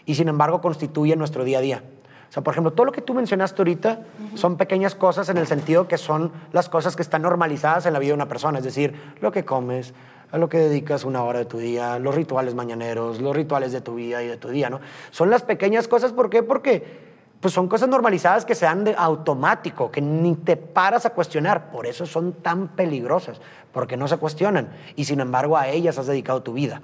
y 0.07 0.15
sin 0.15 0.29
embargo 0.29 0.61
constituyen 0.61 1.19
nuestro 1.19 1.43
día 1.43 1.59
a 1.59 1.63
día. 1.63 1.83
O 2.29 2.33
sea, 2.33 2.43
por 2.43 2.55
ejemplo, 2.55 2.73
todo 2.73 2.87
lo 2.87 2.93
que 2.93 3.03
tú 3.03 3.13
mencionaste 3.13 3.61
ahorita 3.61 4.05
son 4.37 4.57
pequeñas 4.57 4.95
cosas 4.95 5.29
en 5.29 5.37
el 5.37 5.47
sentido 5.47 5.87
que 5.87 5.99
son 5.99 6.33
las 6.53 6.71
cosas 6.71 6.97
que 6.97 7.03
están 7.03 7.21
normalizadas 7.23 7.85
en 7.85 7.93
la 7.93 7.99
vida 7.99 8.11
de 8.11 8.15
una 8.15 8.29
persona, 8.29 8.59
es 8.59 8.65
decir, 8.65 8.95
lo 9.21 9.33
que 9.33 9.45
comes, 9.45 9.93
a 10.33 10.39
lo 10.39 10.49
que 10.49 10.59
dedicas 10.59 11.05
una 11.05 11.23
hora 11.23 11.41
de 11.41 11.45
tu 11.45 11.59
día, 11.59 11.99
los 11.99 12.15
rituales 12.15 12.55
mañaneros, 12.55 13.21
los 13.21 13.37
rituales 13.37 13.71
de 13.71 13.83
tu 13.83 13.95
vida 13.95 14.23
y 14.23 14.27
de 14.27 14.39
tu 14.39 14.49
día, 14.49 14.71
¿no? 14.71 14.81
Son 15.11 15.29
las 15.29 15.43
pequeñas 15.43 15.87
cosas, 15.87 16.13
¿por 16.13 16.31
qué? 16.31 16.43
Porque 16.43 17.13
pues 17.43 17.53
son 17.53 17.69
cosas 17.69 17.89
normalizadas 17.89 18.45
que 18.45 18.55
se 18.55 18.65
dan 18.65 18.85
de 18.85 18.95
automático, 18.97 19.91
que 19.91 20.01
ni 20.01 20.37
te 20.37 20.57
paras 20.57 21.07
a 21.07 21.11
cuestionar, 21.11 21.73
por 21.73 21.87
eso 21.87 22.07
son 22.07 22.35
tan 22.35 22.69
peligrosas, 22.69 23.41
porque 23.73 23.97
no 23.97 24.07
se 24.07 24.17
cuestionan 24.17 24.69
y 24.95 25.05
sin 25.05 25.21
embargo 25.21 25.57
a 25.57 25.69
ellas 25.69 25.99
has 25.99 26.07
dedicado 26.07 26.43
tu 26.43 26.53
vida. 26.53 26.81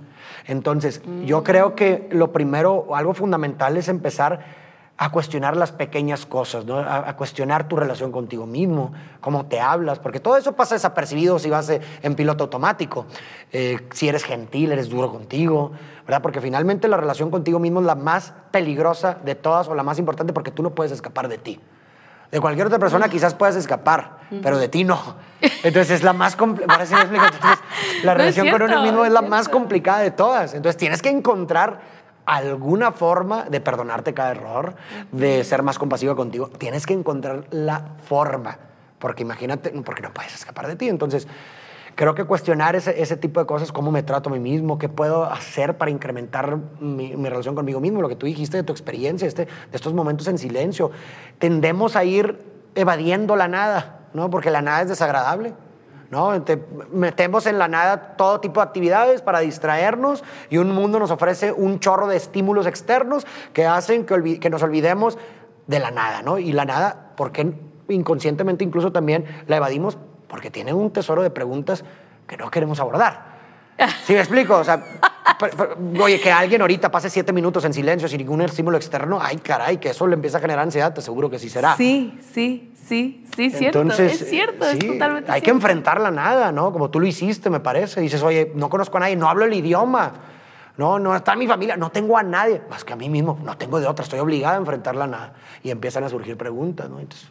Entonces, 0.46 1.00
yo 1.24 1.44
creo 1.44 1.74
que 1.76 2.08
lo 2.10 2.32
primero, 2.32 2.74
o 2.74 2.96
algo 2.96 3.14
fundamental 3.14 3.76
es 3.76 3.88
empezar 3.88 4.67
a 5.00 5.10
cuestionar 5.10 5.56
las 5.56 5.70
pequeñas 5.70 6.26
cosas, 6.26 6.64
¿no? 6.64 6.76
a, 6.78 7.08
a 7.08 7.16
cuestionar 7.16 7.68
tu 7.68 7.76
relación 7.76 8.10
contigo 8.10 8.46
mismo, 8.46 8.92
cómo 9.20 9.46
te 9.46 9.60
hablas, 9.60 10.00
porque 10.00 10.18
todo 10.18 10.36
eso 10.36 10.56
pasa 10.56 10.74
desapercibido 10.74 11.38
si 11.38 11.48
vas 11.48 11.70
en 11.70 12.14
piloto 12.16 12.44
automático. 12.44 13.06
Eh, 13.52 13.78
si 13.92 14.08
eres 14.08 14.24
gentil, 14.24 14.72
eres 14.72 14.88
duro 14.88 15.12
contigo, 15.12 15.70
¿verdad? 16.04 16.20
Porque 16.20 16.40
finalmente 16.40 16.88
la 16.88 16.96
relación 16.96 17.30
contigo 17.30 17.60
mismo 17.60 17.78
es 17.78 17.86
la 17.86 17.94
más 17.94 18.34
peligrosa 18.50 19.18
de 19.24 19.36
todas 19.36 19.68
o 19.68 19.74
la 19.76 19.84
más 19.84 20.00
importante 20.00 20.32
porque 20.32 20.50
tú 20.50 20.64
no 20.64 20.70
puedes 20.70 20.90
escapar 20.90 21.28
de 21.28 21.38
ti. 21.38 21.60
De 22.32 22.40
cualquier 22.40 22.66
otra 22.66 22.78
persona 22.78 23.08
quizás 23.08 23.34
puedas 23.34 23.56
escapar, 23.56 24.18
pero 24.42 24.58
de 24.58 24.68
ti 24.68 24.84
no. 24.84 25.00
Entonces 25.40 25.90
es 25.90 26.02
la 26.02 26.12
más 26.12 26.36
complicada. 26.36 26.84
La 28.02 28.14
No 28.14 28.14
relación 28.14 28.50
con 28.50 28.62
uno 28.62 28.82
mismo 28.82 29.04
es 29.04 29.08
es 29.08 29.12
la 29.12 29.22
más 29.22 29.48
complicada 29.48 30.00
de 30.00 30.10
todas. 30.10 30.52
Entonces 30.54 30.76
tienes 30.76 31.00
que 31.00 31.08
encontrar 31.08 31.80
alguna 32.28 32.92
forma 32.92 33.44
de 33.44 33.60
perdonarte 33.60 34.12
cada 34.12 34.32
error, 34.32 34.74
de 35.12 35.42
ser 35.44 35.62
más 35.62 35.78
compasiva 35.78 36.14
contigo. 36.14 36.48
Tienes 36.48 36.84
que 36.84 36.92
encontrar 36.92 37.46
la 37.50 37.96
forma, 38.04 38.58
porque 38.98 39.22
imagínate, 39.22 39.70
porque 39.82 40.02
no 40.02 40.12
puedes 40.12 40.34
escapar 40.34 40.66
de 40.66 40.76
ti. 40.76 40.90
Entonces, 40.90 41.26
creo 41.94 42.14
que 42.14 42.24
cuestionar 42.24 42.76
ese, 42.76 43.00
ese 43.00 43.16
tipo 43.16 43.40
de 43.40 43.46
cosas, 43.46 43.72
cómo 43.72 43.90
me 43.90 44.02
trato 44.02 44.28
a 44.28 44.32
mí 44.34 44.40
mismo, 44.40 44.76
qué 44.76 44.90
puedo 44.90 45.24
hacer 45.24 45.78
para 45.78 45.90
incrementar 45.90 46.58
mi, 46.80 47.16
mi 47.16 47.30
relación 47.30 47.54
conmigo 47.54 47.80
mismo, 47.80 48.02
lo 48.02 48.10
que 48.10 48.16
tú 48.16 48.26
dijiste 48.26 48.58
de 48.58 48.62
tu 48.62 48.72
experiencia, 48.72 49.26
este, 49.26 49.46
de 49.46 49.50
estos 49.72 49.94
momentos 49.94 50.28
en 50.28 50.36
silencio. 50.36 50.90
Tendemos 51.38 51.96
a 51.96 52.04
ir 52.04 52.44
evadiendo 52.74 53.36
la 53.36 53.48
nada, 53.48 54.00
¿no? 54.12 54.28
Porque 54.28 54.50
la 54.50 54.60
nada 54.60 54.82
es 54.82 54.88
desagradable. 54.88 55.54
¿No? 56.10 56.42
Te 56.42 56.62
metemos 56.90 57.46
en 57.46 57.58
la 57.58 57.68
nada 57.68 58.16
todo 58.16 58.40
tipo 58.40 58.60
de 58.60 58.66
actividades 58.66 59.22
para 59.22 59.40
distraernos 59.40 60.24
y 60.50 60.58
un 60.58 60.70
mundo 60.72 60.98
nos 60.98 61.10
ofrece 61.10 61.52
un 61.52 61.80
chorro 61.80 62.06
de 62.06 62.16
estímulos 62.16 62.66
externos 62.66 63.26
que 63.52 63.66
hacen 63.66 64.06
que, 64.06 64.50
nos 64.50 64.62
olvidemos 64.62 65.18
de 65.66 65.80
la 65.80 65.90
nada, 65.90 66.22
¿no? 66.22 66.38
Y 66.38 66.52
la 66.52 66.64
nada, 66.64 67.12
porque 67.16 67.52
inconscientemente 67.88 68.64
incluso 68.64 68.92
también 68.92 69.24
la 69.46 69.56
evadimos? 69.56 69.98
Porque 70.28 70.50
tiene 70.50 70.72
un 70.72 70.90
tesoro 70.90 71.22
de 71.22 71.30
preguntas 71.30 71.84
que 72.26 72.36
no 72.36 72.50
queremos 72.50 72.80
abordar. 72.80 73.38
¿Sí 74.04 74.12
me 74.12 74.20
explico? 74.20 74.56
O 74.56 74.64
sea, 74.64 74.82
oye, 76.00 76.20
que 76.20 76.30
alguien 76.30 76.60
ahorita 76.62 76.90
pase 76.90 77.10
siete 77.10 77.32
minutos 77.32 77.64
en 77.64 77.72
silencio 77.72 78.08
sin 78.08 78.18
ningún 78.18 78.40
estímulo 78.42 78.76
externo, 78.76 79.18
ay, 79.20 79.38
caray, 79.38 79.78
que 79.78 79.90
eso 79.90 80.06
le 80.06 80.14
empieza 80.14 80.38
a 80.38 80.40
generar 80.40 80.64
ansiedad, 80.64 80.92
te 80.92 81.00
aseguro 81.00 81.30
que 81.30 81.38
sí 81.38 81.48
será. 81.48 81.76
Sí, 81.76 82.18
sí, 82.32 82.72
sí, 82.86 83.24
sí, 83.38 83.50
cierto. 83.50 83.80
Entonces, 83.82 84.20
es 84.20 84.28
cierto, 84.28 84.64
es 84.66 84.78
totalmente 84.78 85.30
Hay 85.30 85.40
que 85.40 85.50
enfrentar 85.50 86.00
la 86.00 86.10
nada, 86.10 86.52
¿no? 86.52 86.72
Como 86.72 86.90
tú 86.90 87.00
lo 87.00 87.06
hiciste, 87.06 87.50
me 87.50 87.60
parece. 87.60 88.00
Dices, 88.00 88.22
oye, 88.22 88.52
no 88.54 88.68
conozco 88.68 88.96
a 88.96 89.00
nadie, 89.00 89.16
no 89.16 89.28
hablo 89.28 89.44
el 89.44 89.54
idioma. 89.54 90.12
No, 90.76 90.98
no 90.98 91.14
está 91.14 91.34
mi 91.34 91.46
familia, 91.46 91.76
no 91.76 91.90
tengo 91.90 92.16
a 92.16 92.22
nadie. 92.22 92.62
Más 92.70 92.84
que 92.84 92.92
a 92.92 92.96
mí 92.96 93.08
mismo, 93.08 93.38
no 93.42 93.56
tengo 93.56 93.80
de 93.80 93.86
otra, 93.86 94.04
estoy 94.04 94.20
obligada 94.20 94.54
a 94.54 94.58
enfrentar 94.58 94.94
la 94.94 95.06
nada. 95.06 95.32
Y 95.62 95.70
empiezan 95.70 96.04
a 96.04 96.08
surgir 96.08 96.36
preguntas, 96.36 96.88
¿no? 96.88 97.00
Entonces, 97.00 97.30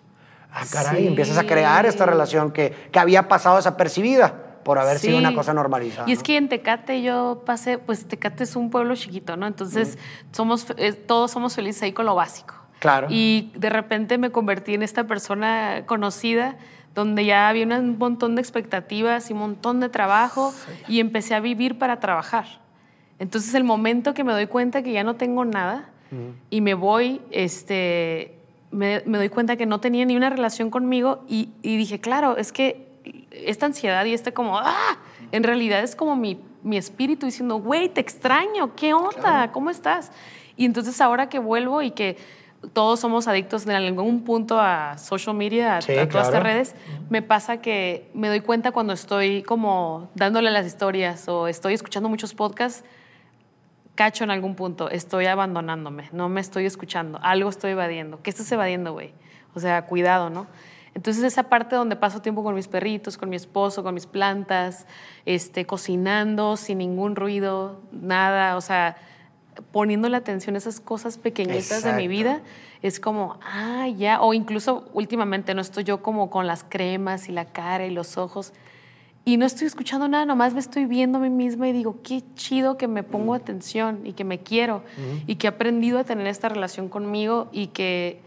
ah, 0.51 0.63
caray, 0.71 1.03
Sí. 1.03 1.07
empiezas 1.07 1.37
a 1.37 1.45
crear 1.45 1.85
esta 1.85 2.05
relación 2.05 2.51
que, 2.51 2.73
que 2.91 2.99
había 2.99 3.27
pasado 3.27 3.55
desapercibida 3.57 4.47
por 4.65 4.79
haber 4.79 4.99
sido 4.99 5.17
una 5.17 5.33
cosa 5.33 5.53
normalizada. 5.53 6.09
Y 6.09 6.11
es 6.11 6.19
¿no? 6.19 6.23
que 6.23 6.35
en 6.35 6.49
Tecate 6.49 7.01
yo 7.01 7.41
pasé, 7.45 7.77
pues 7.77 8.05
Tecate 8.05 8.43
es 8.43 8.57
un 8.57 8.69
pueblo 8.69 8.97
chiquito, 8.97 9.37
¿no? 9.37 9.47
Entonces 9.47 9.97
somos, 10.33 10.67
eh, 10.75 10.91
todos 10.91 11.31
somos 11.31 11.55
felices 11.55 11.83
ahí 11.83 11.93
con 11.93 12.05
lo 12.05 12.15
básico. 12.15 12.53
Claro. 12.79 13.07
Y 13.09 13.51
de 13.55 13.69
repente 13.69 14.17
me 14.17 14.29
convertí 14.31 14.73
en 14.73 14.83
esta 14.83 15.05
persona 15.05 15.83
conocida 15.85 16.57
donde 16.97 17.25
ya 17.25 17.47
había 17.47 17.65
un 17.65 17.97
montón 17.97 18.35
de 18.35 18.41
expectativas 18.41 19.29
y 19.29 19.33
un 19.33 19.39
montón 19.39 19.79
de 19.79 19.89
trabajo 19.89 20.51
y 20.87 20.99
empecé 20.99 21.35
a 21.35 21.39
vivir 21.39 21.77
para 21.77 21.99
trabajar. 21.99 22.45
Entonces 23.19 23.53
el 23.53 23.63
momento 23.63 24.15
que 24.15 24.23
me 24.23 24.33
doy 24.33 24.47
cuenta 24.47 24.81
que 24.81 24.91
ya 24.93 25.03
no 25.03 25.15
tengo 25.15 25.45
nada 25.45 25.89
y 26.49 26.61
me 26.61 26.73
voy, 26.73 27.21
este, 27.29 28.39
me, 28.71 29.03
me 29.05 29.17
doy 29.17 29.29
cuenta 29.29 29.57
que 29.57 29.65
no 29.65 29.79
tenía 29.79 30.05
ni 30.05 30.15
una 30.15 30.29
relación 30.29 30.71
conmigo 30.71 31.23
y, 31.27 31.49
y 31.61 31.77
dije, 31.77 31.99
claro, 31.99 32.37
es 32.37 32.51
que 32.51 32.87
esta 33.31 33.65
ansiedad 33.67 34.03
y 34.05 34.13
este 34.13 34.33
como, 34.33 34.57
ah, 34.57 34.97
en 35.31 35.43
realidad 35.43 35.83
es 35.83 35.95
como 35.95 36.15
mi, 36.15 36.39
mi 36.63 36.77
espíritu 36.77 37.25
diciendo, 37.25 37.57
güey, 37.57 37.89
te 37.89 38.01
extraño, 38.01 38.75
¿qué 38.75 38.93
onda? 38.93 39.51
¿Cómo 39.51 39.69
estás? 39.69 40.11
Y 40.55 40.65
entonces 40.65 40.99
ahora 41.01 41.29
que 41.29 41.39
vuelvo 41.39 41.81
y 41.81 41.91
que 41.91 42.17
todos 42.73 42.99
somos 42.99 43.27
adictos 43.27 43.65
en 43.65 43.71
algún 43.71 44.23
punto 44.23 44.59
a 44.59 44.97
social 44.97 45.35
media, 45.35 45.77
a, 45.77 45.81
Sí, 45.81 45.95
a 45.95 46.07
todas 46.09 46.27
estas 46.27 46.43
redes, 46.43 46.75
me 47.09 47.21
pasa 47.21 47.61
que 47.61 48.09
me 48.13 48.27
doy 48.27 48.41
cuenta 48.41 48.71
cuando 48.71 48.93
estoy 48.93 49.43
como 49.43 50.09
dándole 50.15 50.51
las 50.51 50.65
historias 50.65 51.27
o 51.27 51.47
estoy 51.47 51.73
escuchando 51.73 52.09
muchos 52.09 52.33
podcasts, 52.33 52.83
cacho 53.95 54.23
en 54.23 54.31
algún 54.31 54.55
punto, 54.55 54.89
estoy 54.89 55.25
abandonándome, 55.25 56.09
no 56.11 56.29
me 56.29 56.41
estoy 56.41 56.65
escuchando, 56.65 57.19
algo 57.21 57.49
estoy 57.49 57.71
evadiendo. 57.71 58.21
¿Qué 58.21 58.29
estás 58.29 58.51
evadiendo, 58.51 58.93
güey? 58.93 59.13
O 59.53 59.59
sea, 59.59 59.85
cuidado, 59.85 60.29
¿no? 60.29 60.47
Entonces 60.93 61.23
esa 61.23 61.43
parte 61.43 61.75
donde 61.75 61.95
paso 61.95 62.21
tiempo 62.21 62.43
con 62.43 62.55
mis 62.55 62.67
perritos, 62.67 63.17
con 63.17 63.29
mi 63.29 63.35
esposo, 63.35 63.83
con 63.83 63.93
mis 63.93 64.07
plantas, 64.07 64.87
este, 65.25 65.65
cocinando 65.65 66.57
sin 66.57 66.79
ningún 66.79 67.15
ruido, 67.15 67.81
nada, 67.91 68.55
o 68.55 68.61
sea, 68.61 68.97
poniendo 69.71 70.09
la 70.09 70.17
atención 70.17 70.55
a 70.55 70.57
esas 70.57 70.79
cosas 70.79 71.17
pequeñitas 71.17 71.83
de 71.83 71.93
mi 71.93 72.07
vida, 72.07 72.41
es 72.81 72.99
como, 72.99 73.39
ah, 73.41 73.87
ya, 73.87 74.21
o 74.21 74.33
incluso 74.33 74.85
últimamente 74.93 75.53
no 75.53 75.61
estoy 75.61 75.83
yo 75.83 76.01
como 76.01 76.29
con 76.29 76.47
las 76.47 76.63
cremas 76.63 77.29
y 77.29 77.31
la 77.31 77.45
cara 77.45 77.85
y 77.85 77.91
los 77.91 78.17
ojos. 78.17 78.53
Y 79.25 79.35
no 79.35 79.45
estoy 79.45 79.67
escuchando 79.67 80.07
nada, 80.07 80.25
nomás 80.25 80.53
me 80.53 80.59
estoy 80.59 80.85
viendo 80.85 81.17
a 81.17 81.21
mí 81.21 81.29
misma 81.29 81.67
y 81.67 81.73
digo, 81.73 81.97
qué 82.01 82.23
chido 82.35 82.77
que 82.77 82.87
me 82.87 83.03
pongo 83.03 83.33
atención 83.33 84.01
y 84.05 84.13
que 84.13 84.23
me 84.23 84.39
quiero 84.39 84.83
y 85.27 85.35
que 85.35 85.47
he 85.47 85.49
aprendido 85.49 85.99
a 85.99 86.05
tener 86.05 86.27
esta 86.27 86.47
relación 86.47 86.87
conmigo 86.87 87.49
y 87.51 87.67
que 87.67 88.21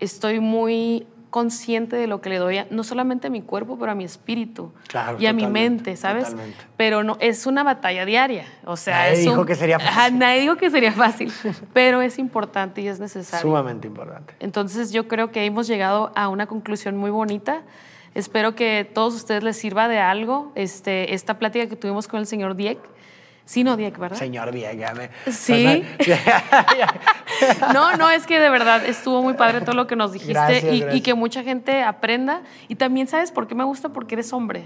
estoy 0.00 0.40
muy 0.40 1.06
consciente 1.40 1.96
de 1.96 2.06
lo 2.06 2.22
que 2.22 2.30
le 2.30 2.38
doy, 2.38 2.56
a- 2.56 2.66
no 2.70 2.82
solamente 2.82 3.26
a 3.26 3.30
mi 3.30 3.42
cuerpo, 3.42 3.78
pero 3.78 3.92
a 3.92 3.94
mi 3.94 4.04
espíritu 4.04 4.72
Claro, 4.88 5.18
y 5.20 5.26
a 5.26 5.34
mi 5.34 5.46
mente, 5.46 5.94
¿sabes? 5.94 6.30
totalmente. 6.30 6.56
Pero 6.78 7.02
no, 7.04 7.18
es 7.20 7.44
una 7.46 7.62
batalla 7.62 8.06
diaria. 8.06 8.46
O 8.64 8.78
sea, 8.78 9.00
Nadie 9.00 9.12
es 9.12 9.20
dijo 9.20 9.40
un- 9.42 9.46
que 9.46 9.54
sería 9.54 9.76
Ajá, 9.80 9.90
fácil. 10.04 10.18
nadie 10.18 10.40
dijo 10.40 10.56
que 10.56 10.70
sería 10.70 10.92
fácil, 10.92 11.30
pero 11.74 12.00
es 12.00 12.18
importante 12.18 12.80
y 12.80 12.88
es 12.88 13.00
necesario. 13.00 13.42
Sumamente 13.42 13.86
importante. 13.86 14.32
Entonces 14.40 14.92
yo 14.92 15.08
creo 15.08 15.30
que 15.30 15.44
hemos 15.44 15.66
llegado 15.66 16.10
a 16.16 16.28
una 16.30 16.46
conclusión 16.46 16.96
muy 16.96 17.10
bonita. 17.10 17.60
Espero 18.14 18.54
que 18.54 18.90
todos 18.90 19.14
ustedes 19.14 19.42
les 19.42 19.58
sirva 19.58 19.88
de 19.88 19.98
algo 19.98 20.52
este, 20.54 21.12
esta 21.12 21.38
plática 21.38 21.66
que 21.66 21.76
tuvimos 21.76 22.08
con 22.08 22.18
el 22.18 22.26
señor 22.26 22.56
Dieck. 22.56 22.78
Sí, 23.46 23.62
no, 23.62 23.76
Dieck, 23.76 23.96
¿verdad? 23.96 24.18
Señor 24.18 24.52
ya 24.54 24.92
me... 24.94 25.10
Sí. 25.32 25.84
No, 27.72 27.96
no, 27.96 28.10
es 28.10 28.26
que 28.26 28.40
de 28.40 28.50
verdad 28.50 28.84
estuvo 28.84 29.22
muy 29.22 29.34
padre 29.34 29.60
todo 29.60 29.74
lo 29.76 29.86
que 29.86 29.94
nos 29.96 30.12
dijiste 30.12 30.32
Gracias, 30.34 30.94
y, 30.94 31.00
que 31.00 31.14
mucha 31.14 31.42
gente 31.42 31.82
aprenda. 31.82 32.42
Y 32.68 32.74
también, 32.74 33.06
¿sabes 33.06 33.30
por 33.30 33.46
qué 33.46 33.54
me 33.54 33.64
gusta? 33.64 33.90
Porque 33.90 34.16
eres 34.16 34.32
hombre. 34.32 34.64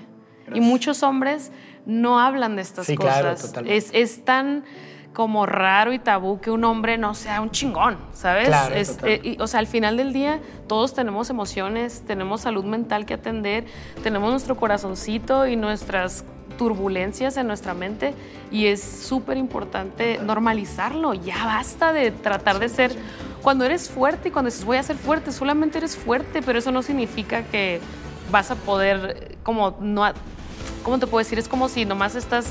Y 0.54 0.60
muchos 0.60 1.02
hombres 1.02 1.52
no 1.86 2.18
hablan 2.20 2.56
de 2.56 2.62
estas 2.62 2.86
Sí, 2.86 2.96
claro, 2.96 3.30
cosas. 3.30 3.48
totalmente. 3.48 3.76
es, 3.76 3.90
es 3.92 4.24
tan 4.24 4.64
como 5.12 5.44
raro 5.44 5.92
y 5.92 5.98
tabú 5.98 6.40
que 6.40 6.50
un 6.50 6.64
hombre 6.64 6.96
no 6.96 7.14
sea 7.14 7.40
un 7.40 7.50
chingón, 7.50 7.98
¿sabes? 8.12 8.48
Claro, 8.48 8.74
Es- 8.74 8.96
total. 8.96 9.10
eh, 9.10 9.20
y, 9.24 9.42
o 9.42 9.46
sea, 9.46 9.60
al 9.60 9.66
final 9.66 9.96
del 9.96 10.12
día 10.12 10.40
todos 10.68 10.94
tenemos 10.94 11.30
emociones, 11.30 12.02
tenemos 12.06 12.40
salud 12.42 12.64
mental 12.64 13.06
que 13.06 13.14
atender, 13.14 13.64
tenemos 14.02 14.30
nuestro 14.30 14.56
corazoncito 14.56 15.46
y 15.46 15.56
nuestras 15.56 16.24
turbulencias 16.60 17.38
en 17.38 17.46
nuestra 17.46 17.72
mente 17.72 18.12
y 18.52 18.66
es 18.66 18.82
súper 18.82 19.38
importante 19.38 20.18
normalizarlo. 20.22 21.14
Ya 21.14 21.46
basta 21.46 21.94
de 21.94 22.10
tratar 22.10 22.58
de 22.58 22.68
ser... 22.68 22.94
Cuando 23.40 23.64
eres 23.64 23.88
fuerte 23.88 24.28
y 24.28 24.30
cuando 24.30 24.50
dices 24.50 24.66
voy 24.66 24.76
a 24.76 24.82
ser 24.82 24.96
fuerte, 24.96 25.32
solamente 25.32 25.78
eres 25.78 25.96
fuerte, 25.96 26.42
pero 26.42 26.58
eso 26.58 26.70
no 26.70 26.82
significa 26.82 27.44
que 27.44 27.80
vas 28.30 28.50
a 28.50 28.56
poder, 28.56 29.16
eh, 29.16 29.38
como 29.42 29.78
no... 29.80 30.04
¿Cómo 30.82 30.98
te 30.98 31.06
puedo 31.06 31.24
decir? 31.24 31.38
Es 31.38 31.48
como 31.48 31.70
si 31.70 31.86
nomás 31.86 32.14
estás 32.14 32.48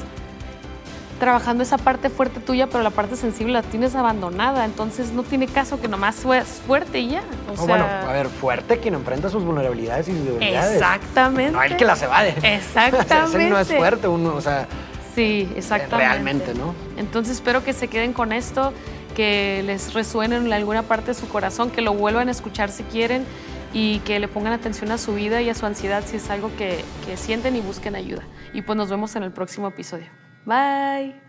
trabajando 1.19 1.63
esa 1.63 1.77
parte 1.77 2.09
fuerte 2.09 2.39
tuya, 2.39 2.67
pero 2.67 2.83
la 2.83 2.89
parte 2.89 3.15
sensible 3.15 3.53
la 3.53 3.61
tienes 3.61 3.95
abandonada. 3.95 4.65
Entonces 4.65 5.11
no 5.11 5.23
tiene 5.23 5.47
caso 5.47 5.79
que 5.79 5.87
nomás 5.87 6.15
seas 6.15 6.47
fuerte 6.65 6.99
y 6.99 7.09
ya. 7.09 7.23
O 7.51 7.55
sea, 7.55 7.65
bueno, 7.65 7.85
a 7.85 8.11
ver, 8.11 8.27
fuerte 8.27 8.79
quien 8.79 8.95
enfrenta 8.95 9.29
sus 9.29 9.43
vulnerabilidades 9.43 10.07
y 10.07 10.13
sus 10.13 10.25
debilidades. 10.25 10.75
Exactamente. 10.75 11.51
No 11.51 11.61
el 11.61 11.77
que 11.77 11.85
las 11.85 12.01
evade. 12.01 12.35
Exactamente. 12.41 13.37
Ese 13.37 13.49
no 13.49 13.59
es 13.59 13.67
fuerte, 13.67 14.07
uno, 14.07 14.35
o 14.35 14.41
sea, 14.41 14.67
Sí, 15.15 15.49
exactamente. 15.55 15.97
Realmente, 15.97 16.53
¿no? 16.53 16.73
Entonces 16.97 17.35
espero 17.35 17.63
que 17.63 17.73
se 17.73 17.87
queden 17.87 18.13
con 18.13 18.31
esto, 18.31 18.73
que 19.15 19.63
les 19.65 19.93
resuene 19.93 20.37
en 20.37 20.53
alguna 20.53 20.83
parte 20.83 21.07
de 21.07 21.13
su 21.13 21.27
corazón, 21.27 21.71
que 21.71 21.81
lo 21.81 21.93
vuelvan 21.93 22.29
a 22.29 22.31
escuchar 22.31 22.69
si 22.71 22.83
quieren 22.83 23.25
y 23.73 23.99
que 23.99 24.19
le 24.19 24.27
pongan 24.27 24.53
atención 24.53 24.91
a 24.91 24.97
su 24.97 25.13
vida 25.13 25.41
y 25.41 25.49
a 25.49 25.55
su 25.55 25.65
ansiedad 25.65 26.03
si 26.05 26.17
es 26.17 26.29
algo 26.29 26.51
que, 26.57 26.83
que 27.05 27.17
sienten 27.17 27.55
y 27.55 27.61
busquen 27.61 27.95
ayuda. 27.95 28.23
Y 28.53 28.61
pues 28.61 28.77
nos 28.77 28.89
vemos 28.89 29.15
en 29.15 29.23
el 29.23 29.31
próximo 29.31 29.67
episodio. 29.67 30.07
Bye. 30.49 31.21